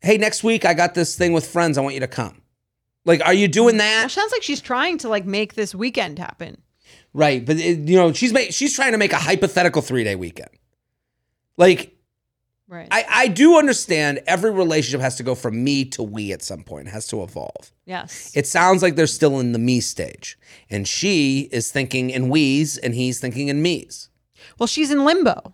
hey, 0.03 0.19
next 0.19 0.43
week 0.45 0.65
I 0.65 0.75
got 0.75 0.95
this 0.95 1.17
thing 1.17 1.33
with 1.33 1.47
friends. 1.47 1.79
I 1.79 1.81
want 1.81 1.95
you 1.95 2.01
to 2.01 2.09
come. 2.09 2.43
Like, 3.05 3.21
are 3.25 3.35
you 3.35 3.49
doing 3.49 3.77
Well, 3.79 4.03
that? 4.03 4.11
sounds 4.11 4.31
like 4.33 4.43
she's 4.43 4.61
trying 4.61 4.99
to 4.99 5.09
like 5.09 5.25
make 5.25 5.55
this 5.55 5.75
weekend 5.75 6.19
happen. 6.19 6.61
Right, 7.15 7.45
but 7.45 7.57
it, 7.57 7.89
you 7.89 7.97
know 7.97 8.13
she's 8.13 8.33
make, 8.33 8.53
she's 8.53 8.75
trying 8.75 8.93
to 8.93 8.99
make 8.99 9.13
a 9.13 9.19
hypothetical 9.19 9.83
three 9.83 10.05
day 10.05 10.15
weekend. 10.17 10.51
Like, 11.57 11.97
Right. 12.69 12.89
I 12.91 13.05
I 13.11 13.29
do 13.29 13.59
understand 13.59 14.21
every 14.27 14.51
relationship 14.51 15.03
has 15.03 15.17
to 15.17 15.23
go 15.23 15.35
from 15.35 15.63
me 15.63 15.85
to 15.87 16.03
we 16.03 16.33
at 16.33 16.43
some 16.43 16.63
point. 16.63 16.89
It 16.89 16.93
has 16.93 17.07
to 17.09 17.23
evolve. 17.23 17.71
yes. 17.85 18.33
It 18.35 18.47
sounds 18.47 18.83
like 18.83 18.97
they're 18.97 19.07
still 19.07 19.41
in 19.41 19.53
the 19.53 19.59
me 19.59 19.81
stage, 19.81 20.39
and 20.71 20.89
she 20.89 21.51
is 21.53 21.71
thinking 21.71 22.09
in 22.09 22.31
we's, 22.31 22.79
and 22.79 22.95
he's 22.95 23.21
thinking 23.21 23.49
in 23.49 23.61
me's. 23.61 24.09
well, 24.59 24.67
she's 24.67 24.91
in 24.91 25.05
limbo 25.05 25.53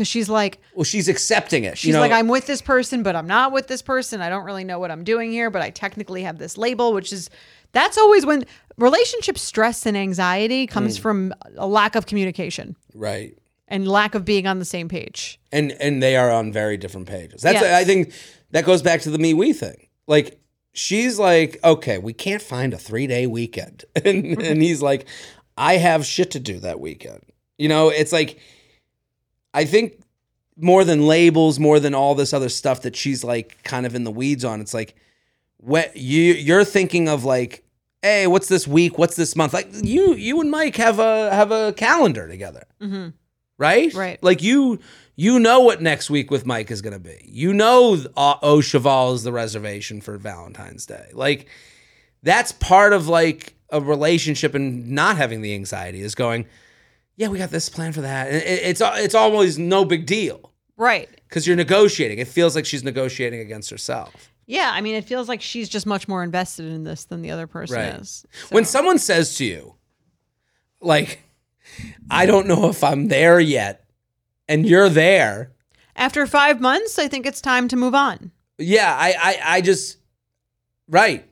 because 0.00 0.08
she's 0.08 0.30
like, 0.30 0.58
Well, 0.74 0.84
she's 0.84 1.08
accepting 1.08 1.64
it. 1.64 1.76
She's 1.76 1.88
you 1.88 1.92
know, 1.92 2.00
like, 2.00 2.10
I'm 2.10 2.26
with 2.26 2.46
this 2.46 2.62
person, 2.62 3.02
but 3.02 3.14
I'm 3.14 3.26
not 3.26 3.52
with 3.52 3.66
this 3.68 3.82
person. 3.82 4.22
I 4.22 4.30
don't 4.30 4.44
really 4.46 4.64
know 4.64 4.78
what 4.78 4.90
I'm 4.90 5.04
doing 5.04 5.30
here, 5.30 5.50
but 5.50 5.60
I 5.60 5.68
technically 5.68 6.22
have 6.22 6.38
this 6.38 6.56
label, 6.56 6.94
which 6.94 7.12
is 7.12 7.28
that's 7.72 7.98
always 7.98 8.24
when 8.24 8.46
relationship 8.78 9.36
stress 9.36 9.84
and 9.84 9.98
anxiety 9.98 10.66
comes 10.66 10.96
Mm. 10.96 11.02
from 11.02 11.34
a 11.58 11.66
lack 11.66 11.94
of 11.96 12.06
communication 12.06 12.76
right. 12.94 13.36
and 13.68 13.86
lack 13.86 14.14
of 14.14 14.24
being 14.24 14.46
on 14.46 14.58
the 14.58 14.64
same 14.64 14.88
page. 14.88 15.38
and 15.52 15.72
and 15.72 16.02
they 16.02 16.16
are 16.16 16.30
on 16.30 16.50
very 16.50 16.78
different 16.78 17.06
pages. 17.06 17.42
That's 17.42 17.60
Yes. 17.60 17.82
I 17.82 17.84
think 17.84 18.14
that 18.52 18.64
goes 18.64 18.80
back 18.80 19.02
to 19.02 19.10
the 19.10 19.18
me 19.18 19.34
we 19.34 19.52
thing. 19.52 19.88
Like 20.06 20.40
she's 20.72 21.18
like, 21.18 21.58
okay, 21.62 21.98
we 21.98 22.14
can't 22.14 22.40
find 22.40 22.72
a 22.72 22.78
three 22.78 23.06
day 23.06 23.26
weekend, 23.26 23.84
and 24.04 24.40
and 24.40 24.62
he's 24.62 24.80
like, 24.80 25.06
I 25.58 25.76
have 25.76 26.06
shit 26.06 26.30
to 26.30 26.40
do 26.40 26.58
that 26.60 26.80
weekend. 26.80 27.20
You 27.58 27.68
know, 27.68 27.90
it's 27.90 28.12
like, 28.12 28.38
I 29.54 29.64
think 29.64 30.00
more 30.56 30.84
than 30.84 31.06
labels, 31.06 31.58
more 31.58 31.80
than 31.80 31.94
all 31.94 32.14
this 32.14 32.32
other 32.32 32.48
stuff 32.48 32.82
that 32.82 32.94
she's 32.96 33.24
like 33.24 33.62
kind 33.62 33.86
of 33.86 33.94
in 33.94 34.04
the 34.04 34.10
weeds 34.10 34.44
on. 34.44 34.60
It's 34.60 34.74
like, 34.74 34.94
what 35.58 35.96
you 35.96 36.34
you're 36.34 36.64
thinking 36.64 37.08
of 37.08 37.24
like. 37.24 37.64
Hey, 38.02 38.26
what's 38.26 38.48
this 38.48 38.66
week? 38.66 38.96
What's 38.96 39.14
this 39.14 39.36
month? 39.36 39.52
Like 39.52 39.68
you, 39.74 40.14
you 40.14 40.40
and 40.40 40.50
Mike 40.50 40.76
have 40.76 40.98
a 40.98 41.30
have 41.34 41.50
a 41.50 41.74
calendar 41.74 42.26
together 42.26 42.64
Mm-hmm. 42.80 43.08
right? 43.58 43.92
Right. 43.92 44.22
Like 44.22 44.42
you, 44.42 44.78
you 45.16 45.38
know 45.38 45.60
what 45.60 45.82
next 45.82 46.08
week 46.08 46.30
with 46.30 46.46
Mike 46.46 46.70
is 46.70 46.80
going 46.80 46.94
to 46.94 46.98
be. 46.98 47.18
You 47.26 47.52
know, 47.52 48.02
uh, 48.16 48.36
Au 48.40 48.62
Cheval 48.62 49.12
is 49.12 49.22
the 49.22 49.32
reservation 49.32 50.00
for 50.00 50.16
Valentine's 50.16 50.86
Day. 50.86 51.10
Like 51.12 51.46
that's 52.22 52.52
part 52.52 52.94
of 52.94 53.06
like 53.06 53.52
a 53.68 53.82
relationship 53.82 54.54
and 54.54 54.88
not 54.88 55.18
having 55.18 55.42
the 55.42 55.54
anxiety 55.54 56.00
is 56.00 56.14
going. 56.14 56.46
Yeah, 57.20 57.28
we 57.28 57.36
got 57.36 57.50
this 57.50 57.68
plan 57.68 57.92
for 57.92 58.00
that. 58.00 58.32
It- 58.32 58.62
it's 58.70 58.80
it's 58.82 59.14
always 59.14 59.58
no 59.58 59.84
big 59.84 60.06
deal 60.06 60.54
Right. 60.78 61.06
because 61.28 61.46
you're 61.46 61.54
negotiating. 61.54 62.18
It 62.18 62.28
feels 62.28 62.56
like 62.56 62.64
she's 62.64 62.82
negotiating 62.82 63.40
against 63.40 63.68
herself. 63.68 64.32
Yeah. 64.46 64.70
I 64.72 64.80
mean, 64.80 64.94
it 64.94 65.04
feels 65.04 65.28
like 65.28 65.42
she's 65.42 65.68
just 65.68 65.84
much 65.84 66.08
more 66.08 66.22
invested 66.24 66.64
in 66.64 66.84
this 66.84 67.04
than 67.04 67.20
the 67.20 67.30
other 67.30 67.46
person 67.46 67.76
Right. 67.76 67.94
is. 68.00 68.24
When 68.48 68.64
someone 68.64 68.98
says 68.98 69.36
to 69.36 69.44
you, 69.44 69.74
like, 70.80 71.20
I 72.10 72.24
don't 72.24 72.46
know 72.46 72.70
if 72.70 72.82
I'm 72.82 73.08
there 73.08 73.38
yet, 73.38 73.84
and 74.48 74.66
you're 74.66 74.88
there, 74.88 75.52
after 75.96 76.26
five 76.26 76.58
months, 76.58 76.98
I 76.98 77.06
think 77.06 77.26
it's 77.26 77.42
time 77.42 77.68
to 77.68 77.76
move 77.76 77.94
on. 77.94 78.30
Yeah, 78.56 78.96
I, 78.98 79.14
I, 79.20 79.56
I 79.56 79.60
just 79.60 79.98
right, 80.88 81.22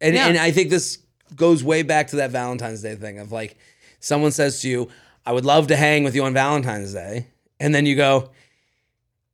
and 0.00 0.16
Yeah. 0.16 0.26
and 0.26 0.36
I 0.36 0.50
think 0.50 0.70
this 0.70 0.98
goes 1.36 1.62
way 1.62 1.82
back 1.84 2.08
to 2.08 2.16
that 2.16 2.32
Valentine's 2.32 2.82
Day 2.82 2.96
thing 2.96 3.20
of 3.20 3.30
like, 3.30 3.56
someone 4.00 4.32
says 4.32 4.60
to 4.62 4.68
you, 4.68 4.88
"I 5.28 5.32
would 5.32 5.44
love 5.44 5.66
to 5.68 5.76
hang 5.76 6.04
with 6.04 6.14
you 6.14 6.24
on 6.24 6.32
Valentine's 6.34 6.92
Day," 6.94 7.26
and 7.60 7.74
then 7.74 7.84
you 7.86 7.96
go, 7.96 8.30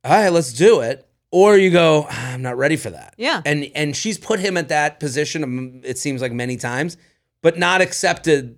"All 0.03 0.11
right, 0.11 0.29
let's 0.29 0.53
do 0.53 0.81
it," 0.81 1.07
or 1.31 1.57
you 1.57 1.69
go, 1.71 2.05
"Ah, 2.09 2.33
"I'm 2.33 2.41
not 2.41 2.57
ready 2.57 2.75
for 2.77 2.89
that." 2.91 3.13
Yeah. 3.17 3.41
and 3.45 3.69
and 3.75 3.95
she's 3.95 4.17
put 4.17 4.39
him 4.39 4.57
at 4.57 4.67
that 4.69 4.99
position. 4.99 5.43
um, 5.43 5.81
It 5.83 5.97
seems 5.97 6.21
like 6.21 6.31
many 6.31 6.57
times, 6.57 6.97
but 7.41 7.57
not 7.57 7.81
accepted. 7.81 8.57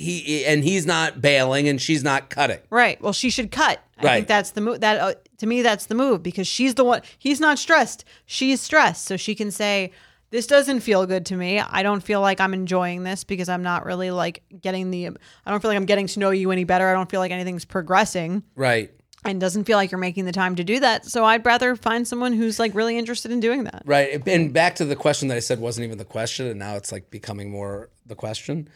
He 0.00 0.44
and 0.46 0.62
he's 0.62 0.86
not 0.86 1.20
bailing, 1.20 1.66
and 1.68 1.80
she's 1.80 2.04
not 2.04 2.30
cutting. 2.30 2.60
Right. 2.70 3.00
Well, 3.02 3.12
she 3.12 3.30
should 3.30 3.50
cut. 3.50 3.80
I 3.98 4.04
Right. 4.04 4.14
think 4.16 4.28
that's 4.28 4.52
the 4.52 4.60
move. 4.60 4.80
That 4.80 5.00
uh, 5.00 5.14
to 5.38 5.46
me, 5.46 5.62
that's 5.62 5.86
the 5.86 5.96
move 5.96 6.22
because 6.22 6.46
she's 6.46 6.74
the 6.76 6.84
one. 6.84 7.02
He's 7.18 7.40
not 7.40 7.58
stressed. 7.58 8.04
She's 8.24 8.60
stressed, 8.60 9.04
so 9.04 9.16
she 9.16 9.34
can 9.34 9.50
say, 9.50 9.90
"This 10.30 10.46
doesn't 10.46 10.80
feel 10.80 11.06
good 11.06 11.26
to 11.26 11.36
me. 11.36 11.58
I 11.60 11.82
don't 11.82 12.02
feel 12.02 12.20
like 12.20 12.40
I'm 12.40 12.54
enjoying 12.54 13.02
this 13.02 13.24
because 13.24 13.48
I'm 13.48 13.62
not 13.62 13.84
really 13.86 14.10
like 14.10 14.42
getting 14.60 14.90
the. 14.90 15.06
I 15.08 15.50
don't 15.50 15.60
feel 15.60 15.70
like 15.70 15.76
I'm 15.76 15.86
getting 15.86 16.06
to 16.08 16.20
know 16.20 16.30
you 16.30 16.50
any 16.50 16.64
better. 16.64 16.88
I 16.88 16.92
don't 16.92 17.10
feel 17.10 17.20
like 17.20 17.30
anything's 17.32 17.64
progressing, 17.64 18.42
Right. 18.54 18.90
and 19.24 19.40
doesn't 19.40 19.64
feel 19.64 19.76
like 19.76 19.90
you're 19.90 19.98
making 19.98 20.24
the 20.26 20.32
time 20.32 20.54
to 20.56 20.64
do 20.64 20.80
that. 20.80 21.06
So 21.06 21.24
I'd 21.24 21.44
rather 21.46 21.74
find 21.76 22.06
someone 22.06 22.32
who's 22.32 22.58
like 22.58 22.74
really 22.74 22.96
interested 22.98 23.30
in 23.32 23.40
doing 23.40 23.64
that. 23.64 23.82
Right. 23.84 24.22
And 24.26 24.52
back 24.52 24.74
to 24.76 24.84
the 24.84 24.96
question 24.96 25.28
that 25.28 25.36
I 25.36 25.40
said 25.40 25.60
wasn't 25.60 25.86
even 25.86 25.98
the 25.98 26.04
question, 26.04 26.46
and 26.46 26.58
now 26.58 26.76
it's 26.76 26.92
like 26.92 27.10
becoming 27.10 27.50
more 27.50 27.88
the 28.06 28.14
question. 28.14 28.68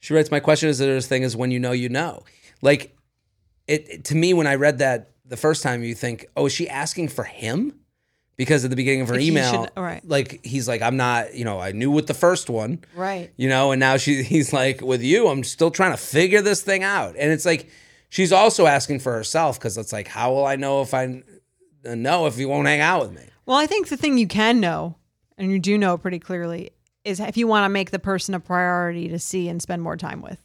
She 0.00 0.14
writes, 0.14 0.30
My 0.30 0.40
question 0.40 0.68
is 0.68 0.78
this 0.78 1.06
thing 1.08 1.22
is 1.24 1.34
when 1.36 1.50
you 1.50 1.58
know, 1.58 1.72
you 1.72 1.88
know. 1.88 2.22
Like 2.62 2.94
it, 3.66 3.88
it- 3.90 4.04
to 4.06 4.14
me, 4.14 4.32
when 4.34 4.46
I 4.46 4.54
read 4.54 4.78
that 4.78 5.10
the 5.24 5.36
first 5.36 5.62
time, 5.62 5.82
you 5.82 5.94
think, 5.94 6.26
Oh, 6.36 6.46
is 6.46 6.52
she 6.52 6.68
asking 6.68 7.08
for 7.08 7.24
him? 7.24 7.80
Because 8.38 8.64
at 8.64 8.70
the 8.70 8.76
beginning 8.76 9.02
of 9.02 9.08
her 9.08 9.16
If 9.16 9.22
email, 9.22 9.64
should- 9.64 9.70
right. 9.76 10.00
like 10.08 10.42
he's 10.46 10.66
like, 10.66 10.80
I'm 10.80 10.96
not, 10.96 11.34
you 11.34 11.44
know, 11.44 11.58
I 11.58 11.72
knew 11.72 11.90
with 11.90 12.06
the 12.06 12.14
first 12.14 12.48
one. 12.48 12.82
Right. 12.94 13.30
You 13.36 13.48
know, 13.50 13.72
and 13.72 13.80
now 13.80 13.96
she 13.98 14.22
he's 14.34 14.52
like, 14.52 14.80
with 14.80 15.02
you, 15.02 15.28
I'm 15.28 15.44
still 15.44 15.70
trying 15.70 15.90
to 15.90 15.96
figure 15.98 16.40
this 16.40 16.62
thing 16.62 16.82
out. 16.84 17.16
And 17.18 17.30
it's 17.32 17.44
like 17.44 17.68
she's 18.08 18.32
also 18.32 18.66
asking 18.66 19.00
for 19.00 19.12
herself 19.12 19.58
because 19.58 19.76
it's 19.76 19.92
like, 19.92 20.08
how 20.08 20.32
will 20.32 20.46
I 20.46 20.56
know 20.56 20.80
if 20.82 20.94
I 20.94 21.22
know 21.84 22.26
if 22.26 22.38
you 22.38 22.48
won't 22.48 22.66
hang 22.68 22.80
out 22.80 23.02
with 23.02 23.12
me? 23.12 23.24
Well, 23.44 23.56
I 23.58 23.66
think 23.66 23.88
the 23.88 23.96
thing 23.96 24.16
you 24.18 24.28
can 24.28 24.60
know, 24.60 24.96
and 25.36 25.50
you 25.50 25.58
do 25.58 25.76
know 25.76 25.98
pretty 25.98 26.18
clearly, 26.20 26.70
is 27.04 27.18
if 27.20 27.36
you 27.36 27.46
want 27.48 27.64
to 27.64 27.68
make 27.70 27.90
the 27.90 27.98
person 27.98 28.34
a 28.34 28.40
priority 28.40 29.08
to 29.08 29.18
see 29.18 29.48
and 29.48 29.60
spend 29.60 29.82
more 29.82 29.96
time 29.96 30.22
with. 30.22 30.40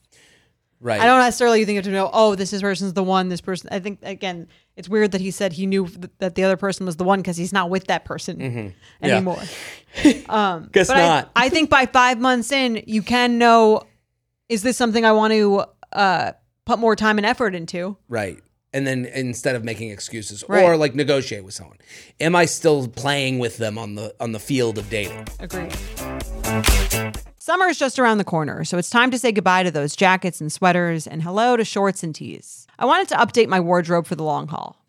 Right. 0.80 1.00
I 1.00 1.06
don't 1.06 1.20
necessarily 1.20 1.60
think 1.64 1.76
you 1.76 1.78
have 1.78 1.86
to 1.86 1.92
know, 1.92 2.10
oh, 2.12 2.36
this 2.36 2.54
is 2.54 2.62
person's 2.62 2.94
the 2.94 3.04
one, 3.04 3.30
this 3.30 3.40
person. 3.40 3.70
I 3.72 3.80
think, 3.80 4.00
again, 4.02 4.48
it's 4.76 4.90
weird 4.90 5.12
that 5.12 5.22
he 5.22 5.32
said 5.32 5.54
he 5.54 5.66
knew 5.66 5.88
th- 5.88 6.10
that 6.20 6.36
the 6.36 6.44
other 6.44 6.58
person 6.58 6.86
was 6.86 6.96
the 6.98 7.04
one 7.04 7.20
because 7.20 7.38
he's 7.38 7.54
not 7.54 7.70
with 7.70 7.88
that 7.88 8.06
person 8.06 8.38
Mm-hmm. 8.38 8.68
Yeah. 9.08 9.16
anymore. 9.16 9.42
um, 10.30 10.70
Guess 10.72 10.88
but 10.88 10.98
I- 10.98 11.02
not. 11.08 11.32
I, 11.36 11.50
think 11.50 11.70
by 11.70 11.86
five 11.86 12.20
months 12.20 12.52
in, 12.52 12.84
you 12.88 13.02
can 13.02 13.38
know, 13.38 13.84
is 14.50 14.64
this 14.64 14.76
something 14.78 15.06
I 15.06 15.12
want 15.12 15.34
to 15.34 15.66
uh, 15.92 16.32
put 16.66 16.80
more 16.80 16.96
time 16.96 17.18
and 17.18 17.26
effort 17.26 17.54
into? 17.56 17.98
Right. 18.10 18.40
And 18.76 18.88
then 18.88 19.06
instead 19.06 19.56
of 19.56 19.64
making 19.64 19.92
excuses 19.92 20.42
or 20.42 20.76
like 20.78 20.96
negotiate 20.96 21.44
with 21.44 21.54
someone, 21.54 21.78
am 22.20 22.36
I 22.36 22.46
still 22.46 22.88
playing 22.88 23.38
with 23.38 23.58
them 23.58 23.78
on 23.78 23.94
the 23.94 24.16
on 24.20 24.32
the 24.32 24.40
field 24.40 24.80
of 24.80 24.90
dating? 24.90 25.28
Agreed. 25.40 25.72
Summer 27.46 27.68
is 27.68 27.78
just 27.78 28.00
around 28.00 28.20
the 28.20 28.24
corner, 28.24 28.64
so 28.64 28.78
it's 28.78 28.90
time 28.90 29.12
to 29.12 29.20
say 29.20 29.34
goodbye 29.34 29.64
to 29.64 29.70
those 29.70 29.98
jackets 29.98 30.40
and 30.40 30.50
sweaters 30.50 31.06
and 31.06 31.22
hello 31.22 31.58
to 31.58 31.66
shorts 31.66 32.02
and 32.02 32.16
tees. 32.16 32.66
I 32.80 32.86
wanted 32.86 33.10
to 33.10 33.16
update 33.16 33.50
my 33.50 33.60
wardrobe 33.60 34.08
for 34.08 34.16
the 34.16 34.24
long 34.24 34.48
haul 34.48 34.78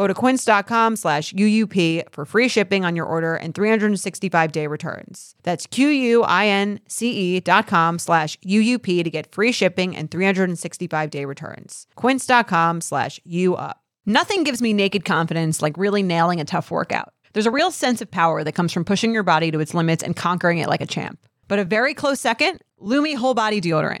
Go 0.00 0.06
to 0.06 0.14
quince.com 0.14 0.96
slash 0.96 1.34
UUP 1.34 2.04
for 2.10 2.24
free 2.24 2.48
shipping 2.48 2.86
on 2.86 2.96
your 2.96 3.04
order 3.04 3.34
and 3.34 3.54
365 3.54 4.50
day 4.50 4.66
returns. 4.66 5.34
That's 5.42 5.66
Q-U-I-N-C-E 5.66 7.40
dot 7.40 7.66
com 7.66 7.98
slash 7.98 8.38
UUP 8.38 9.04
to 9.04 9.10
get 9.10 9.30
free 9.30 9.52
shipping 9.52 9.94
and 9.94 10.10
365 10.10 11.10
day 11.10 11.26
returns. 11.26 11.86
Quince.com 11.96 12.80
slash 12.80 13.20
UUP. 13.28 13.74
Nothing 14.06 14.42
gives 14.42 14.62
me 14.62 14.72
naked 14.72 15.04
confidence 15.04 15.60
like 15.60 15.76
really 15.76 16.02
nailing 16.02 16.40
a 16.40 16.46
tough 16.46 16.70
workout. 16.70 17.12
There's 17.34 17.44
a 17.44 17.50
real 17.50 17.70
sense 17.70 18.00
of 18.00 18.10
power 18.10 18.42
that 18.42 18.52
comes 18.52 18.72
from 18.72 18.86
pushing 18.86 19.12
your 19.12 19.22
body 19.22 19.50
to 19.50 19.60
its 19.60 19.74
limits 19.74 20.02
and 20.02 20.16
conquering 20.16 20.56
it 20.56 20.68
like 20.68 20.80
a 20.80 20.86
champ. 20.86 21.18
But 21.46 21.58
a 21.58 21.64
very 21.64 21.92
close 21.92 22.20
second, 22.20 22.62
Lume 22.78 23.16
Whole 23.16 23.34
Body 23.34 23.60
Deodorant. 23.60 24.00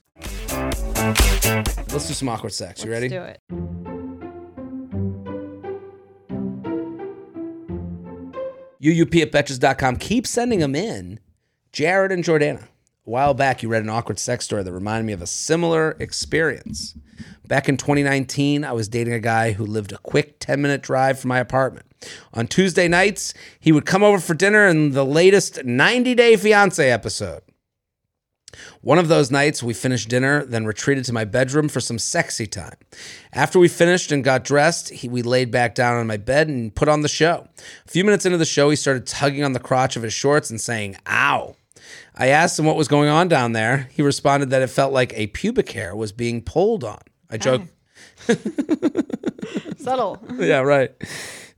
Let's 1.57 2.07
do 2.07 2.13
some 2.13 2.29
awkward 2.29 2.53
sex. 2.53 2.83
You 2.83 2.91
ready? 2.91 3.09
Let's 3.09 3.39
do 3.49 3.51
it. 3.51 3.61
UUP 8.81 9.21
at 9.21 9.31
Betches.com. 9.31 9.97
Keep 9.97 10.25
sending 10.25 10.59
them 10.59 10.75
in. 10.75 11.19
Jared 11.71 12.11
and 12.11 12.23
Jordana. 12.23 12.63
A 12.63 13.09
while 13.09 13.33
back, 13.33 13.61
you 13.61 13.69
read 13.69 13.83
an 13.83 13.89
awkward 13.89 14.19
sex 14.19 14.45
story 14.45 14.63
that 14.63 14.71
reminded 14.71 15.05
me 15.05 15.13
of 15.13 15.21
a 15.21 15.27
similar 15.27 15.97
experience. 15.99 16.95
Back 17.47 17.67
in 17.67 17.77
2019, 17.77 18.63
I 18.63 18.71
was 18.71 18.87
dating 18.87 19.13
a 19.13 19.19
guy 19.19 19.51
who 19.51 19.65
lived 19.65 19.91
a 19.91 19.97
quick 19.97 20.39
10 20.39 20.61
minute 20.61 20.81
drive 20.81 21.19
from 21.19 21.29
my 21.29 21.39
apartment. 21.39 21.85
On 22.33 22.47
Tuesday 22.47 22.87
nights, 22.87 23.33
he 23.59 23.71
would 23.71 23.85
come 23.85 24.03
over 24.03 24.19
for 24.19 24.33
dinner 24.33 24.67
in 24.67 24.91
the 24.91 25.05
latest 25.05 25.63
90 25.63 26.15
Day 26.15 26.35
Fiance 26.37 26.89
episode. 26.89 27.41
One 28.81 28.97
of 28.97 29.07
those 29.07 29.31
nights, 29.31 29.63
we 29.63 29.73
finished 29.73 30.09
dinner, 30.09 30.45
then 30.45 30.65
retreated 30.65 31.05
to 31.05 31.13
my 31.13 31.25
bedroom 31.25 31.69
for 31.69 31.79
some 31.79 31.99
sexy 31.99 32.47
time. 32.47 32.75
After 33.33 33.59
we 33.59 33.67
finished 33.67 34.11
and 34.11 34.23
got 34.23 34.43
dressed, 34.43 34.89
he, 34.89 35.07
we 35.07 35.21
laid 35.21 35.51
back 35.51 35.75
down 35.75 35.97
on 35.97 36.07
my 36.07 36.17
bed 36.17 36.47
and 36.47 36.73
put 36.73 36.87
on 36.87 37.01
the 37.01 37.07
show. 37.07 37.47
A 37.85 37.91
few 37.91 38.03
minutes 38.03 38.25
into 38.25 38.37
the 38.37 38.45
show, 38.45 38.69
he 38.69 38.75
started 38.75 39.07
tugging 39.07 39.43
on 39.43 39.53
the 39.53 39.59
crotch 39.59 39.95
of 39.95 40.03
his 40.03 40.13
shorts 40.13 40.49
and 40.49 40.59
saying, 40.59 40.97
Ow. 41.07 41.55
I 42.15 42.27
asked 42.27 42.59
him 42.59 42.65
what 42.65 42.75
was 42.75 42.87
going 42.87 43.09
on 43.09 43.27
down 43.27 43.53
there. 43.53 43.89
He 43.91 44.01
responded 44.01 44.49
that 44.49 44.61
it 44.61 44.67
felt 44.67 44.93
like 44.93 45.13
a 45.15 45.27
pubic 45.27 45.71
hair 45.71 45.95
was 45.95 46.11
being 46.11 46.41
pulled 46.41 46.83
on. 46.83 46.99
I 47.29 47.37
joked, 47.37 47.67
Subtle. 49.77 50.21
yeah, 50.37 50.59
right. 50.59 50.91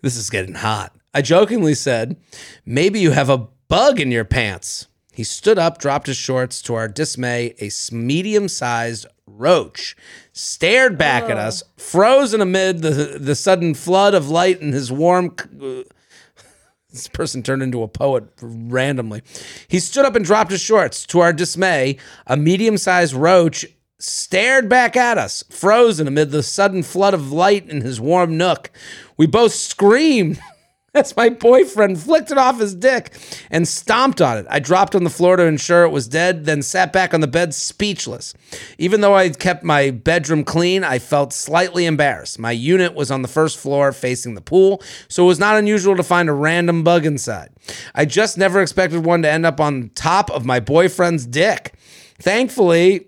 This 0.01 0.15
is 0.15 0.29
getting 0.29 0.55
hot. 0.55 0.95
I 1.13 1.21
jokingly 1.21 1.75
said, 1.75 2.17
Maybe 2.65 2.99
you 2.99 3.11
have 3.11 3.29
a 3.29 3.47
bug 3.67 3.99
in 3.99 4.11
your 4.11 4.25
pants. 4.25 4.87
He 5.13 5.23
stood 5.23 5.59
up, 5.59 5.77
dropped 5.77 6.07
his 6.07 6.17
shorts. 6.17 6.61
To 6.63 6.73
our 6.73 6.87
dismay, 6.87 7.53
a 7.59 7.69
medium 7.93 8.49
sized 8.49 9.05
roach 9.27 9.95
stared 10.31 10.97
back 10.97 11.23
at 11.29 11.37
us, 11.37 11.63
frozen 11.77 12.41
amid 12.41 12.81
the, 12.81 13.17
the 13.19 13.35
sudden 13.35 13.75
flood 13.75 14.15
of 14.15 14.29
light 14.29 14.59
in 14.59 14.73
his 14.73 14.91
warm. 14.91 15.35
uh, 15.39 15.83
this 16.89 17.07
person 17.07 17.43
turned 17.43 17.61
into 17.61 17.83
a 17.83 17.87
poet 17.87 18.25
randomly. 18.41 19.21
He 19.67 19.79
stood 19.79 20.03
up 20.03 20.15
and 20.15 20.25
dropped 20.25 20.51
his 20.51 20.61
shorts. 20.61 21.05
To 21.07 21.19
our 21.19 21.31
dismay, 21.31 21.97
a 22.25 22.35
medium 22.35 22.77
sized 22.77 23.13
roach 23.13 23.65
stared 23.99 24.67
back 24.67 24.97
at 24.97 25.17
us, 25.17 25.43
frozen 25.49 26.07
amid 26.07 26.31
the 26.31 26.43
sudden 26.43 26.83
flood 26.83 27.13
of 27.13 27.31
light 27.31 27.69
in 27.69 27.81
his 27.81 28.01
warm 28.01 28.35
nook. 28.35 28.71
We 29.15 29.27
both 29.27 29.53
screamed 29.53 30.41
as 30.93 31.15
my 31.17 31.29
boyfriend 31.29 31.99
flicked 31.99 32.31
it 32.31 32.37
off 32.37 32.59
his 32.59 32.75
dick 32.75 33.13
and 33.49 33.67
stomped 33.67 34.21
on 34.21 34.37
it. 34.37 34.45
I 34.49 34.59
dropped 34.59 34.93
on 34.95 35.03
the 35.03 35.09
floor 35.09 35.35
to 35.35 35.43
ensure 35.43 35.83
it 35.83 35.89
was 35.89 36.07
dead, 36.07 36.45
then 36.45 36.61
sat 36.61 36.93
back 36.93 37.13
on 37.13 37.21
the 37.21 37.27
bed 37.27 37.53
speechless. 37.53 38.33
Even 38.77 39.01
though 39.01 39.15
I 39.15 39.29
kept 39.29 39.63
my 39.63 39.89
bedroom 39.89 40.43
clean, 40.43 40.83
I 40.83 40.99
felt 40.99 41.33
slightly 41.33 41.85
embarrassed. 41.85 42.37
My 42.37 42.51
unit 42.51 42.93
was 42.93 43.09
on 43.09 43.23
the 43.23 43.27
first 43.27 43.57
floor 43.57 43.91
facing 43.91 44.35
the 44.35 44.41
pool, 44.41 44.81
so 45.07 45.23
it 45.23 45.27
was 45.27 45.39
not 45.39 45.57
unusual 45.57 45.95
to 45.95 46.03
find 46.03 46.29
a 46.29 46.33
random 46.33 46.83
bug 46.83 47.05
inside. 47.05 47.49
I 47.95 48.05
just 48.05 48.37
never 48.37 48.61
expected 48.61 49.03
one 49.03 49.23
to 49.23 49.31
end 49.31 49.45
up 49.45 49.59
on 49.59 49.89
top 49.95 50.29
of 50.29 50.45
my 50.45 50.59
boyfriend's 50.59 51.25
dick. 51.25 51.73
Thankfully, 52.19 53.07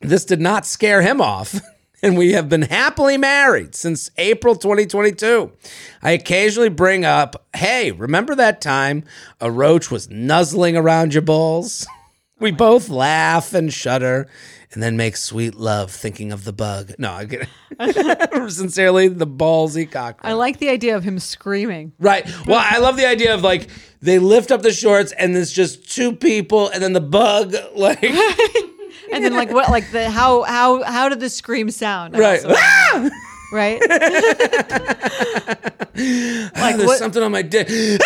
this 0.00 0.24
did 0.24 0.40
not 0.40 0.66
scare 0.66 1.02
him 1.02 1.20
off. 1.20 1.60
And 2.02 2.16
we 2.16 2.32
have 2.32 2.48
been 2.48 2.62
happily 2.62 3.16
married 3.16 3.74
since 3.74 4.10
April 4.18 4.54
2022. 4.54 5.50
I 6.02 6.10
occasionally 6.10 6.68
bring 6.68 7.04
up, 7.04 7.46
hey, 7.54 7.90
remember 7.90 8.34
that 8.34 8.60
time 8.60 9.04
a 9.40 9.50
roach 9.50 9.90
was 9.90 10.10
nuzzling 10.10 10.76
around 10.76 11.14
your 11.14 11.22
balls? 11.22 11.86
We 12.38 12.50
both 12.52 12.90
laugh 12.90 13.54
and 13.54 13.72
shudder 13.72 14.28
and 14.70 14.82
then 14.82 14.98
make 14.98 15.16
sweet 15.16 15.54
love 15.54 15.90
thinking 15.90 16.32
of 16.32 16.44
the 16.44 16.52
bug. 16.52 16.92
No, 16.98 17.12
I 17.12 17.24
get 17.24 17.48
it. 17.80 18.52
Sincerely, 18.52 19.08
the 19.08 19.26
ballsy 19.26 19.90
cockroach. 19.90 20.30
I 20.30 20.34
like 20.34 20.58
the 20.58 20.68
idea 20.68 20.96
of 20.96 21.02
him 21.02 21.18
screaming. 21.18 21.92
Right. 21.98 22.26
Well, 22.46 22.60
I 22.62 22.76
love 22.76 22.98
the 22.98 23.06
idea 23.06 23.32
of 23.32 23.42
like 23.42 23.68
they 24.02 24.18
lift 24.18 24.50
up 24.50 24.60
the 24.60 24.70
shorts 24.70 25.12
and 25.12 25.34
there's 25.34 25.50
just 25.50 25.90
two 25.90 26.14
people 26.14 26.68
and 26.68 26.82
then 26.82 26.92
the 26.92 27.00
bug 27.00 27.54
like 27.74 28.00
And 29.12 29.24
then 29.24 29.34
like 29.34 29.50
what 29.50 29.70
like 29.70 29.90
the 29.92 30.10
how 30.10 30.42
how 30.42 30.82
how 30.82 31.08
did 31.08 31.20
the 31.20 31.30
scream 31.30 31.70
sound? 31.70 32.16
I 32.16 32.20
right. 32.20 32.44
also- 32.44 32.56
Ah! 32.58 33.10
right? 33.52 33.80
like 33.80 33.90
there's 36.76 36.86
what- 36.86 36.98
something 36.98 37.22
on 37.22 37.30
my 37.32 37.42
dick. 37.42 37.68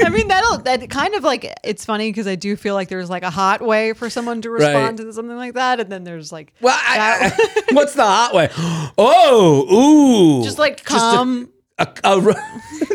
I 0.00 0.10
mean 0.10 0.28
that'll 0.28 0.58
that 0.58 0.88
kind 0.90 1.14
of 1.14 1.24
like 1.24 1.52
it's 1.64 1.84
funny 1.84 2.08
because 2.10 2.28
I 2.28 2.36
do 2.36 2.54
feel 2.56 2.74
like 2.74 2.88
there's 2.88 3.10
like 3.10 3.24
a 3.24 3.30
hot 3.30 3.60
way 3.60 3.92
for 3.94 4.08
someone 4.08 4.40
to 4.42 4.50
respond 4.50 4.98
Right. 5.00 5.06
to 5.06 5.12
something 5.12 5.36
like 5.36 5.54
that, 5.54 5.80
and 5.80 5.90
then 5.90 6.04
there's 6.04 6.30
like 6.32 6.54
Well, 6.60 6.76
I, 6.78 7.32
I- 7.36 7.62
what's 7.74 7.94
the 7.94 8.04
hot 8.04 8.32
way? 8.32 8.48
Oh, 8.96 10.38
ooh, 10.40 10.44
just 10.44 10.58
like 10.58 10.80
a- 10.80 10.84
calm, 10.84 11.50
a, 11.78 11.88
a, 12.04 12.20
ro- 12.20 12.32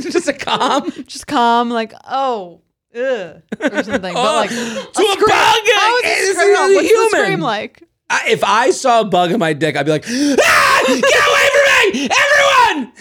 just 0.02 0.30
a 0.30 0.34
calm. 0.34 0.90
just 1.06 1.28
calm, 1.28 1.70
like 1.70 1.94
oh. 2.10 2.62
Ugh, 2.96 3.42
or 3.60 3.84
something, 3.84 4.02
but 4.02 4.36
like 4.36 4.50
to 4.50 4.56
a 4.56 4.84
scream- 4.94 5.20
bug. 5.20 5.64
How 5.76 5.98
is 5.98 6.30
It's 6.30 6.38
scream? 6.38 6.50
really 6.50 6.76
What's 6.76 6.88
human. 6.90 7.10
the 7.12 7.18
scream 7.18 7.40
like? 7.42 7.84
I, 8.10 8.30
if 8.30 8.44
I 8.44 8.70
saw 8.72 9.02
a 9.02 9.06
bug 9.06 9.32
in 9.32 9.40
my 9.40 9.54
dick, 9.54 9.76
I'd 9.76 9.86
be 9.86 9.92
like, 9.92 10.06
ah, 10.08 10.84
get 10.88 11.28
away 11.28 11.50
from 11.54 12.00
me, 12.02 12.10
everyone! 12.12 12.94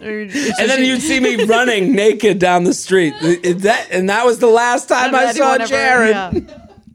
and 0.60 0.70
then 0.70 0.84
you'd 0.84 1.00
see 1.02 1.18
me 1.20 1.44
running 1.44 1.92
naked 1.92 2.38
down 2.38 2.64
the 2.64 2.74
street. 2.74 3.14
That 3.20 3.88
and 3.90 4.08
that 4.10 4.24
was 4.26 4.38
the 4.38 4.46
last 4.48 4.88
time 4.88 5.14
I 5.14 5.32
saw 5.32 5.58
Jared. 5.58 6.48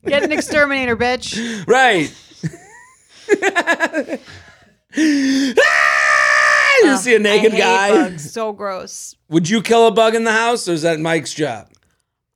Get 0.05 0.23
an 0.23 0.31
exterminator, 0.31 0.95
bitch. 0.95 1.65
Right. 1.67 2.13
Ah! 6.83 6.91
you 6.91 6.97
see 6.97 7.15
a 7.15 7.19
naked 7.19 7.53
I 7.53 7.57
guy. 7.57 7.91
bugs. 7.91 8.31
So 8.31 8.53
gross. 8.53 9.15
Would 9.29 9.49
you 9.49 9.61
kill 9.61 9.87
a 9.87 9.91
bug 9.91 10.15
in 10.15 10.23
the 10.23 10.31
house, 10.31 10.67
or 10.67 10.73
is 10.73 10.81
that 10.83 10.99
Mike's 10.99 11.33
job? 11.33 11.69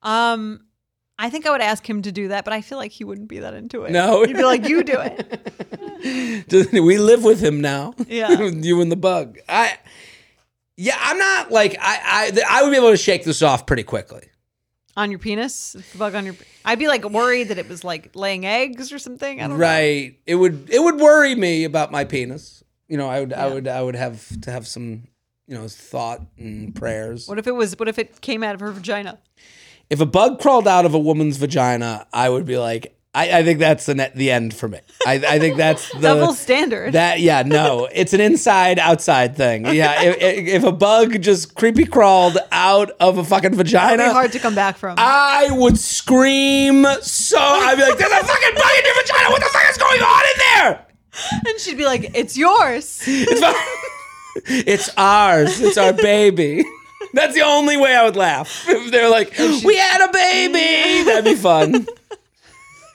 Um, 0.01 0.61
I 1.19 1.29
think 1.29 1.45
I 1.45 1.51
would 1.51 1.61
ask 1.61 1.87
him 1.87 2.01
to 2.01 2.11
do 2.11 2.29
that, 2.29 2.43
but 2.45 2.53
I 2.53 2.61
feel 2.61 2.77
like 2.77 2.91
he 2.91 3.03
wouldn't 3.03 3.27
be 3.27 3.39
that 3.39 3.53
into 3.53 3.83
it. 3.83 3.91
No. 3.91 4.23
he'd 4.25 4.35
be 4.35 4.43
like, 4.43 4.67
"You 4.67 4.83
do 4.83 4.97
it." 4.99 6.71
we 6.73 6.97
live 6.97 7.23
with 7.23 7.39
him 7.43 7.61
now. 7.61 7.93
Yeah. 8.07 8.41
you 8.41 8.81
and 8.81 8.91
the 8.91 8.95
bug. 8.95 9.37
I. 9.47 9.77
Yeah, 10.77 10.97
I'm 10.99 11.17
not 11.19 11.51
like 11.51 11.77
I. 11.79 12.31
I 12.33 12.41
I 12.49 12.63
would 12.63 12.71
be 12.71 12.77
able 12.77 12.89
to 12.91 12.97
shake 12.97 13.23
this 13.23 13.41
off 13.43 13.67
pretty 13.67 13.83
quickly. 13.83 14.23
on 14.97 15.11
your 15.11 15.19
penis, 15.19 15.75
It's 15.75 15.91
the 15.91 15.99
bug 15.99 16.15
on 16.15 16.25
your. 16.25 16.35
I'd 16.65 16.79
be 16.79 16.87
like 16.87 17.07
worried 17.07 17.49
that 17.49 17.59
it 17.59 17.69
was 17.69 17.83
like 17.83 18.15
laying 18.15 18.45
eggs 18.47 18.91
or 18.91 18.97
something. 18.97 19.39
I 19.39 19.47
don't 19.47 19.57
know. 19.57 19.63
Right. 19.63 20.17
It 20.25 20.35
would 20.35 20.69
it 20.71 20.79
would 20.79 20.99
worry 20.99 21.35
me 21.35 21.65
about 21.65 21.91
my 21.91 22.03
penis. 22.03 22.63
You 22.91 22.97
know, 22.97 23.07
I 23.07 23.21
would 23.21 23.31
I 23.31 23.47
would 23.47 23.67
I 23.69 23.81
would 23.81 23.95
have 23.95 24.41
to 24.41 24.51
have 24.51 24.67
some 24.67 25.03
you 25.47 25.55
know 25.57 25.69
thought 25.69 26.19
and 26.37 26.75
prayers. 26.75 27.25
What 27.25 27.39
if 27.39 27.47
it 27.47 27.53
was? 27.53 27.79
What 27.79 27.87
if 27.87 27.97
it 27.97 28.19
came 28.19 28.43
out 28.43 28.53
of 28.53 28.59
her 28.59 28.69
vagina? 28.69 29.17
If 29.89 30.01
a 30.01 30.05
bug 30.05 30.41
crawled 30.41 30.67
out 30.67 30.85
of 30.85 30.93
a 30.93 30.99
woman's 30.99 31.37
vagina, 31.37 32.05
I 32.11 32.27
would 32.27 32.45
be 32.45 32.57
like, 32.57 32.97
I, 33.15 33.39
I 33.39 33.43
think 33.43 33.59
that's 33.59 33.85
the 33.85 33.95
net, 33.95 34.13
the 34.13 34.29
end 34.29 34.53
for 34.53 34.67
me. 34.67 34.79
I, 35.07 35.13
I 35.13 35.39
think 35.39 35.55
that's 35.55 35.89
the 35.93 36.01
Double 36.01 36.33
standard. 36.33 36.91
That 36.91 37.21
yeah, 37.21 37.43
no, 37.43 37.87
it's 37.93 38.11
an 38.11 38.19
inside 38.19 38.77
outside 38.77 39.37
thing. 39.37 39.65
Yeah, 39.67 40.01
if, 40.03 40.17
if 40.21 40.47
if 40.55 40.63
a 40.65 40.73
bug 40.73 41.21
just 41.21 41.55
creepy 41.55 41.85
crawled 41.85 42.39
out 42.51 42.91
of 42.99 43.17
a 43.17 43.23
fucking 43.23 43.55
vagina, 43.55 44.03
be 44.07 44.11
hard 44.11 44.33
to 44.33 44.39
come 44.39 44.53
back 44.53 44.75
from. 44.75 44.95
I 44.97 45.47
would 45.51 45.77
scream 45.77 46.85
so. 47.01 47.39
I'd 47.39 47.75
be 47.75 47.83
like, 47.83 47.97
"There's 47.97 48.11
a 48.11 48.15
fucking 48.25 48.55
bug 48.55 48.71
in 48.79 48.85
your 48.85 48.95
vagina! 48.95 49.29
What 49.29 49.41
the 49.41 49.49
fuck 49.53 49.69
is 49.69 49.77
going 49.77 50.01
on 50.01 50.23
in 50.23 50.39
there?" 50.75 50.85
and 51.47 51.59
she'd 51.59 51.77
be 51.77 51.85
like, 51.85 52.11
"It's 52.15 52.37
yours." 52.37 53.01
It's, 53.05 53.41
fu- 53.41 54.41
it's 54.53 54.89
ours. 54.97 55.59
It's 55.61 55.77
our 55.77 55.93
baby. 55.93 56.63
That's 57.13 57.33
the 57.33 57.41
only 57.41 57.77
way 57.77 57.95
I 57.95 58.03
would 58.03 58.15
laugh. 58.15 58.65
If 58.69 58.91
they're 58.91 59.09
like, 59.09 59.33
oh, 59.39 59.61
"We 59.65 59.77
had 59.77 60.07
a 60.07 60.11
baby," 60.11 61.03
that'd 61.05 61.25
be 61.25 61.35
fun. 61.35 61.71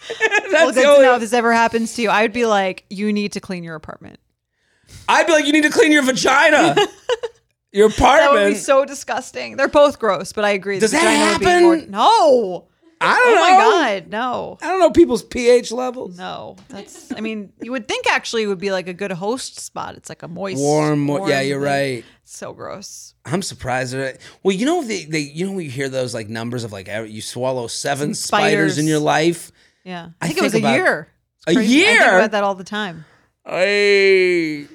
That's 0.08 0.52
well, 0.52 0.72
good 0.72 0.96
to 0.96 1.02
know 1.02 1.14
if 1.14 1.20
this 1.20 1.32
ever 1.32 1.52
happens 1.52 1.94
to 1.96 2.02
you. 2.02 2.10
I 2.10 2.22
would 2.22 2.32
be 2.32 2.46
like, 2.46 2.84
"You 2.90 3.12
need 3.12 3.32
to 3.32 3.40
clean 3.40 3.64
your 3.64 3.74
apartment." 3.74 4.18
I'd 5.08 5.26
be 5.26 5.32
like, 5.32 5.46
"You 5.46 5.52
need 5.52 5.64
to 5.64 5.70
clean 5.70 5.92
your 5.92 6.02
vagina." 6.02 6.76
Your 7.72 7.88
apartment. 7.88 8.32
That 8.32 8.32
would 8.32 8.48
be 8.54 8.54
so 8.54 8.86
disgusting. 8.86 9.56
They're 9.58 9.68
both 9.68 9.98
gross, 9.98 10.32
but 10.32 10.46
I 10.46 10.50
agree. 10.50 10.78
Does 10.78 10.92
the 10.92 10.96
that 10.96 11.04
vagina 11.04 11.32
would 11.32 11.40
be 11.40 11.44
happen? 11.44 11.62
more- 11.64 11.76
no. 11.76 12.68
I 13.00 13.14
don't 13.14 13.28
Oh 13.28 13.34
know. 13.34 13.40
my 13.40 13.50
god, 14.00 14.08
no. 14.10 14.58
I 14.62 14.68
don't 14.68 14.80
know 14.80 14.90
people's 14.90 15.22
pH 15.22 15.70
levels. 15.72 16.16
No, 16.16 16.56
that's. 16.68 17.12
I 17.12 17.20
mean, 17.20 17.52
you 17.60 17.70
would 17.72 17.86
think 17.88 18.10
actually 18.10 18.44
it 18.44 18.46
would 18.46 18.58
be 18.58 18.72
like 18.72 18.88
a 18.88 18.94
good 18.94 19.12
host 19.12 19.60
spot. 19.60 19.96
It's 19.96 20.08
like 20.08 20.22
a 20.22 20.28
moist, 20.28 20.58
Warm, 20.58 21.00
mo- 21.00 21.26
yeah, 21.26 21.40
you're 21.42 21.60
thing. 21.60 21.66
right. 21.66 22.04
So 22.24 22.52
gross. 22.54 23.14
I'm 23.24 23.42
surprised. 23.42 23.92
That 23.92 24.18
well, 24.42 24.56
you 24.56 24.64
know 24.66 24.82
they, 24.82 25.04
they 25.04 25.20
you 25.20 25.46
know 25.46 25.52
when 25.52 25.64
you 25.66 25.70
hear 25.70 25.88
those 25.88 26.14
like 26.14 26.28
numbers 26.28 26.64
of 26.64 26.72
like 26.72 26.88
you 26.88 27.20
swallow 27.20 27.66
seven 27.66 28.14
spiders. 28.14 28.50
Spiders. 28.74 28.78
in 28.78 28.86
your 28.86 28.98
life. 29.00 29.52
Yeah, 29.84 30.10
I 30.20 30.24
I 30.24 30.26
think 30.28 30.38
it 30.38 30.42
was 30.44 30.54
a 30.54 30.60
year. 30.60 31.08
A 31.46 31.54
crazy. 31.54 31.82
I 31.82 31.86
think 31.86 32.00
year? 32.00 32.16
about 32.18 32.30
that 32.32 32.44
all 32.44 32.54
the 32.54 32.64
time. 32.64 33.04
I 33.44 34.66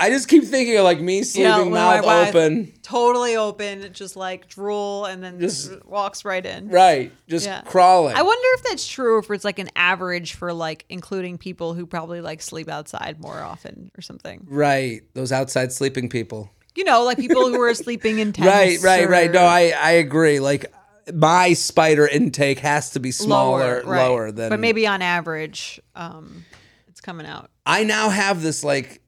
I 0.00 0.10
just 0.10 0.28
keep 0.28 0.44
thinking 0.44 0.76
of 0.76 0.84
like 0.84 1.00
me 1.00 1.22
sleeping 1.24 1.70
my 1.72 2.00
mouth 2.00 2.28
open. 2.28 2.72
Totally 2.82 3.36
open, 3.36 3.92
just 3.92 4.14
like 4.16 4.48
drool, 4.48 5.04
and 5.06 5.22
then 5.22 5.40
Just- 5.40 5.84
walks 5.84 6.24
right 6.24 6.44
in. 6.44 6.68
Right, 6.68 7.12
just 7.28 7.46
Yeah. 7.46 7.62
crawling. 7.62 8.14
I 8.16 8.22
wonder 8.22 8.46
if 8.54 8.62
that's 8.62 8.86
true, 8.86 9.18
if 9.18 9.30
it's 9.30 9.44
like 9.44 9.58
an 9.58 9.70
average 9.76 10.34
for 10.34 10.52
like 10.52 10.84
including 10.88 11.36
people 11.36 11.74
who 11.74 11.84
probably 11.84 12.20
like 12.20 12.40
sleep 12.40 12.68
outside 12.68 13.20
more 13.20 13.40
often 13.42 13.90
or 13.98 14.02
something. 14.02 14.46
right, 14.48 15.02
those 15.14 15.32
outside 15.32 15.72
sleeping 15.72 16.08
people. 16.08 16.50
You 16.76 16.84
know, 16.84 17.02
like 17.02 17.18
people 17.18 17.48
who 17.48 17.60
are 17.60 17.74
sleeping 17.74 18.20
in 18.20 18.32
tents. 18.34 18.48
Right, 18.48 18.78
right, 18.80 19.08
right. 19.08 19.30
No, 19.32 19.42
I 19.44 19.74
I 19.76 19.90
agree. 19.92 20.38
Like 20.38 20.72
my 21.12 21.54
spider 21.54 22.06
intake 22.06 22.60
has 22.60 22.90
to 22.90 23.00
be 23.00 23.10
smaller, 23.10 23.82
right. 23.84 24.06
lower 24.06 24.30
than. 24.30 24.48
But 24.50 24.60
maybe 24.60 24.86
on 24.86 25.02
average, 25.02 25.80
um, 25.96 26.44
it's 26.86 27.00
coming 27.00 27.26
out. 27.26 27.50
I 27.66 27.82
now 27.82 28.10
have 28.10 28.42
this 28.42 28.62
like 28.62 29.00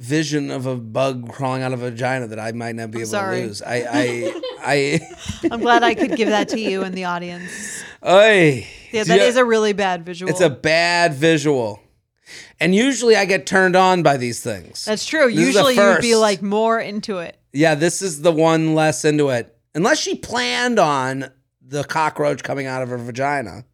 vision 0.00 0.50
of 0.50 0.66
a 0.66 0.76
bug 0.76 1.28
crawling 1.30 1.62
out 1.62 1.72
of 1.72 1.82
a 1.82 1.90
vagina 1.90 2.26
that 2.28 2.38
I 2.38 2.52
might 2.52 2.74
not 2.74 2.90
be 2.90 2.98
able 3.00 3.08
sorry. 3.08 3.40
to 3.42 3.46
lose. 3.46 3.62
I 3.62 3.84
I 3.90 4.40
I. 4.60 5.00
I'm 5.50 5.60
glad 5.60 5.82
I 5.82 5.94
could 5.94 6.16
give 6.16 6.28
that 6.28 6.48
to 6.50 6.60
you 6.60 6.82
in 6.82 6.92
the 6.92 7.04
audience. 7.04 7.82
Oy. 8.06 8.66
Yeah, 8.92 9.04
that 9.04 9.20
you- 9.20 9.26
is 9.26 9.36
a 9.36 9.44
really 9.44 9.72
bad 9.72 10.04
visual. 10.04 10.30
It's 10.30 10.40
a 10.40 10.50
bad 10.50 11.14
visual. 11.14 11.80
And 12.60 12.74
usually 12.74 13.16
I 13.16 13.24
get 13.26 13.46
turned 13.46 13.76
on 13.76 14.02
by 14.02 14.16
these 14.16 14.42
things. 14.42 14.84
That's 14.84 15.04
true. 15.04 15.26
This 15.30 15.46
Usually 15.46 15.74
you'd 15.74 16.00
be 16.00 16.14
like 16.16 16.40
more 16.42 16.78
into 16.80 17.18
it. 17.18 17.38
yeah, 17.52 17.74
this 17.74 18.00
is 18.02 18.22
the 18.22 18.32
one 18.32 18.74
less 18.74 19.04
into 19.04 19.28
it. 19.30 19.56
Unless 19.74 19.98
she 19.98 20.14
planned 20.14 20.78
on 20.78 21.30
the 21.60 21.84
cockroach 21.84 22.42
coming 22.42 22.66
out 22.66 22.82
of 22.82 22.88
her 22.90 22.96
vagina. 22.98 23.64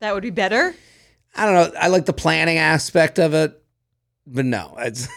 That 0.00 0.14
would 0.14 0.22
be 0.22 0.30
better. 0.30 0.74
I 1.34 1.44
don't 1.44 1.54
know. 1.54 1.78
I 1.80 1.88
like 1.88 2.06
the 2.06 2.12
planning 2.12 2.56
aspect 2.58 3.18
of 3.18 3.34
it, 3.34 3.60
but 4.26 4.44
no, 4.44 4.76
it's 4.78 5.08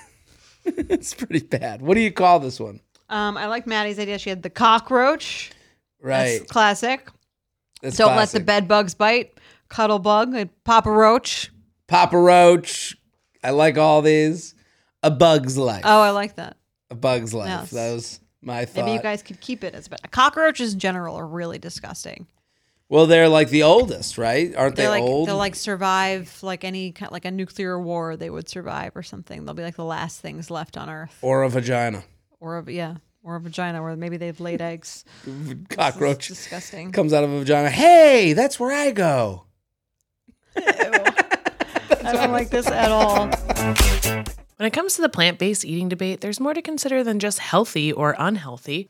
it's 0.66 1.14
pretty 1.14 1.46
bad. 1.46 1.82
What 1.82 1.96
do 1.96 2.02
you 2.02 2.12
call 2.12 2.40
this 2.40 2.60
one? 2.60 2.82
Um, 3.10 3.38
I 3.38 3.48
like 3.48 3.68
Maddie's 3.68 4.00
idea. 4.00 4.18
She 4.20 4.30
had 4.30 4.44
the 4.44 4.50
cockroach. 4.50 5.52
Right. 6.02 6.40
That's 6.40 6.52
classic. 6.52 7.08
That's 7.82 7.98
Don't 7.98 8.16
let 8.16 8.30
the 8.30 8.40
bed 8.40 8.68
bugs 8.68 8.94
bite. 8.94 9.38
Cuddle 9.70 10.00
bug. 10.00 10.34
and 10.34 10.50
Papa 10.64 10.92
roach. 10.92 11.52
Papa 11.92 12.18
Roach. 12.18 12.96
I 13.44 13.50
like 13.50 13.78
all 13.78 14.02
these. 14.02 14.56
A 15.04 15.12
bug's 15.12 15.58
life. 15.58 15.82
Oh, 15.84 16.02
I 16.02 16.12
like 16.12 16.36
that. 16.36 16.56
A 16.90 16.96
bug's 16.96 17.34
life. 17.34 17.50
Yes. 17.50 17.72
That 17.72 17.94
was 17.94 18.20
my 18.42 18.64
thought. 18.64 18.86
Maybe 18.86 18.96
you 18.96 19.02
guys 19.02 19.22
could 19.22 19.42
keep 19.42 19.66
it 19.66 19.76
as 19.76 19.90
a 19.92 20.08
Cockroaches 20.08 20.74
in 20.74 20.80
general 20.80 21.18
are 21.18 21.28
really 21.28 21.60
disgusting. 21.60 22.28
Well, 22.92 23.08
they're 23.08 23.30
like 23.30 23.50
the 23.50 23.64
oldest, 23.64 24.18
right? 24.18 24.54
Aren't 24.56 24.76
they 24.76 24.84
They're 24.84 24.92
like 24.92 25.02
old? 25.04 25.28
they'll 25.28 25.38
like 25.38 25.56
survive 25.56 26.38
like 26.44 26.64
any 26.66 26.92
kind 26.92 27.12
like 27.12 27.24
a 27.26 27.32
nuclear 27.32 27.80
war. 27.80 28.18
They 28.18 28.30
would 28.30 28.50
survive 28.50 28.92
or 28.96 29.02
something. 29.04 29.46
They'll 29.46 29.54
be 29.56 29.64
like 29.64 29.78
the 29.78 29.86
last 29.86 30.20
things 30.20 30.52
left 30.52 30.76
on 30.78 30.90
Earth, 30.90 31.18
or 31.22 31.44
a 31.44 31.50
vagina. 31.50 32.04
or 32.42 32.58
a 32.60 32.72
yeah, 32.72 32.96
or 33.24 33.38
a 33.38 33.40
vagina, 33.40 33.82
where 33.82 33.96
maybe 33.96 34.18
they've 34.18 34.40
laid 34.40 34.62
eggs. 34.72 35.06
Cockroach 35.70 36.30
It's 36.30 36.40
disgusting. 36.42 36.92
comes 36.92 37.14
out 37.14 37.24
of 37.24 37.32
a 37.32 37.40
vagina. 37.40 37.70
Hey, 37.70 38.34
that's 38.34 38.60
where 38.60 38.72
I 38.72 38.92
go. 38.92 39.46
I 40.58 42.14
don't 42.14 42.32
like 42.34 42.50
this 42.50 42.68
at 42.68 42.92
all. 42.92 43.28
When 44.58 44.68
it 44.68 44.74
comes 44.74 44.96
to 44.96 45.02
the 45.02 45.10
plant 45.10 45.40
based 45.40 45.64
eating 45.66 45.88
debate, 45.90 46.22
there's 46.22 46.40
more 46.40 46.54
to 46.54 46.62
consider 46.62 47.04
than 47.04 47.20
just 47.20 47.40
healthy 47.40 47.92
or 47.92 48.16
unhealthy. 48.20 48.90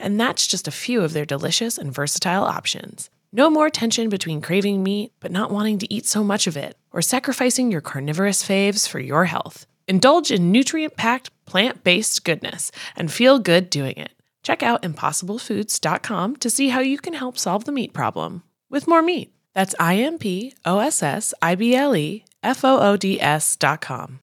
And 0.00 0.18
that's 0.18 0.46
just 0.46 0.66
a 0.66 0.72
few 0.72 1.02
of 1.02 1.12
their 1.12 1.26
delicious 1.26 1.78
and 1.78 1.94
versatile 1.94 2.44
options. 2.44 3.10
No 3.32 3.50
more 3.50 3.70
tension 3.70 4.08
between 4.08 4.40
craving 4.40 4.82
meat 4.82 5.12
but 5.20 5.30
not 5.30 5.52
wanting 5.52 5.78
to 5.78 5.94
eat 5.94 6.06
so 6.06 6.24
much 6.24 6.46
of 6.46 6.56
it, 6.56 6.76
or 6.90 7.02
sacrificing 7.02 7.70
your 7.70 7.80
carnivorous 7.80 8.42
faves 8.42 8.88
for 8.88 8.98
your 8.98 9.26
health. 9.26 9.66
Indulge 9.86 10.32
in 10.32 10.50
nutrient 10.50 10.96
packed, 10.96 11.30
plant 11.44 11.84
based 11.84 12.24
goodness 12.24 12.72
and 12.96 13.12
feel 13.12 13.38
good 13.38 13.70
doing 13.70 13.96
it. 13.96 14.12
Check 14.42 14.62
out 14.62 14.82
impossiblefoods.com 14.82 16.36
to 16.36 16.50
see 16.50 16.70
how 16.70 16.80
you 16.80 16.98
can 16.98 17.12
help 17.12 17.36
solve 17.36 17.66
the 17.66 17.72
meat 17.72 17.92
problem 17.92 18.42
with 18.70 18.88
more 18.88 19.02
meat. 19.02 19.32
That's 19.52 19.74
I 19.78 19.96
M 19.96 20.18
P 20.18 20.54
O 20.64 20.78
S 20.78 21.02
S 21.02 21.34
I 21.42 21.54
B 21.56 21.74
L 21.74 21.94
E 21.94 22.24
F 22.42 22.64
O 22.64 22.80
O 22.80 22.96
D 22.96 23.20
S 23.20 23.54
dot 23.56 23.80
com. 23.80 24.20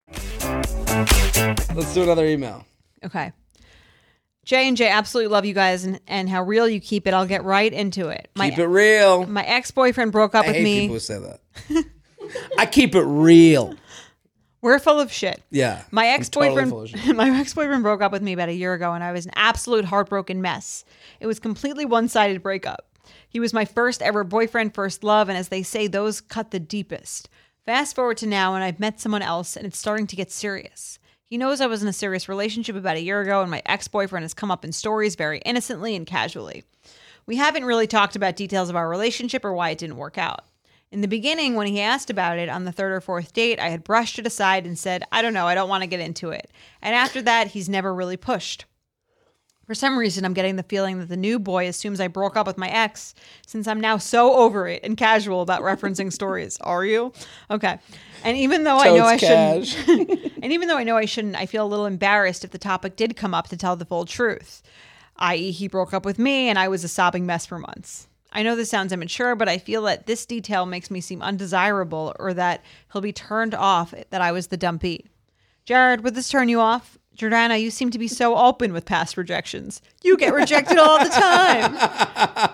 Let's 1.75 1.93
do 1.93 2.03
another 2.03 2.25
email. 2.25 2.65
Okay. 3.05 3.31
J 4.47 4.69
and 4.69 4.77
J 4.77 4.87
absolutely 4.87 5.27
love 5.27 5.43
you 5.43 5.53
guys 5.53 5.83
and, 5.83 5.99
and 6.07 6.29
how 6.29 6.41
real 6.41 6.69
you 6.69 6.79
keep 6.79 7.05
it. 7.05 7.13
I'll 7.13 7.25
get 7.25 7.43
right 7.43 7.73
into 7.73 8.07
it. 8.07 8.29
My 8.33 8.49
Keep 8.49 8.59
it 8.59 8.67
real. 8.67 9.25
my 9.27 9.43
ex 9.43 9.71
boyfriend 9.71 10.13
broke 10.13 10.35
up 10.35 10.45
I 10.45 10.47
with 10.47 10.55
hate 10.55 10.63
me. 10.63 10.79
people 10.79 10.95
who 10.95 10.99
say 11.01 11.19
that. 11.19 11.85
I 12.57 12.65
keep 12.65 12.95
it 12.95 13.03
real. 13.03 13.75
We're 14.61 14.79
full 14.79 15.01
of 15.01 15.11
shit. 15.11 15.43
Yeah. 15.51 15.81
My 15.91 16.07
ex 16.07 16.29
boyfriend, 16.29 16.71
shit. 16.87 17.13
my 17.17 17.29
ex 17.29 17.53
boyfriend 17.53 17.83
broke 17.83 18.01
up 18.01 18.13
with 18.13 18.21
me 18.21 18.31
about 18.31 18.47
a 18.47 18.53
year 18.53 18.73
ago, 18.73 18.93
and 18.93 19.03
I 19.03 19.11
was 19.11 19.25
an 19.25 19.33
absolute 19.35 19.83
heartbroken 19.83 20.41
mess. 20.41 20.85
It 21.19 21.27
was 21.27 21.41
completely 21.41 21.83
one 21.83 22.07
sided 22.07 22.41
breakup. 22.41 22.87
He 23.27 23.41
was 23.41 23.51
my 23.51 23.65
first 23.65 24.01
ever 24.01 24.23
boyfriend, 24.23 24.73
first 24.73 25.03
love, 25.03 25.27
and 25.27 25.37
as 25.37 25.49
they 25.49 25.61
say, 25.61 25.87
those 25.87 26.21
cut 26.21 26.51
the 26.51 26.59
deepest. 26.61 27.27
Fast 27.65 27.95
forward 27.97 28.15
to 28.17 28.25
now, 28.25 28.55
and 28.55 28.63
I've 28.63 28.79
met 28.79 29.01
someone 29.01 29.21
else, 29.21 29.57
and 29.57 29.65
it's 29.65 29.77
starting 29.77 30.07
to 30.07 30.15
get 30.15 30.31
serious. 30.31 30.99
He 31.29 31.37
knows 31.37 31.59
I 31.59 31.67
was 31.67 31.81
in 31.81 31.89
a 31.89 31.93
serious 31.93 32.29
relationship 32.29 32.77
about 32.77 32.95
a 32.95 33.01
year 33.01 33.19
ago, 33.19 33.41
and 33.41 33.51
my 33.51 33.61
ex 33.65 33.89
boyfriend 33.89 34.23
has 34.23 34.33
come 34.33 34.49
up 34.49 34.63
in 34.63 34.71
stories 34.71 35.15
very 35.15 35.39
innocently 35.39 35.93
and 35.93 36.07
casually. 36.07 36.63
We 37.25 37.35
haven't 37.35 37.65
really 37.65 37.85
talked 37.85 38.15
about 38.15 38.37
details 38.37 38.69
of 38.69 38.77
our 38.77 38.87
relationship 38.87 39.43
or 39.43 39.53
why 39.53 39.71
it 39.71 39.77
didn't 39.77 39.97
work 39.97 40.17
out. 40.17 40.45
In 40.89 41.01
the 41.01 41.07
beginning, 41.09 41.55
when 41.55 41.67
he 41.67 41.81
asked 41.81 42.09
about 42.09 42.37
it 42.37 42.47
on 42.47 42.63
the 42.63 42.71
third 42.71 42.93
or 42.93 43.01
fourth 43.01 43.33
date, 43.33 43.59
I 43.59 43.67
had 43.67 43.83
brushed 43.83 44.17
it 44.19 44.25
aside 44.25 44.65
and 44.65 44.79
said, 44.79 45.03
I 45.11 45.21
don't 45.21 45.33
know, 45.33 45.47
I 45.47 45.53
don't 45.53 45.67
want 45.67 45.81
to 45.81 45.87
get 45.87 45.99
into 45.99 46.29
it. 46.29 46.49
And 46.81 46.95
after 46.95 47.21
that, 47.23 47.47
he's 47.47 47.67
never 47.67 47.93
really 47.93 48.15
pushed. 48.15 48.63
For 49.67 49.75
some 49.75 49.99
reason, 49.99 50.23
I'm 50.23 50.33
getting 50.33 50.55
the 50.55 50.63
feeling 50.63 50.99
that 50.99 51.09
the 51.09 51.17
new 51.17 51.39
boy 51.39 51.67
assumes 51.67 51.99
I 51.99 52.07
broke 52.07 52.37
up 52.37 52.47
with 52.47 52.57
my 52.57 52.69
ex 52.69 53.13
since 53.45 53.67
I'm 53.67 53.81
now 53.81 53.97
so 53.97 54.35
over 54.35 54.65
it 54.69 54.81
and 54.81 54.95
casual 54.95 55.41
about 55.41 55.61
referencing 55.61 56.11
stories. 56.11 56.57
Are 56.61 56.85
you? 56.85 57.11
Okay. 57.51 57.77
And 58.23 58.37
even 58.37 58.63
though 58.63 58.77
I 58.77 58.95
know 58.95 59.03
I 59.03 59.17
shouldn't, 59.17 60.37
and 60.41 60.53
even 60.53 60.69
though 60.69 60.77
I 60.77 60.85
know 60.85 60.95
I 60.95 61.03
shouldn't, 61.03 61.35
I 61.35 61.45
feel 61.45 61.65
a 61.65 61.67
little 61.67 61.85
embarrassed 61.85 62.45
if 62.45 62.51
the 62.51 62.57
topic 62.57 62.95
did 62.95 63.17
come 63.17 63.33
up 63.33 63.49
to 63.49 63.57
tell 63.57 63.75
the 63.75 63.83
full 63.83 64.05
truth, 64.05 64.63
i.e., 65.17 65.51
he 65.51 65.67
broke 65.67 65.93
up 65.93 66.05
with 66.05 66.17
me 66.17 66.47
and 66.47 66.57
I 66.57 66.69
was 66.69 66.85
a 66.85 66.87
sobbing 66.87 67.25
mess 67.25 67.45
for 67.45 67.59
months. 67.59 68.07
I 68.31 68.43
know 68.43 68.55
this 68.55 68.69
sounds 68.69 68.93
immature, 68.93 69.35
but 69.35 69.49
I 69.49 69.57
feel 69.57 69.81
that 69.83 70.05
this 70.05 70.25
detail 70.25 70.65
makes 70.65 70.89
me 70.89 71.01
seem 71.01 71.21
undesirable 71.21 72.15
or 72.19 72.33
that 72.33 72.63
he'll 72.93 73.01
be 73.01 73.11
turned 73.11 73.53
off 73.53 73.93
that 74.11 74.21
I 74.21 74.31
was 74.31 74.47
the 74.47 74.57
dumpy. 74.57 75.07
Jared, 75.65 76.05
would 76.05 76.15
this 76.15 76.29
turn 76.29 76.47
you 76.47 76.61
off? 76.61 76.97
Jordana, 77.17 77.59
you 77.59 77.71
seem 77.71 77.89
to 77.91 77.97
be 77.99 78.07
so 78.07 78.35
open 78.37 78.73
with 78.73 78.85
past 78.85 79.17
rejections. 79.17 79.81
You 80.03 80.17
get 80.17 80.33
rejected 80.33 80.77
all 80.77 81.03
the 81.03 81.09
time. 81.09 81.73
What's 81.73 81.81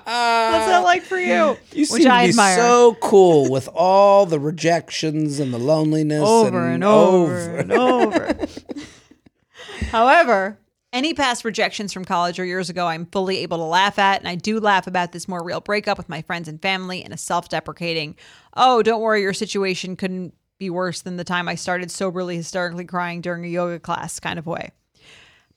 that 0.07 0.81
like 0.83 1.03
for 1.03 1.17
you? 1.19 1.57
You 1.73 1.81
Which 1.81 1.89
seem 1.89 2.03
to 2.03 2.09
be 2.09 2.29
admire. 2.29 2.55
so 2.57 2.95
cool 3.01 3.49
with 3.51 3.67
all 3.73 4.25
the 4.25 4.39
rejections 4.39 5.39
and 5.39 5.53
the 5.53 5.57
loneliness 5.57 6.21
over 6.23 6.67
and, 6.67 6.83
over, 6.83 7.57
and 7.57 7.71
over. 7.71 8.37
However, 9.91 10.59
any 10.93 11.13
past 11.15 11.43
rejections 11.43 11.91
from 11.91 12.05
college 12.05 12.39
or 12.39 12.45
years 12.45 12.69
ago, 12.69 12.85
I'm 12.87 13.07
fully 13.07 13.39
able 13.39 13.57
to 13.57 13.63
laugh 13.63 13.97
at, 13.97 14.19
and 14.19 14.27
I 14.27 14.35
do 14.35 14.59
laugh 14.59 14.85
about 14.85 15.11
this 15.11 15.27
more 15.27 15.43
real 15.43 15.59
breakup 15.61 15.97
with 15.97 16.07
my 16.07 16.21
friends 16.21 16.47
and 16.47 16.61
family 16.61 17.03
in 17.03 17.11
a 17.11 17.17
self 17.17 17.49
deprecating, 17.49 18.15
oh, 18.55 18.83
don't 18.83 19.01
worry, 19.01 19.21
your 19.21 19.33
situation 19.33 19.95
couldn't 19.95 20.33
be 20.63 20.69
worse 20.69 21.01
than 21.01 21.17
the 21.17 21.23
time 21.23 21.49
I 21.49 21.55
started 21.55 21.91
soberly 21.91 22.37
hysterically 22.37 22.85
crying 22.85 23.21
during 23.21 23.43
a 23.43 23.49
yoga 23.49 23.79
class 23.79 24.19
kind 24.19 24.39
of 24.39 24.45
way. 24.45 24.71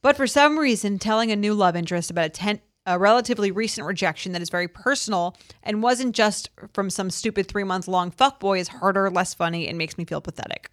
But 0.03 0.17
for 0.17 0.27
some 0.27 0.59
reason, 0.59 0.99
telling 0.99 1.31
a 1.31 1.37
new 1.37 1.55
love 1.55 1.77
interest 1.77 2.11
about 2.11 2.27
a, 2.27 2.31
ten- 2.31 2.61
a 2.87 2.99
relatively 2.99 3.51
recent 3.51 3.87
rejection 3.87 4.33
that 4.33 4.43
is 4.43 4.51
very 4.51 4.69
personal 4.69 5.37
and 5.63 5.83
wasn't 5.83 6.15
just 6.15 6.51
from 6.73 6.91
some 6.91 7.11
stupid 7.11 7.49
three 7.49 7.65
month 7.65 7.89
long 7.89 8.11
fuckboy 8.11 8.59
is 8.59 8.69
harder, 8.69 9.11
less 9.11 9.35
funny, 9.35 9.69
and 9.69 9.79
makes 9.79 9.97
me 9.97 10.05
feel 10.05 10.21
pathetic. 10.21 10.71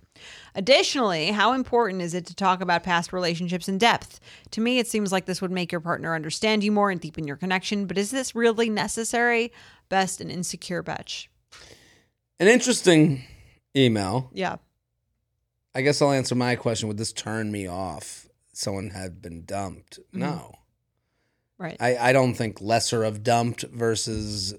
Additionally, 0.55 1.27
how 1.27 1.53
important 1.53 2.01
is 2.01 2.13
it 2.13 2.25
to 2.27 2.36
talk 2.36 2.61
about 2.61 2.84
past 2.84 3.11
relationships 3.13 3.67
in 3.67 3.77
depth? 3.77 4.19
To 4.51 4.61
me, 4.61 4.79
it 4.79 4.88
seems 4.88 5.11
like 5.11 5.25
this 5.25 5.41
would 5.41 5.51
make 5.51 5.71
your 5.71 5.81
partner 5.81 6.15
understand 6.15 6.63
you 6.63 6.71
more 6.71 6.91
and 6.91 7.01
deepen 7.01 7.27
your 7.27 7.38
connection, 7.38 7.88
but 7.88 7.97
is 7.97 8.11
this 8.11 8.36
really 8.36 8.69
necessary? 8.69 9.51
Best 9.89 10.21
an 10.21 10.29
insecure 10.29 10.84
bitch. 10.84 11.27
An 12.39 12.47
interesting 12.47 13.23
email. 13.76 14.30
Yeah. 14.34 14.57
I 15.76 15.82
guess 15.82 16.01
I'll 16.01 16.11
answer 16.11 16.36
my 16.36 16.55
question. 16.55 16.88
Would 16.88 16.97
this 16.97 17.13
turn 17.13 17.51
me 17.51 17.67
off? 17.67 18.28
Someone 18.53 18.91
had 18.91 19.21
been 19.21 19.43
dumped. 19.45 19.99
Mm-hmm. 19.99 20.19
No. 20.19 20.55
Right. 21.57 21.78
I, 21.80 21.97
I 21.97 22.13
don't 22.13 22.34
think 22.34 22.61
lesser 22.61 23.03
of 23.03 23.24
dumped 23.24 23.63
versus 23.63 24.53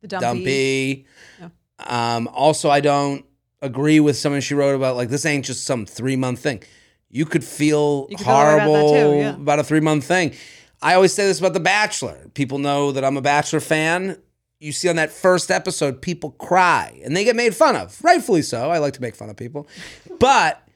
the 0.00 0.08
dumpy. 0.08 1.06
dumpy. 1.40 1.54
Um, 1.78 2.28
also, 2.28 2.70
I 2.70 2.80
don't 2.80 3.24
agree 3.62 4.00
with 4.00 4.16
something 4.16 4.40
she 4.40 4.54
wrote 4.54 4.74
about 4.74 4.96
like 4.96 5.08
this 5.08 5.24
ain't 5.26 5.44
just 5.44 5.64
some 5.64 5.86
three 5.86 6.16
month 6.16 6.40
thing. 6.40 6.62
You 7.10 7.26
could 7.26 7.44
feel 7.44 8.06
You 8.10 8.16
could 8.16 8.24
feel 8.26 8.34
about 8.34 8.60
horrible 8.62 8.88
too, 8.92 9.18
yeah. 9.18 9.34
about 9.34 9.58
a 9.58 9.64
three 9.64 9.80
month 9.80 10.04
thing. 10.04 10.34
I 10.82 10.94
always 10.94 11.12
say 11.12 11.26
this 11.26 11.38
about 11.38 11.54
The 11.54 11.60
Bachelor. 11.60 12.28
People 12.34 12.58
know 12.58 12.92
that 12.92 13.04
I'm 13.04 13.16
a 13.16 13.22
Bachelor 13.22 13.60
fan. 13.60 14.18
You 14.58 14.72
see 14.72 14.88
on 14.88 14.96
that 14.96 15.10
first 15.10 15.50
episode, 15.50 16.00
people 16.00 16.30
cry 16.32 16.98
and 17.04 17.14
they 17.14 17.24
get 17.24 17.36
made 17.36 17.54
fun 17.54 17.76
of, 17.76 18.02
rightfully 18.02 18.42
so. 18.42 18.70
I 18.70 18.78
like 18.78 18.94
to 18.94 19.02
make 19.02 19.14
fun 19.14 19.28
of 19.28 19.36
people, 19.36 19.66
but 20.18 20.66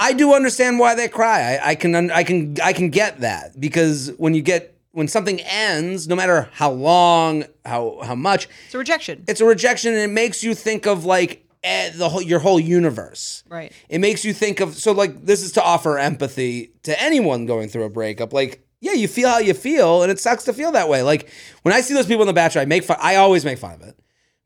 I 0.00 0.12
do 0.14 0.34
understand 0.34 0.78
why 0.80 0.94
they 0.96 1.06
cry. 1.08 1.56
I, 1.62 1.70
I 1.70 1.74
can, 1.76 2.10
I 2.10 2.24
can, 2.24 2.56
I 2.62 2.72
can 2.72 2.90
get 2.90 3.20
that 3.20 3.58
because 3.60 4.10
when 4.18 4.34
you 4.34 4.42
get 4.42 4.76
when 4.92 5.06
something 5.06 5.38
ends, 5.42 6.08
no 6.08 6.16
matter 6.16 6.48
how 6.52 6.72
long, 6.72 7.44
how 7.64 8.00
how 8.02 8.16
much, 8.16 8.48
It's 8.66 8.74
a 8.74 8.78
rejection. 8.78 9.24
it's 9.28 9.40
a 9.40 9.44
rejection 9.44 9.92
and 9.92 10.02
it 10.02 10.12
makes 10.12 10.42
you 10.42 10.52
think 10.52 10.86
of 10.88 11.04
like 11.04 11.46
eh, 11.62 11.90
the 11.94 12.08
whole 12.08 12.20
your 12.22 12.40
whole 12.40 12.58
universe 12.58 13.44
Right. 13.48 13.70
it 13.88 14.00
makes 14.00 14.24
you 14.24 14.32
think 14.34 14.58
of 14.58 14.74
so 14.74 14.90
like 14.90 15.24
this 15.24 15.42
is 15.44 15.52
to 15.52 15.62
offer 15.62 15.96
empathy 15.98 16.72
to 16.82 17.00
anyone 17.00 17.46
going 17.46 17.68
through 17.68 17.84
a 17.84 17.90
breakup 17.90 18.32
like 18.32 18.66
yeah 18.80 18.92
you 18.92 19.06
feel 19.08 19.28
how 19.28 19.38
you 19.38 19.54
feel 19.54 20.02
and 20.02 20.10
it 20.10 20.18
sucks 20.18 20.44
to 20.44 20.52
feel 20.52 20.72
that 20.72 20.88
way 20.88 21.02
like 21.02 21.28
when 21.62 21.74
i 21.74 21.80
see 21.80 21.94
those 21.94 22.06
people 22.06 22.22
in 22.22 22.26
the 22.26 22.32
bachelor 22.32 22.62
i 22.62 22.64
make 22.64 22.82
fun 22.84 22.96
i 23.00 23.16
always 23.16 23.44
make 23.44 23.58
fun 23.58 23.74
of 23.74 23.82
it 23.82 23.98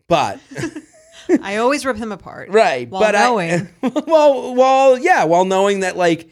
but 0.09 0.39
I 1.43 1.57
always 1.57 1.87
rip 1.87 1.97
them 1.97 2.13
apart. 2.13 2.51
right 2.51 2.87
While 2.87 3.01
but 3.01 3.13
knowing. 3.13 3.69
I, 3.83 3.89
well 4.07 4.55
well 4.55 4.99
yeah 4.99 5.25
while 5.25 5.47
knowing 5.47 5.81
that 5.81 5.97
like 5.97 6.29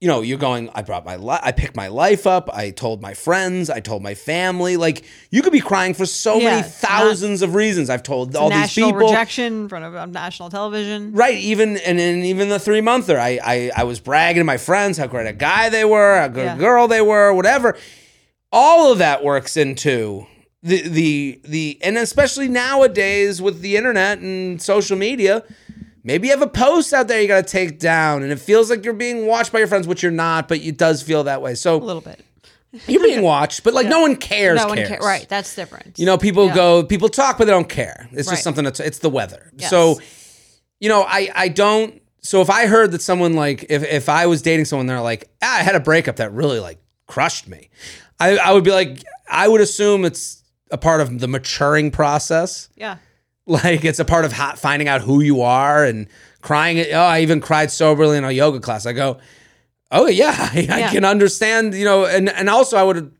you 0.00 0.06
know 0.06 0.20
you're 0.20 0.38
going 0.38 0.70
i 0.74 0.82
brought 0.82 1.04
my 1.04 1.16
li- 1.16 1.40
i 1.42 1.50
picked 1.50 1.74
my 1.74 1.88
life 1.88 2.24
up 2.26 2.48
i 2.52 2.70
told 2.70 3.02
my 3.02 3.14
friends 3.14 3.68
i 3.68 3.80
told 3.80 4.00
my 4.02 4.14
family 4.14 4.76
like 4.76 5.04
you 5.32 5.42
could 5.42 5.52
be 5.52 5.60
crying 5.60 5.92
for 5.92 6.06
so 6.06 6.36
Yeah, 6.36 6.44
many 6.50 6.60
it's 6.60 6.80
not- 6.82 6.90
thousands 6.90 7.42
of 7.42 7.54
reasons 7.56 7.90
i've 7.90 8.04
told 8.04 8.36
all 8.36 8.48
these 8.48 8.58
national 8.58 8.92
people 8.92 9.08
rejection 9.08 9.62
in 9.62 9.68
front 9.68 9.84
of 9.84 9.96
on 9.96 10.12
national 10.12 10.50
television. 10.50 11.12
Right, 11.12 11.36
even 11.38 11.76
and 11.78 11.98
then 11.98 12.22
even 12.22 12.48
the 12.48 12.60
three 12.60 12.80
monther, 12.80 13.18
I, 13.18 13.40
I 13.44 13.70
I 13.78 13.84
was 13.84 13.98
bragging 13.98 14.40
to 14.40 14.44
my 14.44 14.56
friends 14.56 14.98
how 14.98 15.06
great 15.08 15.26
a 15.26 15.32
guy 15.32 15.68
they 15.68 15.84
were, 15.84 16.20
how 16.20 16.28
good 16.28 16.44
Yeah. 16.44 16.54
a 16.54 16.58
girl 16.58 16.86
they 16.86 17.00
were, 17.02 17.32
whatever. 17.32 17.76
All 18.52 18.92
of 18.92 18.98
that 18.98 19.24
works 19.24 19.56
into 19.56 20.26
the 20.62 20.82
the 20.88 21.40
the 21.44 21.78
and 21.82 21.98
especially 21.98 22.48
nowadays 22.48 23.42
with 23.42 23.60
the 23.62 23.76
internet 23.76 24.18
and 24.20 24.60
social 24.62 24.96
media. 24.96 25.42
Maybe 26.08 26.28
you 26.28 26.32
have 26.32 26.40
a 26.40 26.46
post 26.46 26.94
out 26.94 27.06
there 27.06 27.20
you 27.20 27.28
got 27.28 27.46
to 27.46 27.52
take 27.52 27.78
down, 27.78 28.22
and 28.22 28.32
it 28.32 28.40
feels 28.40 28.70
like 28.70 28.82
you're 28.82 28.94
being 28.94 29.26
watched 29.26 29.52
by 29.52 29.58
your 29.58 29.68
friends, 29.68 29.86
which 29.86 30.02
you're 30.02 30.10
not, 30.10 30.48
but 30.48 30.56
it 30.58 30.78
does 30.78 31.02
feel 31.02 31.24
that 31.24 31.42
way. 31.42 31.54
So 31.54 31.76
a 31.76 31.84
little 31.84 32.00
bit. 32.00 32.24
you're 32.88 33.02
being 33.02 33.20
watched, 33.20 33.62
but 33.62 33.74
like 33.74 33.86
no 33.88 34.00
one 34.00 34.16
cares. 34.16 34.56
no 34.56 34.68
one 34.68 34.78
cares. 34.78 34.88
cares. 34.88 35.04
Right. 35.04 35.28
That's 35.28 35.54
different. 35.54 35.98
You 35.98 36.06
know, 36.06 36.16
people 36.16 36.46
Yeah. 36.46 36.54
go, 36.54 36.82
people 36.82 37.10
talk, 37.10 37.36
but 37.36 37.44
they 37.44 37.50
don't 37.50 37.68
care. 37.68 38.08
It's 38.12 38.26
Right. 38.26 38.32
just 38.34 38.42
something 38.42 38.64
that's, 38.64 38.80
it's 38.80 39.00
the 39.00 39.10
weather. 39.10 39.52
Yes. 39.54 39.68
So, 39.68 40.00
you 40.80 40.88
know, 40.88 41.02
I, 41.02 41.30
I 41.34 41.48
don't, 41.48 42.00
so 42.22 42.40
if 42.40 42.48
I 42.48 42.66
heard 42.68 42.92
that 42.92 43.02
someone 43.02 43.34
like, 43.34 43.66
if, 43.68 43.82
if 43.84 44.08
I 44.08 44.26
was 44.26 44.40
dating 44.40 44.64
someone, 44.64 44.86
they're 44.86 45.00
like, 45.02 45.28
ah, 45.42 45.58
I 45.58 45.62
had 45.62 45.74
a 45.74 45.80
breakup 45.80 46.16
that 46.16 46.32
really 46.32 46.58
like 46.58 46.78
crushed 47.06 47.48
me. 47.48 47.68
I, 48.18 48.38
I 48.38 48.52
would 48.52 48.64
be 48.64 48.70
like, 48.70 49.02
I 49.30 49.46
would 49.46 49.60
assume 49.60 50.04
it's 50.06 50.42
a 50.70 50.78
part 50.78 51.02
of 51.02 51.20
the 51.20 51.28
maturing 51.28 51.90
process. 51.90 52.70
Yeah. 52.76 52.96
Like 53.48 53.82
it's 53.82 53.98
a 53.98 54.04
part 54.04 54.26
of 54.26 54.32
ha- 54.32 54.56
finding 54.56 54.88
out 54.88 55.00
who 55.00 55.22
you 55.22 55.40
are 55.40 55.82
and 55.82 56.06
crying. 56.42 56.84
Oh, 56.92 57.00
I 57.00 57.20
even 57.20 57.40
cried 57.40 57.70
soberly 57.70 58.18
in 58.18 58.24
a 58.24 58.30
yoga 58.30 58.60
class. 58.60 58.84
I 58.84 58.92
go, 58.92 59.18
oh 59.90 60.06
yeah, 60.06 60.34
I, 60.38 60.68
I 60.70 60.82
can 60.92 61.04
understand. 61.04 61.74
You 61.74 61.86
know, 61.86 62.04
and 62.04 62.28
and 62.28 62.50
also 62.50 62.76
I 62.76 62.82
would, 62.82 63.10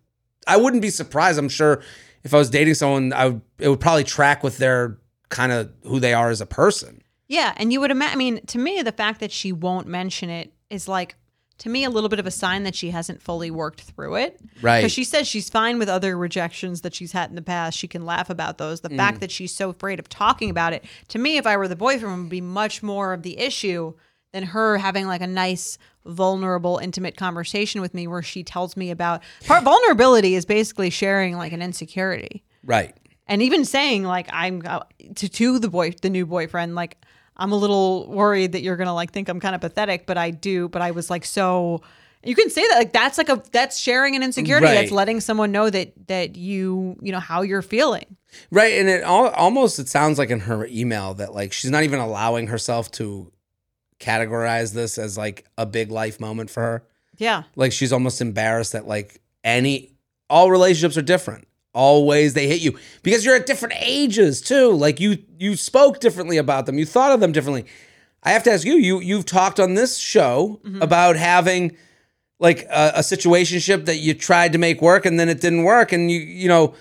I 0.46 0.58
wouldn't 0.58 0.82
be 0.82 0.90
surprised. 0.90 1.38
I'm 1.38 1.48
sure 1.48 1.82
if 2.24 2.34
I 2.34 2.36
was 2.36 2.50
dating 2.50 2.74
someone, 2.74 3.12
I 3.14 3.28
would 3.28 3.40
it 3.58 3.68
would 3.68 3.80
probably 3.80 4.04
track 4.04 4.42
with 4.42 4.58
their 4.58 4.98
kind 5.30 5.50
of 5.50 5.72
who 5.84 5.98
they 5.98 6.12
are 6.12 6.28
as 6.28 6.40
a 6.40 6.46
person. 6.46 7.00
Yeah, 7.26 7.52
and 7.56 7.72
you 7.72 7.80
would 7.80 7.90
imagine. 7.90 8.12
I 8.12 8.16
mean, 8.16 8.46
to 8.46 8.58
me, 8.58 8.82
the 8.82 8.92
fact 8.92 9.20
that 9.20 9.32
she 9.32 9.52
won't 9.52 9.86
mention 9.86 10.30
it 10.30 10.52
is 10.70 10.88
like, 10.88 11.16
to 11.58 11.68
me, 11.68 11.84
a 11.84 11.90
little 11.90 12.08
bit 12.08 12.18
of 12.20 12.26
a 12.26 12.30
sign 12.30 12.62
that 12.62 12.74
she 12.74 12.90
hasn't 12.90 13.20
fully 13.22 13.50
worked 13.50 13.80
through 13.80 14.14
it. 14.16 14.40
Right. 14.62 14.78
Because 14.78 14.92
she 14.92 15.04
says 15.04 15.26
she's 15.26 15.50
fine 15.50 15.78
with 15.78 15.88
other 15.88 16.16
rejections 16.16 16.82
that 16.82 16.94
she's 16.94 17.12
had 17.12 17.30
in 17.30 17.36
the 17.36 17.42
past. 17.42 17.76
She 17.76 17.88
can 17.88 18.04
laugh 18.06 18.30
about 18.30 18.58
those. 18.58 18.80
The 18.80 18.90
Mm. 18.90 18.96
fact 18.96 19.20
that 19.20 19.30
she's 19.30 19.54
so 19.54 19.70
afraid 19.70 19.98
of 19.98 20.08
talking 20.08 20.50
about 20.50 20.72
it, 20.72 20.84
to 21.08 21.18
me, 21.18 21.36
if 21.36 21.46
I 21.46 21.56
were 21.56 21.66
the 21.68 21.76
boyfriend, 21.76 22.16
would 22.22 22.28
be 22.30 22.40
much 22.40 22.82
more 22.82 23.12
of 23.12 23.22
the 23.22 23.38
issue 23.38 23.94
than 24.32 24.44
her 24.44 24.78
having 24.78 25.06
like 25.06 25.20
a 25.22 25.26
nice, 25.26 25.78
vulnerable, 26.04 26.78
intimate 26.78 27.16
conversation 27.16 27.80
with 27.80 27.94
me 27.94 28.06
where 28.06 28.22
she 28.22 28.42
tells 28.42 28.76
me 28.76 28.90
about 28.90 29.22
part 29.46 29.62
vulnerability 29.64 30.34
is 30.34 30.44
basically 30.44 30.90
sharing 30.90 31.36
like 31.36 31.52
an 31.52 31.60
insecurity 31.62 32.42
Right. 32.64 32.94
and 33.26 33.42
even 33.42 33.64
saying 33.64 34.04
like 34.04 34.28
I'm 34.32 34.62
uh, 34.66 34.80
to 35.16 35.28
to 35.28 35.58
the 35.58 35.68
boy 35.68 35.92
the 36.02 36.10
new 36.10 36.24
boyfriend 36.26 36.74
like 36.74 36.96
I'm 37.38 37.52
a 37.52 37.56
little 37.56 38.08
worried 38.08 38.52
that 38.52 38.62
you're 38.62 38.76
gonna 38.76 38.94
like 38.94 39.12
think 39.12 39.28
I'm 39.28 39.40
kind 39.40 39.54
of 39.54 39.60
pathetic, 39.60 40.06
but 40.06 40.18
I 40.18 40.30
do. 40.30 40.68
But 40.68 40.82
I 40.82 40.90
was 40.90 41.10
like 41.10 41.24
so. 41.24 41.82
You 42.24 42.34
can 42.34 42.50
say 42.50 42.66
that 42.68 42.76
like 42.76 42.92
that's 42.92 43.16
like 43.16 43.28
a 43.28 43.42
that's 43.52 43.78
sharing 43.78 44.16
an 44.16 44.22
insecurity. 44.22 44.66
Right. 44.66 44.74
That's 44.74 44.90
letting 44.90 45.20
someone 45.20 45.52
know 45.52 45.70
that 45.70 45.92
that 46.08 46.36
you 46.36 46.96
you 47.00 47.12
know 47.12 47.20
how 47.20 47.42
you're 47.42 47.62
feeling. 47.62 48.16
Right, 48.50 48.74
and 48.74 48.88
it 48.88 49.04
all, 49.04 49.28
almost 49.28 49.78
it 49.78 49.88
sounds 49.88 50.18
like 50.18 50.30
in 50.30 50.40
her 50.40 50.66
email 50.66 51.14
that 51.14 51.32
like 51.32 51.52
she's 51.52 51.70
not 51.70 51.84
even 51.84 52.00
allowing 52.00 52.48
herself 52.48 52.90
to 52.92 53.32
categorize 54.00 54.74
this 54.74 54.98
as 54.98 55.18
like 55.18 55.44
a 55.56 55.66
big 55.66 55.90
life 55.90 56.20
moment 56.20 56.50
for 56.50 56.62
her. 56.62 56.84
Yeah. 57.16 57.44
Like 57.56 57.72
she's 57.72 57.92
almost 57.92 58.20
embarrassed 58.20 58.72
that 58.72 58.86
like 58.86 59.20
any 59.44 59.92
all 60.30 60.50
relationships 60.50 60.96
are 60.96 61.02
different. 61.02 61.47
All 61.78 62.06
ways 62.06 62.34
they 62.34 62.46
hit 62.48 62.60
you 62.60 62.72
because 63.02 63.24
you're 63.24 63.36
at 63.36 63.46
different 63.46 63.74
ages 63.78 64.40
too. 64.40 64.72
Like 64.72 64.98
you 65.04 65.18
you 65.38 65.54
spoke 65.56 66.00
differently 66.00 66.36
about 66.36 66.66
them. 66.66 66.76
You 66.78 66.86
thought 66.86 67.12
of 67.12 67.20
them 67.20 67.32
differently. 67.32 67.64
I 68.24 68.30
have 68.32 68.42
to 68.44 68.50
ask 68.52 68.64
you. 68.66 68.74
You 68.88 69.00
you've 69.00 69.26
talked 69.26 69.58
on 69.60 69.74
this 69.74 69.96
show 69.96 70.60
about 70.80 71.14
having 71.16 71.76
like 72.40 72.60
a, 72.82 72.92
a 72.96 73.00
situationship 73.00 73.86
that 73.86 73.96
you 73.98 74.12
tried 74.14 74.52
to 74.54 74.58
make 74.58 74.82
work 74.82 75.06
and 75.06 75.18
then 75.20 75.28
it 75.28 75.40
didn't 75.40 75.62
work 75.64 75.92
and 75.92 76.10
you 76.10 76.20
you 76.20 76.48
know 76.48 76.74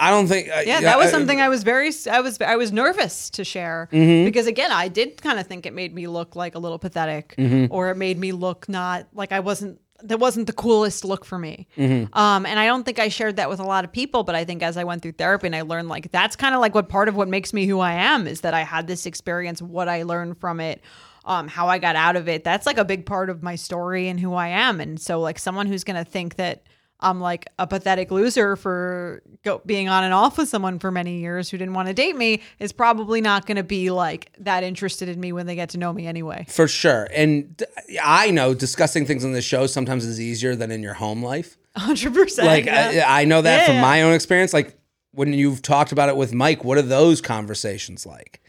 I 0.00 0.10
don't 0.10 0.26
think 0.26 0.48
uh, 0.48 0.62
Yeah, 0.66 0.80
that 0.80 0.98
was 0.98 1.10
something 1.10 1.40
I 1.40 1.48
was 1.48 1.62
very 1.62 1.90
I 2.10 2.20
was 2.20 2.40
I 2.40 2.56
was 2.56 2.72
nervous 2.72 3.30
to 3.30 3.44
share 3.44 3.88
Mm-hmm. 3.92 4.24
because 4.24 4.46
again, 4.46 4.72
I 4.72 4.88
did 4.88 5.20
kind 5.22 5.38
of 5.38 5.46
think 5.46 5.64
it 5.66 5.74
made 5.74 5.94
me 5.94 6.06
look 6.08 6.34
like 6.34 6.54
a 6.54 6.58
little 6.58 6.78
pathetic 6.78 7.34
Mm-hmm. 7.38 7.72
or 7.72 7.90
it 7.90 7.96
made 7.96 8.18
me 8.18 8.32
look 8.32 8.68
not 8.68 9.06
like 9.14 9.32
I 9.32 9.40
wasn't 9.40 9.80
that 10.04 10.18
wasn't 10.18 10.46
the 10.46 10.52
coolest 10.52 11.04
look 11.04 11.24
for 11.24 11.38
me. 11.38 11.66
Mm-hmm. 11.76 12.16
Um, 12.16 12.46
and 12.46 12.58
I 12.58 12.66
don't 12.66 12.84
think 12.84 12.98
I 12.98 13.08
shared 13.08 13.36
that 13.36 13.48
with 13.48 13.60
a 13.60 13.64
lot 13.64 13.84
of 13.84 13.92
people, 13.92 14.24
but 14.24 14.34
I 14.34 14.44
think 14.44 14.62
as 14.62 14.76
I 14.76 14.84
went 14.84 15.02
through 15.02 15.12
therapy 15.12 15.46
and 15.46 15.56
I 15.56 15.62
learned 15.62 15.88
like 15.88 16.10
that's 16.12 16.36
kind 16.36 16.54
of 16.54 16.60
like 16.60 16.74
what 16.74 16.88
part 16.88 17.08
of 17.08 17.16
what 17.16 17.28
makes 17.28 17.52
me 17.52 17.66
who 17.66 17.80
I 17.80 17.92
am 17.92 18.26
is 18.26 18.42
that 18.42 18.54
I 18.54 18.62
had 18.62 18.86
this 18.86 19.06
experience, 19.06 19.62
what 19.62 19.88
I 19.88 20.02
learned 20.02 20.38
from 20.38 20.60
it, 20.60 20.82
um, 21.24 21.48
how 21.48 21.68
I 21.68 21.78
got 21.78 21.96
out 21.96 22.16
of 22.16 22.28
it. 22.28 22.44
That's 22.44 22.66
like 22.66 22.78
a 22.78 22.84
big 22.84 23.06
part 23.06 23.30
of 23.30 23.42
my 23.42 23.54
story 23.54 24.08
and 24.08 24.18
who 24.18 24.34
I 24.34 24.48
am. 24.48 24.80
And 24.80 25.00
so 25.00 25.20
like 25.20 25.38
someone 25.38 25.66
who's 25.66 25.84
gonna 25.84 26.04
think 26.04 26.36
that 26.36 26.62
I'm 27.02 27.20
like 27.20 27.46
a 27.58 27.66
pathetic 27.66 28.10
loser 28.10 28.56
for 28.56 29.22
go, 29.44 29.60
being 29.66 29.88
on 29.88 30.04
and 30.04 30.14
off 30.14 30.38
with 30.38 30.48
someone 30.48 30.78
for 30.78 30.90
many 30.90 31.18
years 31.18 31.50
who 31.50 31.58
didn't 31.58 31.74
want 31.74 31.88
to 31.88 31.94
date 31.94 32.16
me 32.16 32.40
is 32.58 32.72
probably 32.72 33.20
not 33.20 33.44
going 33.46 33.56
to 33.56 33.62
be 33.62 33.90
like 33.90 34.32
that 34.38 34.62
interested 34.64 35.08
in 35.08 35.18
me 35.20 35.32
when 35.32 35.46
they 35.46 35.54
get 35.54 35.70
to 35.70 35.78
know 35.78 35.92
me 35.92 36.06
anyway. 36.06 36.46
For 36.48 36.68
sure. 36.68 37.08
And 37.14 37.62
I 38.02 38.30
know 38.30 38.54
discussing 38.54 39.04
things 39.04 39.24
on 39.24 39.32
the 39.32 39.42
show 39.42 39.66
sometimes 39.66 40.04
is 40.04 40.20
easier 40.20 40.54
than 40.54 40.70
in 40.70 40.82
your 40.82 40.94
home 40.94 41.22
life. 41.22 41.58
100%. 41.76 42.44
Like 42.44 42.66
yeah. 42.66 43.04
I, 43.08 43.22
I 43.22 43.24
know 43.24 43.42
that 43.42 43.60
Yeah, 43.62 43.66
from 43.66 43.74
yeah. 43.76 43.80
my 43.82 44.02
own 44.02 44.14
experience. 44.14 44.52
Like 44.52 44.76
when 45.12 45.32
you've 45.32 45.60
talked 45.62 45.92
about 45.92 46.08
it 46.08 46.16
with 46.16 46.32
Mike, 46.32 46.64
what 46.64 46.78
are 46.78 46.82
those 46.82 47.20
conversations 47.20 48.06
like? 48.06 48.40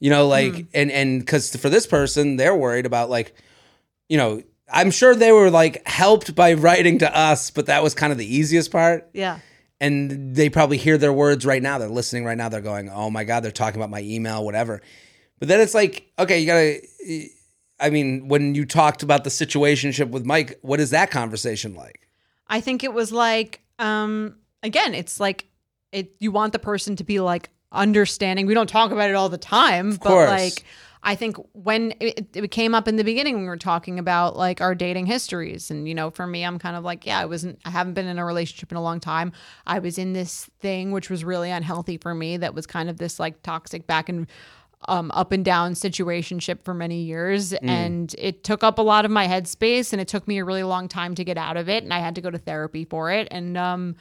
You 0.00 0.10
know, 0.10 0.26
like 0.26 0.52
Hmm. 0.54 0.60
and 0.74 0.90
and 0.90 1.20
because 1.20 1.54
for 1.56 1.68
this 1.68 1.86
person, 1.86 2.36
they're 2.36 2.54
worried 2.56 2.86
about 2.86 3.08
like, 3.08 3.34
you 4.08 4.16
know, 4.18 4.42
I'm 4.72 4.90
sure 4.90 5.14
they 5.14 5.32
were 5.32 5.50
like 5.50 5.86
helped 5.86 6.34
by 6.34 6.54
writing 6.54 6.98
to 7.00 7.16
us, 7.16 7.50
but 7.50 7.66
that 7.66 7.82
was 7.82 7.94
kind 7.94 8.10
of 8.12 8.18
the 8.18 8.36
easiest 8.36 8.70
part. 8.72 9.08
yeah. 9.12 9.38
And 9.80 10.36
they 10.36 10.48
probably 10.48 10.76
hear 10.76 10.96
their 10.96 11.12
words 11.12 11.44
right 11.44 11.60
now. 11.60 11.78
They're 11.78 11.88
listening 11.88 12.24
right 12.24 12.38
now. 12.38 12.48
They're 12.48 12.60
going, 12.60 12.88
"Oh 12.88 13.10
my 13.10 13.24
god!" 13.24 13.42
They're 13.42 13.50
talking 13.50 13.80
about 13.80 13.90
my 13.90 14.00
email, 14.00 14.44
whatever. 14.44 14.80
But 15.40 15.48
then 15.48 15.60
it's 15.60 15.74
like, 15.74 16.08
okay, 16.20 16.38
you 16.38 16.46
gotta. 16.46 16.80
I 17.80 17.90
mean, 17.90 18.28
when 18.28 18.54
you 18.54 18.64
talked 18.64 19.02
about 19.02 19.24
the 19.24 19.30
situationship 19.30 20.08
with 20.10 20.24
Mike, 20.24 20.56
what 20.62 20.78
is 20.78 20.90
that 20.90 21.10
conversation 21.10 21.74
like? 21.74 22.06
I 22.46 22.60
think 22.60 22.84
it 22.84 22.92
was 22.92 23.10
like, 23.10 23.60
um, 23.80 24.36
again, 24.62 24.94
it's 24.94 25.18
like 25.18 25.46
it. 25.90 26.14
You 26.20 26.30
want 26.30 26.52
the 26.52 26.60
person 26.60 26.94
to 26.94 27.02
be 27.02 27.18
like 27.18 27.50
understanding. 27.72 28.46
We 28.46 28.54
don't 28.54 28.68
talk 28.68 28.92
about 28.92 29.10
it 29.10 29.14
all 29.16 29.30
the 29.30 29.36
time, 29.38 29.96
but 29.96 30.28
like, 30.28 30.64
I 31.04 31.16
think 31.16 31.36
when 31.52 31.94
it, 31.98 32.36
it 32.36 32.50
came 32.52 32.74
up 32.74 32.86
in 32.86 32.96
the 32.96 33.02
beginning, 33.02 33.40
we 33.40 33.46
were 33.48 33.56
talking 33.56 33.98
about 33.98 34.36
like 34.36 34.60
our 34.60 34.74
dating 34.74 35.06
histories, 35.06 35.70
and 35.70 35.88
you 35.88 35.94
know, 35.94 36.10
for 36.10 36.26
me, 36.26 36.44
I'm 36.44 36.58
kind 36.58 36.76
of 36.76 36.84
like, 36.84 37.04
yeah, 37.06 37.18
I 37.18 37.24
wasn't, 37.24 37.58
I 37.64 37.70
haven't 37.70 37.94
been 37.94 38.06
in 38.06 38.18
a 38.18 38.24
relationship 38.24 38.70
in 38.70 38.76
a 38.76 38.82
long 38.82 39.00
time. 39.00 39.32
I 39.66 39.80
was 39.80 39.98
in 39.98 40.12
this 40.12 40.48
thing 40.60 40.92
which 40.92 41.10
was 41.10 41.24
really 41.24 41.50
unhealthy 41.50 41.96
for 41.98 42.14
me. 42.14 42.36
That 42.36 42.54
was 42.54 42.66
kind 42.66 42.88
of 42.88 42.98
this 42.98 43.18
like 43.18 43.42
toxic 43.42 43.86
back 43.86 44.08
and 44.08 44.26
um, 44.88 45.10
up 45.14 45.30
and 45.32 45.44
down 45.44 45.74
situationship 45.74 46.64
for 46.64 46.74
many 46.74 47.02
years, 47.02 47.52
and 47.52 48.14
it 48.18 48.42
took 48.44 48.64
up 48.64 48.78
a 48.78 48.82
lot 48.82 49.04
of 49.04 49.10
my 49.10 49.26
headspace, 49.28 49.92
and 49.92 50.00
it 50.00 50.08
took 50.08 50.26
me 50.26 50.38
a 50.38 50.44
really 50.44 50.64
long 50.64 50.88
time 50.88 51.14
to 51.16 51.24
get 51.24 51.36
out 51.38 51.56
of 51.56 51.68
it, 51.68 51.84
and 51.84 51.92
I 51.94 52.00
had 52.00 52.14
to 52.16 52.20
go 52.20 52.30
to 52.30 52.38
therapy 52.38 52.84
for 52.84 53.10
it, 53.12 53.28
and 53.30 53.56
um, 53.56 53.94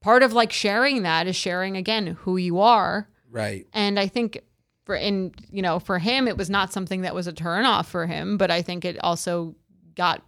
part 0.00 0.22
of 0.22 0.32
like 0.32 0.50
sharing 0.52 1.02
that 1.02 1.26
is 1.26 1.36
sharing 1.36 1.76
again 1.76 2.06
who 2.20 2.36
you 2.38 2.58
are, 2.60 3.08
Right. 3.30 3.66
and 3.74 3.98
I 3.98 4.06
think 4.06 4.40
for 4.84 4.94
in 4.94 5.32
you 5.50 5.62
know 5.62 5.78
for 5.78 5.98
him 5.98 6.28
it 6.28 6.36
was 6.36 6.50
not 6.50 6.72
something 6.72 7.02
that 7.02 7.14
was 7.14 7.26
a 7.26 7.32
turn 7.32 7.64
off 7.64 7.88
for 7.88 8.06
him, 8.06 8.36
but 8.36 8.50
I 8.50 8.62
think 8.62 8.84
it 8.84 8.96
also 9.02 9.54
got 9.94 10.22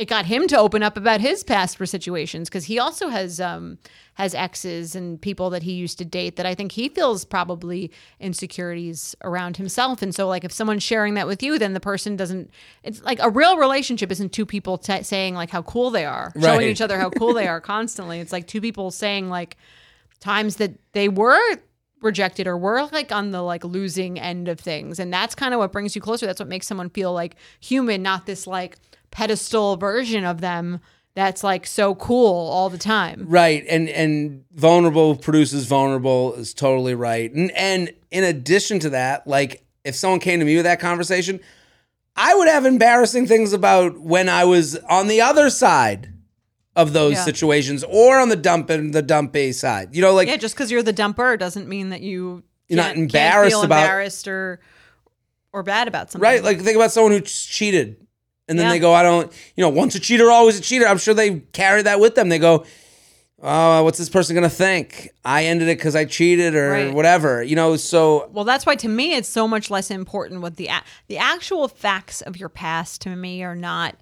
it 0.00 0.08
got 0.08 0.24
him 0.24 0.48
to 0.48 0.56
open 0.56 0.82
up 0.82 0.96
about 0.96 1.20
his 1.20 1.44
past 1.44 1.76
for 1.76 1.84
situations 1.84 2.48
because 2.48 2.64
he 2.64 2.78
also 2.78 3.08
has 3.08 3.38
um 3.38 3.76
has 4.14 4.34
exes 4.34 4.94
and 4.94 5.20
people 5.20 5.50
that 5.50 5.62
he 5.62 5.72
used 5.72 5.98
to 5.98 6.06
date 6.06 6.36
that 6.36 6.46
I 6.46 6.54
think 6.54 6.72
he 6.72 6.88
feels 6.88 7.26
probably 7.26 7.90
insecurities 8.18 9.14
around 9.22 9.58
himself. 9.58 10.00
And 10.00 10.14
so 10.14 10.26
like 10.26 10.42
if 10.42 10.52
someone's 10.52 10.82
sharing 10.82 11.14
that 11.14 11.26
with 11.26 11.42
you 11.42 11.58
then 11.58 11.74
the 11.74 11.80
person 11.80 12.16
doesn't 12.16 12.50
it's 12.82 13.02
like 13.02 13.18
a 13.20 13.28
real 13.28 13.58
relationship 13.58 14.10
isn't 14.10 14.32
two 14.32 14.46
people 14.46 14.78
t- 14.78 15.02
saying 15.02 15.34
like 15.34 15.50
how 15.50 15.60
cool 15.62 15.90
they 15.90 16.06
are 16.06 16.32
showing 16.40 16.68
each 16.68 16.80
other 16.80 16.98
how 16.98 17.10
cool 17.10 17.34
they 17.34 17.46
are 17.46 17.60
constantly. 17.74 18.20
It's 18.20 18.32
like 18.32 18.46
two 18.46 18.62
people 18.62 18.90
saying 18.90 19.28
like 19.28 19.58
times 20.20 20.56
that 20.56 20.72
they 20.92 21.10
were 21.10 21.56
rejected 22.00 22.46
or 22.46 22.56
we're 22.56 22.82
like 22.84 23.12
on 23.12 23.30
the 23.30 23.42
like 23.42 23.64
losing 23.64 24.18
end 24.18 24.48
of 24.48 24.58
things 24.58 24.98
and 24.98 25.12
that's 25.12 25.34
kind 25.34 25.52
of 25.52 25.60
what 25.60 25.72
brings 25.72 25.94
you 25.94 26.00
closer 26.00 26.26
that's 26.26 26.40
what 26.40 26.48
makes 26.48 26.66
someone 26.66 26.88
feel 26.90 27.12
like 27.12 27.36
human 27.60 28.02
not 28.02 28.26
this 28.26 28.46
like 28.46 28.76
pedestal 29.10 29.76
version 29.76 30.24
of 30.24 30.40
them 30.40 30.80
that's 31.14 31.42
like 31.42 31.66
so 31.66 31.94
cool 31.96 32.48
all 32.48 32.70
the 32.70 32.78
time 32.78 33.24
Right. 33.28 33.64
And 33.68 33.88
and 33.88 34.44
vulnerable 34.52 35.16
produces 35.16 35.66
vulnerable 35.66 36.34
is 36.34 36.54
totally 36.54 36.94
right. 36.94 37.32
And 37.32 37.50
and 37.52 37.92
in 38.10 38.24
addition 38.24 38.78
to 38.80 38.90
that, 38.90 39.26
like 39.26 39.64
if 39.84 39.94
someone 39.94 40.20
came 40.20 40.38
to 40.38 40.46
me 40.46 40.56
with 40.56 40.64
that 40.64 40.80
conversation, 40.80 41.40
I 42.16 42.34
would 42.34 42.48
have 42.48 42.64
embarrassing 42.64 43.26
things 43.26 43.52
about 43.52 43.98
when 43.98 44.28
I 44.28 44.44
was 44.44 44.76
on 44.76 45.08
the 45.08 45.20
other 45.20 45.50
side 45.50 46.09
of 46.80 46.92
those 46.92 47.14
Yeah. 47.14 47.24
situations 47.24 47.84
or 47.88 48.18
on 48.18 48.28
the 48.28 48.36
dump 48.36 48.70
and 48.70 48.92
the 48.92 49.02
dumpy 49.02 49.52
side. 49.52 49.94
You 49.94 50.02
know, 50.02 50.14
like 50.14 50.28
yeah 50.28 50.36
just 50.36 50.54
because 50.54 50.70
you're 50.70 50.82
the 50.82 50.92
dumper 50.94 51.38
doesn't 51.38 51.68
mean 51.68 51.90
that 51.90 52.00
you 52.00 52.42
You're 52.68 52.76
not 52.78 52.96
embarrassed 52.96 53.62
about- 53.64 53.82
embarrassed 53.82 54.26
or 54.28 54.60
or 55.52 55.62
bad 55.62 55.88
about 55.88 56.10
something 56.10 56.22
right, 56.28 56.42
like 56.44 56.60
think 56.60 56.76
about 56.76 56.92
someone 56.92 57.12
who 57.12 57.20
cheated. 57.20 57.96
And 58.48 58.58
then 58.58 58.66
Yeah. 58.66 58.72
they 58.72 58.78
go, 58.80 58.92
I 58.92 59.02
don't, 59.04 59.32
you 59.56 59.62
know, 59.62 59.68
once 59.68 59.94
a 59.94 60.00
cheater, 60.00 60.30
always 60.30 60.58
a 60.58 60.60
cheater. 60.62 60.86
I'm 60.86 60.98
sure 60.98 61.14
they 61.14 61.40
carry 61.52 61.82
that 61.82 62.00
with 62.00 62.14
them. 62.16 62.28
They 62.30 62.38
go, 62.38 62.64
oh, 63.42 63.84
what's 63.84 63.98
this 63.98 64.08
person 64.08 64.34
going 64.34 64.48
to 64.48 64.54
think? 64.54 65.10
I 65.24 65.44
ended 65.46 65.68
it 65.68 65.78
because 65.78 65.96
I 65.96 66.04
cheated 66.04 66.54
or 66.54 66.70
Right. 66.70 66.92
whatever, 66.94 67.42
you 67.42 67.56
know? 67.56 67.76
So 67.76 68.28
Well, 68.32 68.44
that's 68.44 68.66
why 68.66 68.74
to 68.76 68.88
me 68.88 69.14
it's 69.14 69.28
so 69.28 69.46
much 69.48 69.70
less 69.70 69.90
important 69.90 70.40
what 70.40 70.56
the 70.56 70.66
a- 70.68 70.82
the 71.08 71.18
actual 71.18 71.66
facts 71.68 72.20
of 72.22 72.36
your 72.36 72.48
past 72.48 73.00
to 73.02 73.10
me 73.16 73.42
are 73.42 73.56
not 73.56 73.96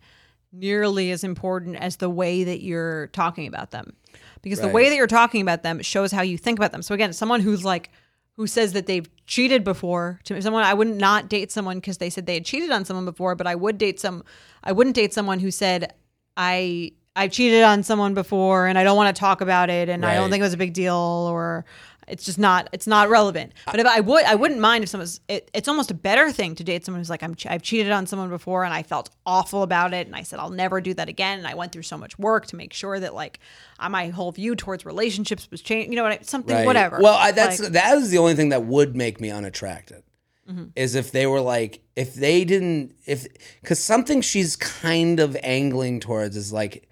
nearly 0.52 1.10
as 1.10 1.24
important 1.24 1.76
as 1.76 1.96
the 1.96 2.10
way 2.10 2.44
that 2.44 2.62
you're 2.62 3.08
talking 3.08 3.46
about 3.46 3.70
them. 3.70 3.94
Because 4.42 4.60
the 4.60 4.68
way 4.68 4.88
that 4.88 4.96
you're 4.96 5.06
talking 5.06 5.42
about 5.42 5.62
them 5.62 5.82
shows 5.82 6.12
how 6.12 6.22
you 6.22 6.38
think 6.38 6.58
about 6.58 6.72
them. 6.72 6.82
So 6.82 6.94
again, 6.94 7.12
someone 7.12 7.40
who's 7.40 7.64
like 7.64 7.90
who 8.36 8.46
says 8.46 8.72
that 8.72 8.86
they've 8.86 9.08
cheated 9.26 9.64
before 9.64 10.20
to 10.24 10.40
someone 10.40 10.62
I 10.62 10.72
wouldn't 10.72 10.96
not 10.96 11.28
date 11.28 11.50
someone 11.50 11.78
because 11.78 11.98
they 11.98 12.08
said 12.08 12.26
they 12.26 12.34
had 12.34 12.44
cheated 12.44 12.70
on 12.70 12.84
someone 12.84 13.04
before, 13.04 13.34
but 13.34 13.46
I 13.46 13.54
would 13.54 13.78
date 13.78 14.00
some 14.00 14.24
I 14.62 14.72
wouldn't 14.72 14.96
date 14.96 15.12
someone 15.12 15.40
who 15.40 15.50
said 15.50 15.92
I 16.36 16.92
I've 17.16 17.32
cheated 17.32 17.64
on 17.64 17.82
someone 17.82 18.14
before 18.14 18.68
and 18.68 18.78
I 18.78 18.84
don't 18.84 18.96
want 18.96 19.14
to 19.14 19.18
talk 19.18 19.40
about 19.40 19.70
it 19.70 19.88
and 19.88 20.06
I 20.06 20.14
don't 20.14 20.30
think 20.30 20.40
it 20.40 20.44
was 20.44 20.54
a 20.54 20.58
big 20.58 20.72
deal 20.72 20.94
or 20.94 21.64
it's 22.10 22.24
just 22.24 22.38
not 22.38 22.68
it's 22.72 22.86
not 22.86 23.08
relevant. 23.08 23.52
But 23.66 23.80
if 23.80 23.86
I 23.86 24.00
would 24.00 24.24
I 24.24 24.34
wouldn't 24.34 24.60
mind 24.60 24.84
if 24.84 24.90
someone's 24.90 25.20
it, 25.28 25.50
it's 25.54 25.68
almost 25.68 25.90
a 25.90 25.94
better 25.94 26.30
thing 26.32 26.54
to 26.56 26.64
date 26.64 26.84
someone 26.84 27.00
who's 27.00 27.10
like 27.10 27.22
I'm 27.22 27.34
ch- 27.34 27.46
I've 27.46 27.62
cheated 27.62 27.92
on 27.92 28.06
someone 28.06 28.28
before 28.28 28.64
and 28.64 28.72
I 28.74 28.82
felt 28.82 29.10
awful 29.26 29.62
about 29.62 29.94
it 29.94 30.06
and 30.06 30.16
I 30.16 30.22
said 30.22 30.38
I'll 30.38 30.50
never 30.50 30.80
do 30.80 30.94
that 30.94 31.08
again 31.08 31.38
and 31.38 31.46
I 31.46 31.54
went 31.54 31.72
through 31.72 31.82
so 31.82 31.98
much 31.98 32.18
work 32.18 32.46
to 32.46 32.56
make 32.56 32.72
sure 32.72 32.98
that 32.98 33.14
like 33.14 33.40
uh, 33.78 33.88
my 33.88 34.08
whole 34.08 34.32
view 34.32 34.56
towards 34.56 34.84
relationships 34.84 35.48
was 35.50 35.60
changed. 35.62 35.90
You 35.90 35.96
know 35.96 36.02
what? 36.04 36.12
I, 36.12 36.18
something 36.22 36.54
Right. 36.54 36.66
whatever. 36.66 36.98
Well, 37.00 37.16
I, 37.16 37.32
that's 37.32 37.60
Like, 37.60 37.72
that 37.72 37.96
is 37.98 38.10
the 38.10 38.18
only 38.18 38.34
thing 38.34 38.48
that 38.50 38.64
would 38.64 38.96
make 38.96 39.20
me 39.20 39.30
unattracted. 39.30 40.02
Mm-hmm. 40.48 40.64
Is 40.76 40.94
if 40.94 41.12
they 41.12 41.26
were 41.26 41.42
like, 41.42 41.82
if 41.94 42.14
they 42.14 42.42
didn't, 42.46 42.94
if 43.04 43.26
because 43.60 43.78
something 43.84 44.22
she's 44.22 44.56
kind 44.56 45.20
of 45.20 45.36
angling 45.42 46.00
towards 46.00 46.38
is 46.38 46.54
like, 46.54 46.87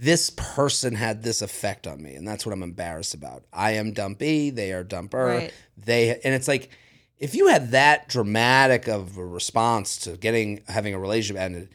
this 0.00 0.30
person 0.30 0.94
had 0.94 1.22
this 1.24 1.42
effect 1.42 1.86
on 1.86 2.00
me, 2.02 2.14
and 2.14 2.26
that's 2.26 2.46
what 2.46 2.52
I'm 2.52 2.62
embarrassed 2.62 3.14
about. 3.14 3.44
I 3.52 3.72
am 3.72 3.92
dumpy, 3.92 4.50
they 4.50 4.72
are 4.72 4.84
dumper, 4.84 5.38
Right. 5.38 5.52
they, 5.76 6.10
and 6.22 6.34
it's 6.34 6.46
like, 6.46 6.70
if 7.18 7.34
you 7.34 7.48
had 7.48 7.72
that 7.72 8.08
dramatic 8.08 8.86
of 8.86 9.16
a 9.18 9.24
response 9.26 9.96
to 9.98 10.16
getting 10.16 10.62
having 10.68 10.94
a 10.94 10.98
relationship 11.00 11.42
ended, 11.42 11.70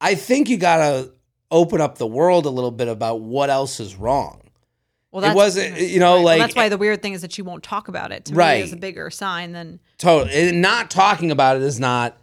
I 0.00 0.14
think 0.14 0.50
you 0.50 0.58
gotta 0.58 1.10
open 1.50 1.80
up 1.80 1.96
the 1.96 2.06
world 2.06 2.44
a 2.44 2.50
little 2.50 2.70
bit 2.70 2.88
about 2.88 3.20
what 3.20 3.48
else 3.48 3.80
is 3.80 3.96
wrong. 3.96 4.40
well, 5.10 5.24
it 5.24 5.34
wasn't, 5.34 5.78
you 5.80 6.00
know, 6.00 6.10
right. 6.10 6.14
Well, 6.16 6.24
like 6.24 6.40
that's 6.40 6.54
why 6.56 6.68
the 6.68 6.76
weird 6.78 7.00
thing 7.02 7.12
is 7.14 7.22
that 7.22 7.32
she 7.32 7.40
won't 7.42 7.62
talk 7.62 7.88
about 7.88 8.12
it. 8.12 8.26
To 8.26 8.34
Right. 8.34 8.58
me, 8.58 8.62
is 8.64 8.72
a 8.72 8.76
bigger 8.76 9.08
sign 9.10 9.52
than 9.52 9.80
Totally. 9.98 10.48
And 10.48 10.60
not 10.60 10.90
talking 10.90 11.30
about 11.30 11.56
it 11.56 11.62
is 11.62 11.78
not 11.80 12.18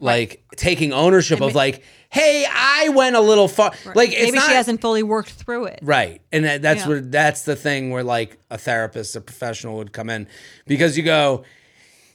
like 0.00 0.42
taking 0.56 0.92
ownership 0.92 1.40
of 1.40 1.54
like, 1.54 1.84
hey, 2.10 2.44
I 2.50 2.88
went 2.88 3.14
a 3.16 3.20
little 3.20 3.46
far. 3.46 3.72
Like 3.94 4.10
it's 4.10 4.22
maybe 4.22 4.38
not 4.38 4.48
she 4.48 4.54
hasn't 4.54 4.80
fully 4.80 5.02
worked 5.02 5.30
through 5.30 5.66
it. 5.66 5.78
right. 5.82 6.20
And 6.32 6.44
that, 6.44 6.62
that's 6.62 6.82
Yeah. 6.82 6.88
where 6.88 7.00
that's 7.00 7.42
the 7.42 7.54
thing 7.54 7.90
where 7.90 8.02
like 8.02 8.38
a 8.50 8.58
therapist, 8.58 9.14
a 9.14 9.20
professional 9.20 9.76
would 9.76 9.92
come 9.92 10.10
in 10.10 10.26
because 10.66 10.96
you 10.96 11.02
go, 11.04 11.44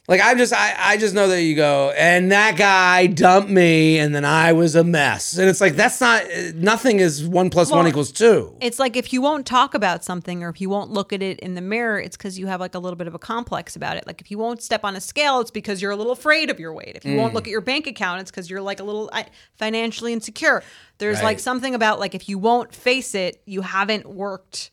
Like 0.08 0.20
I 0.20 0.34
just 0.36 0.52
I, 0.52 0.74
I 0.78 0.96
just 0.98 1.14
know 1.14 1.26
that 1.28 1.42
you 1.42 1.56
go 1.56 1.90
and 1.90 2.30
that 2.30 2.56
guy 2.56 3.08
dumped 3.08 3.50
me 3.50 3.98
and 3.98 4.14
then 4.14 4.24
I 4.24 4.52
was 4.52 4.76
a 4.76 4.84
mess 4.84 5.36
and 5.36 5.48
it's 5.48 5.60
like 5.60 5.74
that's 5.74 6.00
not 6.00 6.22
nothing 6.54 7.00
is 7.00 7.24
one 7.26 7.50
plus 7.50 7.70
one 7.70 7.80
Well, 7.80 7.88
equals 7.88 8.12
two. 8.12 8.56
It's 8.60 8.78
like 8.78 8.94
if 8.96 9.12
you 9.12 9.20
won't 9.20 9.46
talk 9.46 9.74
about 9.74 10.04
something 10.04 10.44
or 10.44 10.48
if 10.48 10.60
you 10.60 10.70
won't 10.70 10.90
look 10.92 11.12
at 11.12 11.22
it 11.22 11.40
in 11.40 11.54
the 11.54 11.60
mirror, 11.60 11.98
it's 11.98 12.16
because 12.16 12.38
you 12.38 12.46
have 12.46 12.60
like 12.60 12.76
a 12.76 12.78
little 12.78 12.96
bit 12.96 13.08
of 13.08 13.14
a 13.14 13.18
complex 13.18 13.74
about 13.74 13.96
it. 13.96 14.06
Like 14.06 14.20
if 14.20 14.30
you 14.30 14.38
won't 14.38 14.62
step 14.62 14.84
on 14.84 14.94
a 14.94 15.00
scale, 15.00 15.40
it's 15.40 15.50
because 15.50 15.82
you're 15.82 15.90
a 15.90 15.96
little 15.96 16.12
afraid 16.12 16.50
of 16.50 16.60
your 16.60 16.72
weight. 16.72 16.92
If 16.94 17.04
you 17.04 17.16
won't 17.16 17.34
look 17.34 17.48
at 17.48 17.50
your 17.50 17.60
bank 17.60 17.88
account, 17.88 18.20
it's 18.20 18.30
because 18.30 18.48
you're 18.48 18.62
like 18.62 18.78
a 18.78 18.84
little 18.84 19.10
uh, 19.12 19.24
financially 19.56 20.12
insecure. 20.12 20.62
There's 20.98 21.16
Right. 21.18 21.24
like 21.24 21.40
something 21.40 21.74
about 21.74 21.98
like 21.98 22.14
if 22.14 22.28
you 22.28 22.38
won't 22.38 22.72
face 22.72 23.14
it, 23.14 23.42
you 23.44 23.62
haven't 23.62 24.06
worked 24.06 24.70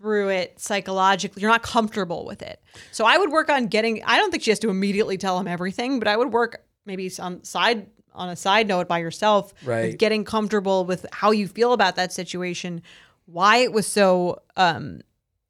through 0.00 0.28
it 0.30 0.58
psychologically. 0.58 1.42
You're 1.42 1.50
not 1.50 1.62
comfortable 1.62 2.24
with 2.24 2.42
it. 2.42 2.62
So 2.90 3.04
I 3.04 3.18
would 3.18 3.30
work 3.30 3.50
on 3.50 3.66
getting. 3.66 4.02
I 4.04 4.16
don't 4.16 4.30
think 4.30 4.42
she 4.42 4.50
has 4.50 4.58
to 4.60 4.70
immediately 4.70 5.18
tell 5.18 5.38
him 5.38 5.46
everything, 5.46 5.98
but 5.98 6.08
I 6.08 6.16
would 6.16 6.32
work 6.32 6.64
maybe 6.86 7.08
some 7.08 7.44
side 7.44 7.86
on 8.14 8.28
a 8.28 8.36
side 8.36 8.66
note 8.66 8.88
by 8.88 8.98
yourself, 8.98 9.52
Right. 9.64 9.96
getting 9.96 10.24
comfortable 10.24 10.84
with 10.84 11.06
how 11.12 11.30
you 11.30 11.46
feel 11.46 11.72
about 11.72 11.96
that 11.96 12.12
situation, 12.12 12.82
why 13.26 13.58
it 13.58 13.72
was 13.72 13.86
so, 13.86 14.42
um, 14.56 15.00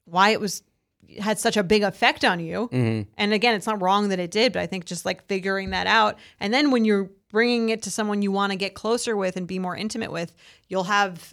why 0.05 0.31
it 0.31 0.41
was 0.41 0.63
had 1.19 1.39
such 1.39 1.57
a 1.57 1.63
big 1.65 1.83
effect 1.83 2.25
on 2.25 2.39
you. 2.39 2.69
And 3.17 3.33
again, 3.33 3.55
it's 3.57 3.67
not 3.67 3.81
wrong 3.83 4.11
that 4.11 4.21
it 4.21 4.31
did, 4.31 4.53
but 4.53 4.61
I 4.63 4.67
think 4.67 4.85
just 4.85 5.05
like 5.05 5.27
figuring 5.27 5.71
that 5.71 5.87
out, 5.87 6.19
and 6.39 6.53
then 6.55 6.71
when 6.71 6.85
you're 6.85 7.11
bringing 7.31 7.69
it 7.71 7.83
to 7.83 7.91
someone 7.91 8.23
you 8.23 8.31
want 8.31 8.51
to 8.53 8.57
get 8.57 8.75
closer 8.75 9.17
with 9.17 9.37
and 9.37 9.47
be 9.47 9.59
more 9.59 9.77
intimate 9.77 10.13
with, 10.13 10.35
you'll 10.69 10.85
have 10.85 11.33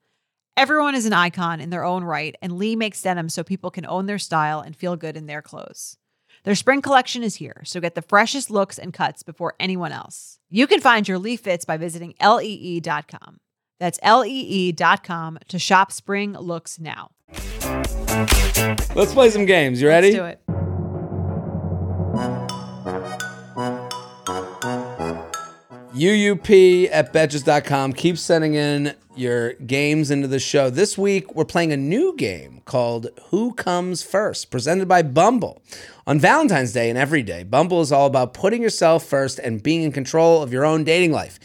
Everyone 0.57 0.95
is 0.95 1.05
an 1.05 1.13
icon 1.13 1.61
in 1.61 1.69
their 1.69 1.85
own 1.85 2.03
right, 2.03 2.35
and 2.41 2.57
Lee 2.57 2.75
makes 2.75 3.01
denim 3.01 3.29
so 3.29 3.41
people 3.43 3.71
can 3.71 3.85
own 3.85 4.05
their 4.05 4.19
style 4.19 4.59
and 4.59 4.75
feel 4.75 4.97
good 4.97 5.15
in 5.15 5.25
their 5.25 5.41
clothes. 5.41 5.97
Their 6.43 6.55
spring 6.55 6.81
collection 6.81 7.23
is 7.23 7.35
here, 7.35 7.61
so 7.63 7.79
get 7.79 7.95
the 7.95 8.01
freshest 8.01 8.51
looks 8.51 8.77
and 8.77 8.93
cuts 8.93 9.23
before 9.23 9.55
anyone 9.59 9.93
else. 9.93 10.39
You 10.49 10.67
can 10.67 10.81
find 10.81 11.07
your 11.07 11.19
Lee 11.19 11.37
fits 11.37 11.63
by 11.63 11.77
visiting 11.77 12.15
lee.com. 12.21 13.37
That's 13.79 13.99
lee.com 14.03 15.39
to 15.47 15.57
shop 15.57 15.91
spring 15.91 16.33
looks 16.33 16.79
now. 16.79 17.11
Let's 18.93 19.13
play 19.13 19.29
some 19.29 19.45
games. 19.45 19.81
You 19.81 19.87
ready? 19.87 20.19
Let's 20.19 20.37
do 20.45 20.51
it. 20.51 20.61
UUP 25.93 26.89
at 26.91 27.13
betches.com. 27.13 27.93
Keep 27.93 28.17
sending 28.17 28.55
in 28.55 28.95
your 29.15 29.53
games 29.53 30.09
into 30.09 30.27
the 30.27 30.39
show. 30.39 30.69
This 30.69 30.97
week, 30.97 31.35
we're 31.35 31.45
playing 31.45 31.71
a 31.71 31.77
new 31.77 32.15
game 32.15 32.61
called 32.65 33.07
Who 33.29 33.53
Comes 33.53 34.03
First, 34.03 34.51
presented 34.51 34.87
by 34.87 35.01
Bumble. 35.01 35.61
On 36.07 36.19
Valentine's 36.19 36.73
Day 36.73 36.89
and 36.89 36.97
every 36.97 37.21
day, 37.23 37.43
Bumble 37.43 37.81
is 37.81 37.91
all 37.91 38.07
about 38.07 38.33
putting 38.33 38.61
yourself 38.61 39.05
first 39.05 39.39
and 39.39 39.61
being 39.61 39.83
in 39.83 39.91
control 39.91 40.41
of 40.41 40.51
your 40.53 40.65
own 40.65 40.83
dating 40.83 41.11
life. 41.11 41.39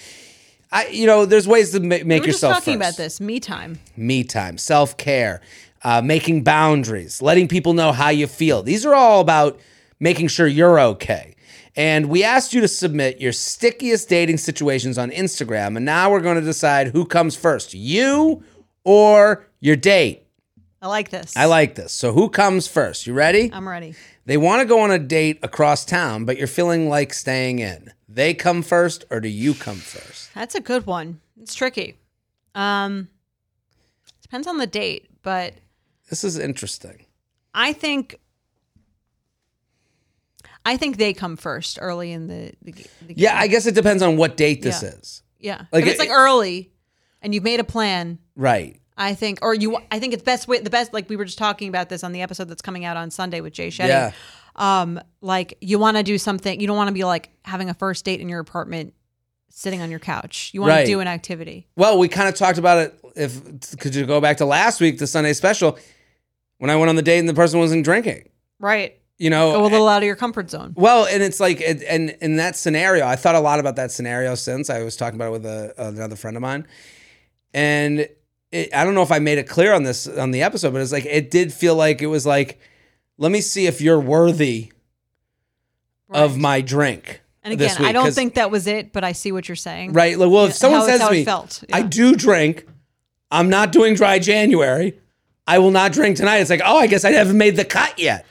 I, 0.72 0.88
you 0.88 1.06
know, 1.06 1.26
there's 1.26 1.46
ways 1.46 1.70
to 1.72 1.80
ma- 1.80 1.86
make 1.86 2.04
We 2.04 2.18
were 2.20 2.26
just 2.26 2.42
yourself 2.42 2.54
talking 2.58 2.78
first 2.78 2.90
about 2.90 2.96
this 2.96 3.20
me 3.20 3.40
time. 3.40 3.78
me 3.96 4.24
time, 4.24 4.58
self 4.58 4.96
care, 4.96 5.40
uh, 5.84 6.02
making 6.02 6.44
boundaries, 6.44 7.22
letting 7.22 7.46
people 7.48 7.72
know 7.72 7.92
how 7.92 8.08
you 8.08 8.26
feel. 8.26 8.62
These 8.62 8.84
are 8.84 8.94
all 8.94 9.20
about 9.20 9.60
making 10.00 10.28
sure 10.28 10.46
you're 10.46 10.80
okay. 10.80 11.35
And 11.76 12.06
we 12.06 12.24
asked 12.24 12.54
you 12.54 12.60
to 12.62 12.68
submit 12.68 13.20
your 13.20 13.32
stickiest 13.32 14.08
dating 14.08 14.38
situations 14.38 14.96
on 14.96 15.10
Instagram. 15.10 15.76
And 15.76 15.84
now 15.84 16.10
we're 16.10 16.20
going 16.20 16.36
to 16.36 16.44
decide 16.44 16.88
who 16.88 17.04
comes 17.04 17.36
first, 17.36 17.74
you 17.74 18.42
or 18.84 19.46
your 19.60 19.76
date. 19.76 20.22
I 20.80 20.88
like 20.88 21.10
this. 21.10 21.36
I 21.36 21.46
like 21.46 21.74
this. 21.74 21.92
So, 21.92 22.12
who 22.12 22.28
comes 22.28 22.68
first? 22.68 23.06
You 23.06 23.12
ready? 23.14 23.50
I'm 23.52 23.68
ready. 23.68 23.94
They 24.24 24.36
want 24.36 24.60
to 24.60 24.66
go 24.66 24.80
on 24.80 24.90
a 24.90 24.98
date 24.98 25.38
across 25.42 25.84
town, 25.84 26.24
but 26.24 26.36
you're 26.36 26.46
feeling 26.46 26.88
like 26.88 27.12
staying 27.12 27.58
in. 27.58 27.92
They 28.08 28.34
come 28.34 28.62
first, 28.62 29.04
or 29.10 29.20
do 29.20 29.28
you 29.28 29.54
come 29.54 29.76
first? 29.76 30.32
That's 30.34 30.54
a 30.54 30.60
good 30.60 30.86
one. 30.86 31.20
It's 31.40 31.54
tricky. 31.54 31.96
Um, 32.54 33.08
depends 34.22 34.46
on 34.46 34.58
the 34.58 34.66
date, 34.66 35.08
but 35.22 35.54
This 36.08 36.24
is 36.24 36.38
interesting. 36.38 37.06
I 37.54 37.72
think 37.72 38.20
I 40.66 40.76
think 40.76 40.96
they 40.98 41.12
come 41.14 41.36
first 41.36 41.78
early 41.80 42.12
in 42.12 42.26
the, 42.26 42.52
the, 42.62 42.72
the 43.06 43.14
Yeah, 43.16 43.38
I 43.38 43.46
guess 43.46 43.66
it 43.66 43.74
depends 43.74 44.02
on 44.02 44.16
what 44.18 44.36
date 44.36 44.60
this 44.62 44.82
Yeah. 44.82 44.88
is. 44.90 45.22
yeah. 45.38 45.62
like 45.72 45.84
if 45.84 45.90
it's 45.92 45.94
it- 46.00 46.08
like 46.08 46.10
early 46.10 46.72
and 47.22 47.32
you've 47.34 47.44
made 47.44 47.60
a 47.60 47.64
plan, 47.64 48.18
Right. 48.34 48.80
I 48.98 49.14
think, 49.14 49.38
or 49.42 49.54
you, 49.54 49.78
I 49.90 49.98
think 49.98 50.12
it's 50.14 50.22
best 50.22 50.48
way 50.48 50.58
the 50.60 50.70
best. 50.70 50.92
Like 50.92 51.08
we 51.08 51.16
were 51.16 51.24
just 51.26 51.38
talking 51.38 51.68
about 51.68 51.88
this 51.88 52.02
on 52.02 52.12
the 52.12 52.22
episode 52.22 52.48
that's 52.48 52.62
coming 52.62 52.84
out 52.84 52.96
on 52.96 53.10
Sunday 53.10 53.40
with 53.40 53.52
Jay 53.52 53.68
Shetty. 53.68 53.88
Yeah. 53.88 54.12
Um, 54.56 54.98
like 55.20 55.58
you 55.60 55.78
want 55.78 55.96
to 55.98 56.02
do 56.02 56.16
something. 56.18 56.60
You 56.60 56.66
don't 56.66 56.76
want 56.78 56.88
to 56.88 56.94
be 56.94 57.04
like 57.04 57.28
having 57.44 57.68
a 57.70 57.74
first 57.74 58.04
date 58.06 58.20
in 58.20 58.28
your 58.30 58.40
apartment, 58.40 58.94
sitting 59.50 59.82
on 59.82 59.90
your 59.90 59.98
couch. 60.00 60.50
You 60.54 60.62
want 60.62 60.70
Right. 60.70 60.80
to 60.82 60.86
do 60.86 61.00
an 61.00 61.08
activity. 61.08 61.66
Well, 61.76 61.98
we 61.98 62.08
kind 62.08 62.28
of 62.28 62.34
talked 62.36 62.56
about 62.58 62.78
it. 62.78 62.98
If 63.14 63.78
could 63.78 63.94
you 63.94 64.06
go 64.06 64.20
back 64.20 64.38
to 64.38 64.46
last 64.46 64.80
week, 64.80 64.98
the 64.98 65.06
Sunday 65.06 65.32
special, 65.34 65.78
when 66.58 66.70
I 66.70 66.76
went 66.76 66.88
on 66.88 66.96
the 66.96 67.02
date 67.02 67.18
and 67.18 67.28
the 67.28 67.34
person 67.34 67.58
wasn't 67.60 67.84
drinking, 67.84 68.30
Right. 68.58 68.98
You 69.18 69.30
know. 69.30 69.52
Go 69.52 69.62
a 69.62 69.68
little 69.68 69.88
out 69.88 69.98
of 70.02 70.06
your 70.06 70.16
comfort 70.16 70.50
zone. 70.50 70.72
well, 70.76 71.06
and 71.06 71.22
it's 71.22 71.40
like, 71.40 71.60
it, 71.60 71.82
and 71.88 72.10
in 72.20 72.36
that 72.36 72.56
scenario, 72.56 73.06
I 73.06 73.16
thought 73.16 73.34
a 73.34 73.40
lot 73.40 73.60
about 73.60 73.76
that 73.76 73.90
scenario 73.90 74.34
since 74.34 74.70
I 74.70 74.82
was 74.82 74.96
talking 74.96 75.16
about 75.18 75.28
it 75.28 75.32
with 75.32 75.46
a, 75.46 75.74
another 75.78 76.16
friend 76.16 76.36
of 76.36 76.42
mine, 76.42 76.66
and 77.54 78.08
it, 78.52 78.74
I 78.74 78.84
don't 78.84 78.94
know 78.94 79.02
if 79.02 79.12
I 79.12 79.18
made 79.18 79.38
it 79.38 79.48
clear 79.48 79.72
on 79.72 79.82
this 79.84 80.06
on 80.06 80.30
the 80.30 80.42
episode, 80.42 80.72
but 80.72 80.80
it's 80.82 80.92
like 80.92 81.06
it 81.06 81.30
did 81.30 81.52
feel 81.52 81.74
like 81.74 82.02
it 82.02 82.06
was 82.06 82.24
like, 82.26 82.58
let 83.18 83.32
me 83.32 83.40
see 83.40 83.66
if 83.66 83.80
you're 83.80 84.00
worthy 84.00 84.72
of 86.10 86.36
my 86.38 86.60
drink. 86.60 87.20
And 87.42 87.52
again, 87.52 87.76
week, 87.78 87.88
I 87.88 87.92
don't 87.92 88.12
think 88.12 88.34
that 88.34 88.50
was 88.50 88.66
it, 88.66 88.92
but 88.92 89.04
I 89.04 89.12
see 89.12 89.30
what 89.32 89.48
you're 89.48 89.54
saying. 89.56 89.92
Right. 89.92 90.18
Like, 90.18 90.30
well, 90.30 90.44
if 90.46 90.50
Yeah, 90.50 90.54
someone 90.54 90.80
how- 90.80 90.86
says 90.86 91.00
how 91.00 91.08
to 91.08 91.14
me, 91.14 91.24
felt, 91.24 91.62
I 91.72 91.82
do 91.82 92.14
drink, 92.16 92.66
I'm 93.30 93.48
not 93.48 93.70
doing 93.72 93.94
dry 93.94 94.18
January. 94.18 94.98
I 95.46 95.60
will 95.60 95.70
not 95.70 95.92
drink 95.92 96.16
tonight. 96.16 96.38
It's 96.38 96.50
like, 96.50 96.62
oh, 96.64 96.76
I 96.76 96.88
guess 96.88 97.04
I 97.04 97.12
haven't 97.12 97.38
made 97.38 97.54
the 97.56 97.64
cut 97.64 97.98
yet. 98.00 98.26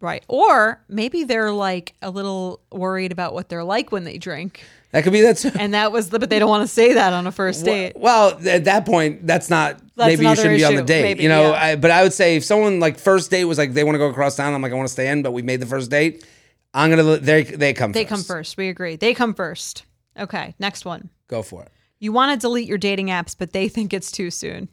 Right. 0.00 0.24
Or 0.28 0.82
maybe 0.88 1.24
they're 1.24 1.52
like 1.52 1.94
a 2.00 2.10
little 2.10 2.60
worried 2.72 3.12
about 3.12 3.34
what 3.34 3.48
they're 3.48 3.64
like 3.64 3.92
when 3.92 4.04
they 4.04 4.16
drink. 4.16 4.64
That 4.92 5.04
could 5.04 5.12
be 5.12 5.20
that 5.20 5.36
too. 5.36 5.52
And 5.58 5.74
that 5.74 5.92
was 5.92 6.10
the, 6.10 6.18
but 6.18 6.30
they 6.30 6.38
don't 6.38 6.48
want 6.48 6.62
to 6.62 6.68
say 6.68 6.94
that 6.94 7.12
on 7.12 7.26
a 7.26 7.32
first 7.32 7.64
date. 7.64 7.92
Well, 7.94 8.40
at 8.48 8.64
that 8.64 8.86
point, 8.86 9.26
that's 9.26 9.48
not. 9.48 9.78
That's 9.94 10.16
maybe 10.16 10.26
you 10.26 10.34
shouldn't 10.34 10.56
be 10.56 10.64
on 10.64 10.74
the 10.74 10.82
date. 10.82 11.02
Maybe, 11.02 11.22
you 11.22 11.28
know, 11.28 11.50
yeah. 11.50 11.62
I, 11.62 11.76
but 11.76 11.90
I 11.90 12.02
would 12.02 12.12
say 12.12 12.36
if 12.36 12.44
someone 12.44 12.80
like 12.80 12.98
first 12.98 13.30
date 13.30 13.44
was 13.44 13.58
like 13.58 13.72
they 13.72 13.84
want 13.84 13.94
to 13.94 13.98
go 13.98 14.08
across 14.08 14.36
town, 14.36 14.52
I'm 14.52 14.62
like 14.62 14.72
I 14.72 14.74
want 14.74 14.88
to 14.88 14.92
stay 14.92 15.08
in, 15.08 15.22
but 15.22 15.32
we 15.32 15.42
made 15.42 15.60
the 15.60 15.66
first 15.66 15.90
date. 15.90 16.26
I'm 16.74 16.90
gonna. 16.90 17.18
They 17.18 17.44
they 17.44 17.72
come. 17.72 17.92
They 17.92 18.04
first. 18.04 18.08
come 18.08 18.36
first. 18.36 18.56
We 18.56 18.68
agree. 18.68 18.96
They 18.96 19.14
come 19.14 19.34
first. 19.34 19.84
Okay. 20.18 20.54
Next 20.58 20.84
one. 20.84 21.10
Go 21.28 21.42
for 21.42 21.62
it. 21.62 21.70
You 22.00 22.12
want 22.12 22.32
to 22.32 22.44
delete 22.44 22.66
your 22.66 22.78
dating 22.78 23.08
apps, 23.08 23.36
but 23.38 23.52
they 23.52 23.68
think 23.68 23.92
it's 23.92 24.10
too 24.10 24.30
soon. 24.30 24.68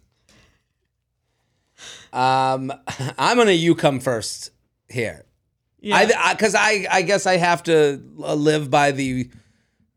Um, 2.12 2.74
I'm 3.20 3.38
gonna 3.38 3.52
you 3.52 3.76
come 3.76 4.00
first 4.00 4.52
here. 4.90 5.24
I 5.92 6.34
because 6.34 6.56
I, 6.56 6.86
I 6.92 7.02
guess 7.04 7.26
I 7.26 7.38
have 7.38 7.64
to 7.64 8.02
uh, 8.20 8.34
live 8.34 8.70
by 8.70 8.92
the 8.92 9.30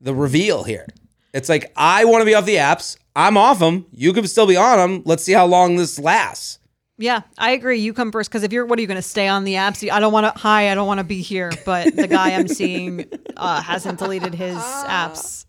the 0.01 0.15
reveal 0.15 0.63
here. 0.63 0.87
It's 1.33 1.49
like 1.49 1.73
I 1.77 2.05
want 2.05 2.23
to 2.23 2.27
be 2.27 2.35
off 2.35 2.45
the 2.47 2.57
apps. 2.57 2.97
I'm 3.17 3.37
off 3.37 3.59
them. 3.59 3.87
You 3.93 4.13
could 4.13 4.29
still 4.31 4.47
be 4.47 4.57
on 4.57 4.79
them. 4.79 5.03
Let's 5.05 5.25
see 5.25 5.33
how 5.33 5.47
long 5.47 5.77
this 5.77 5.99
lasts. 5.99 6.59
Yeah, 6.97 7.23
I 7.39 7.53
agree. 7.53 7.79
You 7.81 7.95
come 7.95 8.13
first 8.13 8.29
because 8.31 8.43
if 8.43 8.53
you're, 8.53 8.67
what 8.67 8.79
are 8.79 8.83
you 8.83 8.87
going 8.87 8.97
to 8.97 9.03
stay 9.03 9.27
on 9.27 9.45
the 9.45 9.55
apps? 9.55 9.91
I 9.91 10.01
don't 10.01 10.13
want 10.13 10.33
to. 10.33 10.39
Hi, 10.39 10.71
I 10.71 10.75
don't 10.75 10.87
want 10.87 10.99
to 10.99 11.05
be 11.05 11.23
here. 11.23 11.51
But 11.65 11.97
the 11.97 12.07
guy 12.07 12.35
I'm 12.35 12.47
seeing 12.61 13.07
uh, 13.39 13.63
hasn't 13.63 13.99
deleted 13.99 14.35
his 14.35 14.57
apps. 14.59 15.47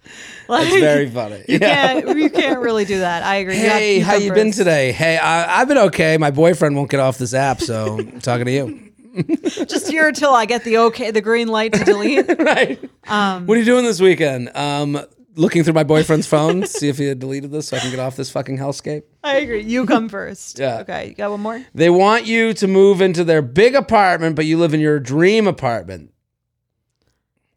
Like, 0.48 0.68
It's 0.68 0.78
very 0.78 1.10
funny. 1.10 1.44
you 1.50 1.58
Yeah. 1.62 2.02
can't. 2.02 2.18
You 2.18 2.30
can't 2.30 2.60
really 2.62 2.86
do 2.86 3.00
that. 3.00 3.24
I 3.24 3.36
agree. 3.36 3.58
You 3.58 3.64
have- 3.70 3.72
Hey, 3.80 4.00
how 4.00 4.14
come 4.14 4.24
you 4.24 4.34
been 4.34 4.52
today? 4.52 4.94
Hey, 4.94 5.18
I, 5.18 5.60
I've 5.60 5.68
been 5.68 5.78
okay. 5.78 6.18
My 6.18 6.32
boyfriend 6.32 6.76
won't 6.78 6.90
get 6.90 7.02
off 7.02 7.18
this 7.18 7.34
app, 7.34 7.60
so 7.62 8.00
I'm 8.00 8.22
talking 8.22 8.46
to 8.46 8.52
you. 8.52 8.91
Just 9.68 9.90
here 9.90 10.08
until 10.08 10.34
I 10.34 10.46
get 10.46 10.64
the 10.64 10.78
okay, 10.78 11.12
the 11.12 11.22
green 11.22 11.48
light 11.48 11.74
to 11.74 11.84
delete. 11.84 12.28
right. 12.40 12.80
Um, 13.08 13.46
what 13.48 13.56
are 13.56 13.60
you 13.60 13.66
doing 13.66 13.84
this 13.86 14.00
weekend? 14.00 14.56
Um, 14.56 15.00
looking 15.36 15.64
through 15.64 15.74
my 15.74 15.84
boyfriend's 15.84 16.28
phone, 16.28 16.66
see 16.66 16.88
if 16.90 16.98
he 16.98 17.06
had 17.06 17.20
deleted 17.20 17.52
this, 17.52 17.68
so 17.70 17.78
I 17.78 17.80
can 17.82 17.90
get 17.92 18.00
off 18.00 18.16
this 18.16 18.30
fucking 18.30 18.58
hellscape. 18.58 19.04
I 19.24 19.38
agree. 19.38 19.64
You 19.64 19.86
come 19.86 20.08
first. 20.10 20.60
Yeah. 20.60 20.80
Okay. 20.80 21.10
You 21.10 21.16
got 21.16 21.32
one 21.32 21.42
more. 21.42 21.66
They 21.74 21.90
want 21.90 22.26
you 22.26 22.54
to 22.56 22.68
move 22.68 23.02
into 23.02 23.24
their 23.24 23.42
big 23.42 23.76
apartment, 23.76 24.36
but 24.36 24.46
you 24.46 24.58
live 24.58 24.74
in 24.74 24.80
your 24.80 25.00
dream 25.00 25.48
apartment. 25.48 26.12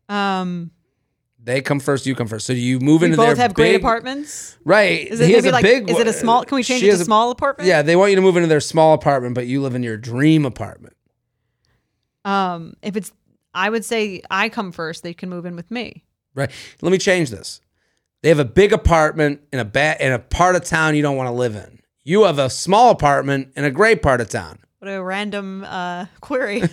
Um, 0.08 0.70
They 1.42 1.60
come 1.62 1.80
first, 1.80 2.06
you 2.06 2.14
come 2.14 2.26
first. 2.28 2.46
So 2.46 2.52
you 2.52 2.78
move 2.80 3.00
we 3.02 3.06
into 3.06 3.16
both 3.16 3.36
their 3.36 3.36
have 3.36 3.54
great 3.54 3.72
big- 3.72 3.80
apartments. 3.80 4.56
Right. 4.64 5.06
Is 5.08 5.20
it 5.20 5.26
He 5.28 5.32
has 5.34 5.44
maybe 5.44 5.48
a 5.50 5.52
like? 5.52 5.62
big 5.62 5.90
is 5.90 5.98
it 5.98 6.06
a 6.06 6.12
small? 6.12 6.44
Can 6.44 6.56
we 6.56 6.62
change 6.62 6.82
it 6.82 6.86
to 6.88 7.00
a- 7.00 7.04
small 7.04 7.30
apartment? 7.30 7.68
Yeah, 7.68 7.82
they 7.82 7.96
want 7.96 8.10
you 8.10 8.16
to 8.16 8.22
move 8.22 8.36
into 8.36 8.48
their 8.48 8.60
small 8.60 8.94
apartment, 8.94 9.34
but 9.34 9.46
you 9.46 9.60
live 9.62 9.74
in 9.74 9.82
your 9.82 9.96
dream 9.96 10.44
apartment. 10.44 10.93
Um, 12.24 12.74
if 12.82 12.96
it's, 12.96 13.12
I 13.54 13.70
would 13.70 13.84
say 13.84 14.22
I 14.30 14.48
come 14.48 14.72
first. 14.72 15.02
They 15.02 15.14
can 15.14 15.28
move 15.28 15.46
in 15.46 15.56
with 15.56 15.70
me. 15.70 16.04
Right. 16.34 16.50
Let 16.82 16.90
me 16.90 16.98
change 16.98 17.30
this. 17.30 17.60
They 18.22 18.28
have 18.30 18.38
a 18.38 18.44
big 18.44 18.72
apartment 18.72 19.40
in 19.52 19.58
a 19.60 19.64
ba- 19.64 19.96
in 20.04 20.12
a 20.12 20.18
part 20.18 20.56
of 20.56 20.64
town 20.64 20.96
you 20.96 21.02
don't 21.02 21.16
want 21.16 21.28
to 21.28 21.32
live 21.32 21.54
in. 21.54 21.80
You 22.04 22.24
have 22.24 22.38
a 22.38 22.48
small 22.50 22.90
apartment 22.90 23.48
in 23.56 23.64
a 23.64 23.70
great 23.70 24.02
part 24.02 24.20
of 24.20 24.28
town. 24.28 24.58
What 24.78 24.88
a 24.90 25.02
random 25.02 25.64
uh, 25.64 26.06
query. 26.20 26.62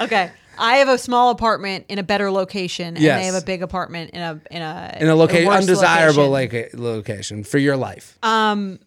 Okay. 0.00 0.30
I 0.56 0.76
have 0.76 0.88
a 0.88 0.98
small 0.98 1.30
apartment 1.30 1.86
in 1.88 1.98
a 1.98 2.04
better 2.04 2.30
location, 2.30 2.94
and 2.94 2.98
Yes. 3.00 3.20
they 3.20 3.26
have 3.26 3.34
a 3.34 3.44
big 3.44 3.62
apartment 3.62 4.10
in 4.12 4.20
a 4.20 4.40
in 4.52 4.62
a 4.62 4.96
in 5.00 5.08
a 5.08 5.14
location 5.16 5.48
worse 5.48 5.60
undesirable 5.62 6.30
location. 6.30 6.70
like 6.78 6.80
location 6.96 7.44
for 7.44 7.58
your 7.58 7.76
life. 7.76 8.16
um, 8.22 8.78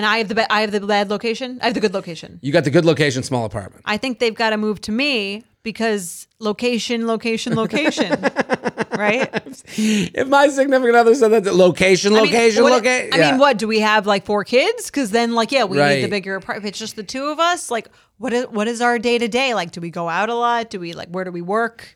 and 0.00 0.06
I 0.06 0.16
have 0.16 0.28
the 0.28 0.50
I 0.50 0.62
have 0.62 0.72
the 0.72 0.80
bad 0.80 1.10
location. 1.10 1.58
I 1.60 1.66
have 1.66 1.74
the 1.74 1.80
good 1.80 1.92
location. 1.92 2.38
You 2.40 2.52
got 2.54 2.64
the 2.64 2.70
good 2.70 2.86
location, 2.86 3.22
small 3.22 3.44
apartment. 3.44 3.82
I 3.84 3.98
think 3.98 4.18
they've 4.18 4.34
got 4.34 4.50
to 4.50 4.56
move 4.56 4.80
to 4.82 4.92
me 4.92 5.44
because 5.62 6.26
location, 6.38 7.06
location, 7.06 7.54
location. 7.54 8.10
right? 8.96 9.28
If 9.76 10.26
my 10.26 10.48
significant 10.48 10.96
other 10.96 11.14
said 11.14 11.28
that, 11.28 11.54
location, 11.54 12.14
location, 12.14 12.62
I 12.62 12.62
mean, 12.62 12.62
what- 12.62 12.72
location. 12.72 13.12
I 13.12 13.30
mean, 13.30 13.38
what 13.38 13.58
do 13.58 13.68
we 13.68 13.80
have 13.80 14.06
like 14.06 14.24
four 14.24 14.42
kids? 14.42 14.86
Because 14.86 15.10
then, 15.10 15.34
like, 15.34 15.52
yeah, 15.52 15.64
we 15.64 15.76
need 15.76 16.02
the 16.02 16.08
bigger 16.08 16.34
apartment. 16.34 16.64
If 16.64 16.70
it's 16.70 16.78
just 16.78 16.96
the 16.96 17.02
two 17.02 17.24
of 17.24 17.38
us, 17.38 17.70
like, 17.70 17.88
what 18.16 18.32
is 18.32 18.46
what 18.46 18.68
is 18.68 18.80
our 18.80 18.98
day 18.98 19.18
to 19.18 19.28
day? 19.28 19.52
Like, 19.52 19.72
do 19.72 19.82
we 19.82 19.90
go 19.90 20.08
out 20.08 20.30
a 20.30 20.34
lot? 20.34 20.70
Do 20.70 20.80
we 20.80 20.94
like 20.94 21.08
where 21.10 21.24
do 21.24 21.30
we 21.30 21.42
work? 21.42 21.94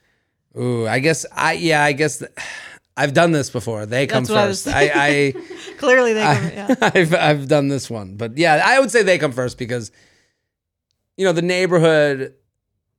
Ooh, 0.59 0.87
I 0.87 0.99
guess 0.99 1.25
I 1.35 1.55
yeah, 1.55 1.83
I 1.83 1.93
guess 1.93 2.19
th- 2.19 2.31
I've 2.97 3.13
done 3.13 3.33
this 3.33 3.51
before. 3.51 3.87
They 3.87 4.07
come 4.07 4.25
That's 4.25 4.31
what 4.31 4.39
I 4.39 4.47
first. 4.47 4.69
I, 4.69 4.91
I, 4.95 5.35
Clearly, 5.79 6.13
they. 6.13 6.23
Go, 6.23 6.31
yeah. 6.55 6.75
I've 6.81 7.15
I've 7.15 7.49
done 7.49 7.69
this 7.69 7.91
one, 7.91 8.17
but 8.17 8.39
yeah, 8.39 8.63
I 8.65 8.79
would 8.79 8.91
say 8.91 9.03
they 9.03 9.19
come 9.19 9.33
first 9.33 9.59
because 9.59 9.91
you 11.17 11.25
know 11.25 11.33
the 11.33 11.43
neighborhood. 11.43 12.35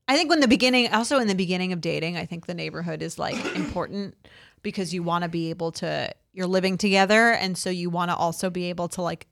I 0.07 0.15
think 0.17 0.29
when 0.29 0.39
the 0.39 0.47
beginning, 0.47 0.93
also 0.93 1.17
in 1.19 1.27
the 1.27 1.35
beginning 1.35 1.73
of 1.73 1.81
dating, 1.81 2.15
I 2.15 2.25
think 2.25 2.45
the 2.45 2.53
neighborhood 2.53 3.01
is 3.01 3.17
like 3.17 3.35
important 3.55 4.15
because 4.61 4.93
you 4.93 5.03
want 5.03 5.23
to 5.23 5.29
be 5.29 5.49
able 5.49 5.71
to, 5.71 6.11
you're 6.33 6.47
living 6.47 6.77
together. 6.77 7.31
And 7.31 7.57
so 7.57 7.69
you 7.69 7.89
want 7.89 8.11
to 8.11 8.15
also 8.15 8.49
be 8.49 8.65
able 8.65 8.87
to 8.89 9.01
like 9.01 9.27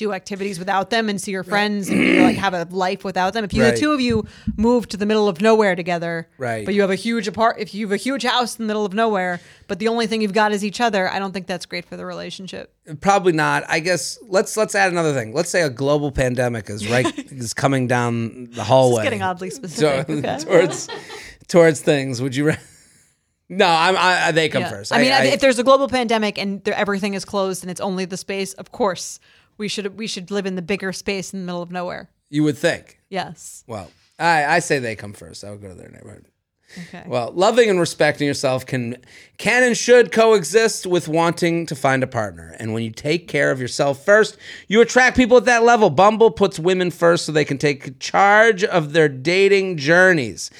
do 0.00 0.12
activities 0.12 0.58
without 0.58 0.90
them 0.90 1.08
and 1.08 1.20
see 1.20 1.30
your 1.30 1.44
friends 1.44 1.88
and 1.88 1.98
be, 2.00 2.20
like 2.20 2.36
have 2.36 2.54
a 2.54 2.66
life 2.70 3.04
without 3.04 3.32
them. 3.34 3.44
If 3.44 3.52
you, 3.54 3.62
Right. 3.62 3.74
the 3.74 3.80
two 3.80 3.92
of 3.92 4.00
you 4.00 4.24
move 4.56 4.88
to 4.88 4.96
the 4.96 5.06
middle 5.06 5.28
of 5.28 5.40
nowhere 5.40 5.76
together, 5.76 6.26
Right. 6.38 6.64
but 6.64 6.74
you 6.74 6.80
have 6.80 6.90
a 6.90 6.94
huge 6.96 7.28
apart, 7.28 7.56
if 7.58 7.74
you 7.74 7.86
have 7.86 7.92
a 7.92 7.96
huge 7.96 8.24
house 8.24 8.56
in 8.58 8.64
the 8.64 8.66
middle 8.66 8.84
of 8.86 8.92
nowhere, 8.94 9.40
but 9.68 9.78
the 9.78 9.88
only 9.88 10.06
thing 10.06 10.22
you've 10.22 10.32
got 10.32 10.52
is 10.52 10.64
each 10.64 10.80
other, 10.80 11.08
I 11.08 11.18
don't 11.18 11.32
think 11.32 11.46
that's 11.46 11.66
great 11.66 11.84
for 11.84 11.96
the 11.96 12.06
relationship. 12.06 12.74
Probably 13.00 13.32
not. 13.32 13.62
I 13.68 13.78
guess 13.80 14.18
let's 14.28 14.56
let's 14.56 14.74
add 14.74 14.90
another 14.90 15.12
thing. 15.14 15.32
Let's 15.34 15.50
say 15.50 15.62
a 15.62 15.70
global 15.70 16.10
pandemic 16.10 16.68
is 16.70 16.88
right 16.90 17.06
is 17.30 17.54
coming 17.54 17.86
down 17.86 18.48
the 18.52 18.64
hallway. 18.64 19.02
It's 19.02 19.04
getting 19.04 19.22
oddly 19.22 19.50
to- 19.50 19.54
specific. 19.54 20.08
okay. 20.10 20.38
towards 20.44 20.88
towards 21.46 21.80
things. 21.82 22.20
Would 22.22 22.34
you? 22.34 22.48
Ra- 22.48 22.56
no, 23.48 23.66
I'm. 23.66 23.96
I, 23.98 24.30
they 24.32 24.48
come 24.48 24.62
Yeah. 24.62 24.70
first. 24.70 24.92
I 24.92 24.98
mean, 25.02 25.10
if 25.12 25.40
there's 25.40 25.58
a 25.58 25.64
global 25.64 25.88
pandemic 25.88 26.38
and 26.38 26.66
everything 26.68 27.14
is 27.14 27.24
closed 27.24 27.64
and 27.64 27.70
it's 27.70 27.80
only 27.80 28.04
the 28.04 28.16
space, 28.16 28.52
of 28.54 28.70
course 28.70 29.18
we 29.60 29.68
should 29.68 29.96
we 29.96 30.08
should 30.08 30.32
live 30.32 30.46
in 30.46 30.56
the 30.56 30.62
bigger 30.62 30.92
space 30.92 31.32
in 31.32 31.40
the 31.40 31.46
middle 31.46 31.62
of 31.62 31.70
nowhere. 31.70 32.10
you 32.30 32.42
would 32.42 32.58
think. 32.58 32.98
Yes. 33.10 33.62
Well, 33.68 33.92
I 34.18 34.56
I 34.56 34.58
say 34.58 34.80
they 34.80 34.96
come 34.96 35.12
first. 35.12 35.44
I 35.44 35.50
would 35.50 35.62
go 35.62 35.68
to 35.68 35.74
their 35.74 35.90
neighborhood. 35.90 36.26
Okay. 36.86 37.02
Well, 37.06 37.32
loving 37.32 37.68
and 37.68 37.80
respecting 37.80 38.26
yourself 38.28 38.64
can 38.64 38.96
can 39.38 39.62
and 39.62 39.76
should 39.76 40.12
coexist 40.12 40.86
with 40.86 41.08
wanting 41.08 41.66
to 41.66 41.74
find 41.74 42.02
a 42.02 42.06
partner. 42.06 42.56
And 42.60 42.72
when 42.72 42.82
you 42.84 42.90
take 42.90 43.28
care 43.28 43.50
of 43.50 43.60
yourself 43.60 44.04
first, 44.04 44.36
you 44.68 44.80
attract 44.80 45.16
people 45.16 45.36
at 45.36 45.44
that 45.46 45.64
level. 45.64 45.90
Bumble 45.90 46.30
puts 46.30 46.58
women 46.58 46.90
first 46.90 47.24
so 47.26 47.32
they 47.32 47.44
can 47.44 47.58
take 47.58 47.98
charge 47.98 48.62
of 48.64 48.92
their 48.92 49.08
dating 49.08 49.78
journeys. 49.78 50.50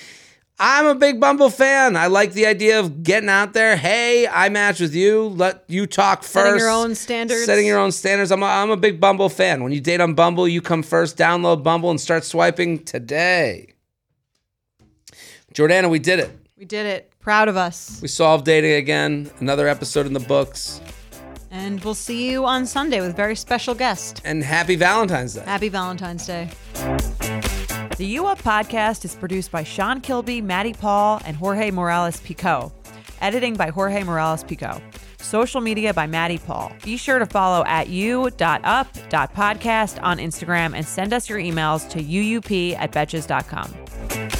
I'm 0.62 0.84
a 0.84 0.94
big 0.94 1.18
Bumble 1.18 1.48
fan. 1.48 1.96
I 1.96 2.08
like 2.08 2.34
the 2.34 2.44
idea 2.44 2.78
of 2.78 3.02
getting 3.02 3.30
out 3.30 3.54
there. 3.54 3.76
Hey, 3.76 4.28
I 4.28 4.50
match 4.50 4.78
with 4.78 4.94
you. 4.94 5.28
Let 5.28 5.64
you 5.68 5.86
talk 5.86 6.22
first. 6.22 6.32
Setting 6.32 6.58
your 6.58 6.68
own 6.68 6.94
standards. 6.94 7.46
Setting 7.46 7.66
your 7.66 7.78
own 7.78 7.92
standards. 7.92 8.30
I'm 8.30 8.42
a, 8.42 8.46
I'm 8.46 8.70
a 8.70 8.76
big 8.76 9.00
Bumble 9.00 9.30
fan. 9.30 9.62
When 9.62 9.72
you 9.72 9.80
date 9.80 10.02
on 10.02 10.12
Bumble, 10.12 10.46
you 10.46 10.60
come 10.60 10.82
first. 10.82 11.16
Download 11.16 11.62
Bumble 11.62 11.90
and 11.90 11.98
start 11.98 12.24
swiping 12.24 12.84
today. 12.84 13.72
Jordana, 15.54 15.88
we 15.88 15.98
did 15.98 16.18
it. 16.18 16.30
we 16.58 16.66
did 16.66 16.84
it. 16.84 17.10
Proud 17.20 17.48
of 17.48 17.56
us. 17.56 17.98
We 18.02 18.08
solved 18.08 18.44
dating 18.44 18.72
again. 18.74 19.30
Another 19.40 19.66
episode 19.66 20.04
in 20.04 20.12
the 20.12 20.20
books. 20.20 20.82
And 21.50 21.82
we'll 21.82 21.94
see 21.94 22.30
you 22.30 22.44
on 22.44 22.66
Sunday 22.66 23.00
with 23.00 23.10
a 23.10 23.14
very 23.14 23.34
special 23.34 23.74
guest. 23.74 24.20
And 24.26 24.44
happy 24.44 24.76
Valentine's 24.76 25.34
Day. 25.34 25.42
Happy 25.46 25.70
Valentine's 25.70 26.26
Day. 26.26 26.50
The 28.00 28.16
U 28.16 28.26
Up 28.28 28.40
podcast 28.40 29.04
is 29.04 29.14
produced 29.14 29.52
by 29.52 29.62
Sean 29.62 30.00
Kilby, 30.00 30.40
Maddie 30.40 30.72
Paul, 30.72 31.20
and 31.26 31.36
Jorge 31.36 31.70
Morales 31.70 32.18
Pico. 32.20 32.72
Editing 33.20 33.56
by 33.56 33.68
Jorge 33.68 34.02
Morales 34.04 34.42
Pico. 34.42 34.80
Social 35.18 35.60
media 35.60 35.92
by 35.92 36.06
Maddie 36.06 36.38
Paul. 36.38 36.72
Be 36.82 36.96
sure 36.96 37.18
to 37.18 37.26
follow 37.26 37.62
at 37.66 37.90
u.up.podcast 37.90 38.32
on 40.02 40.16
Instagram 40.16 40.74
and 40.74 40.86
send 40.86 41.12
us 41.12 41.28
your 41.28 41.38
emails 41.38 41.86
to 41.90 42.02
uup 42.02 42.74
at 42.78 42.90
betches.com. 42.90 44.39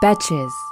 Betches. 0.00 0.67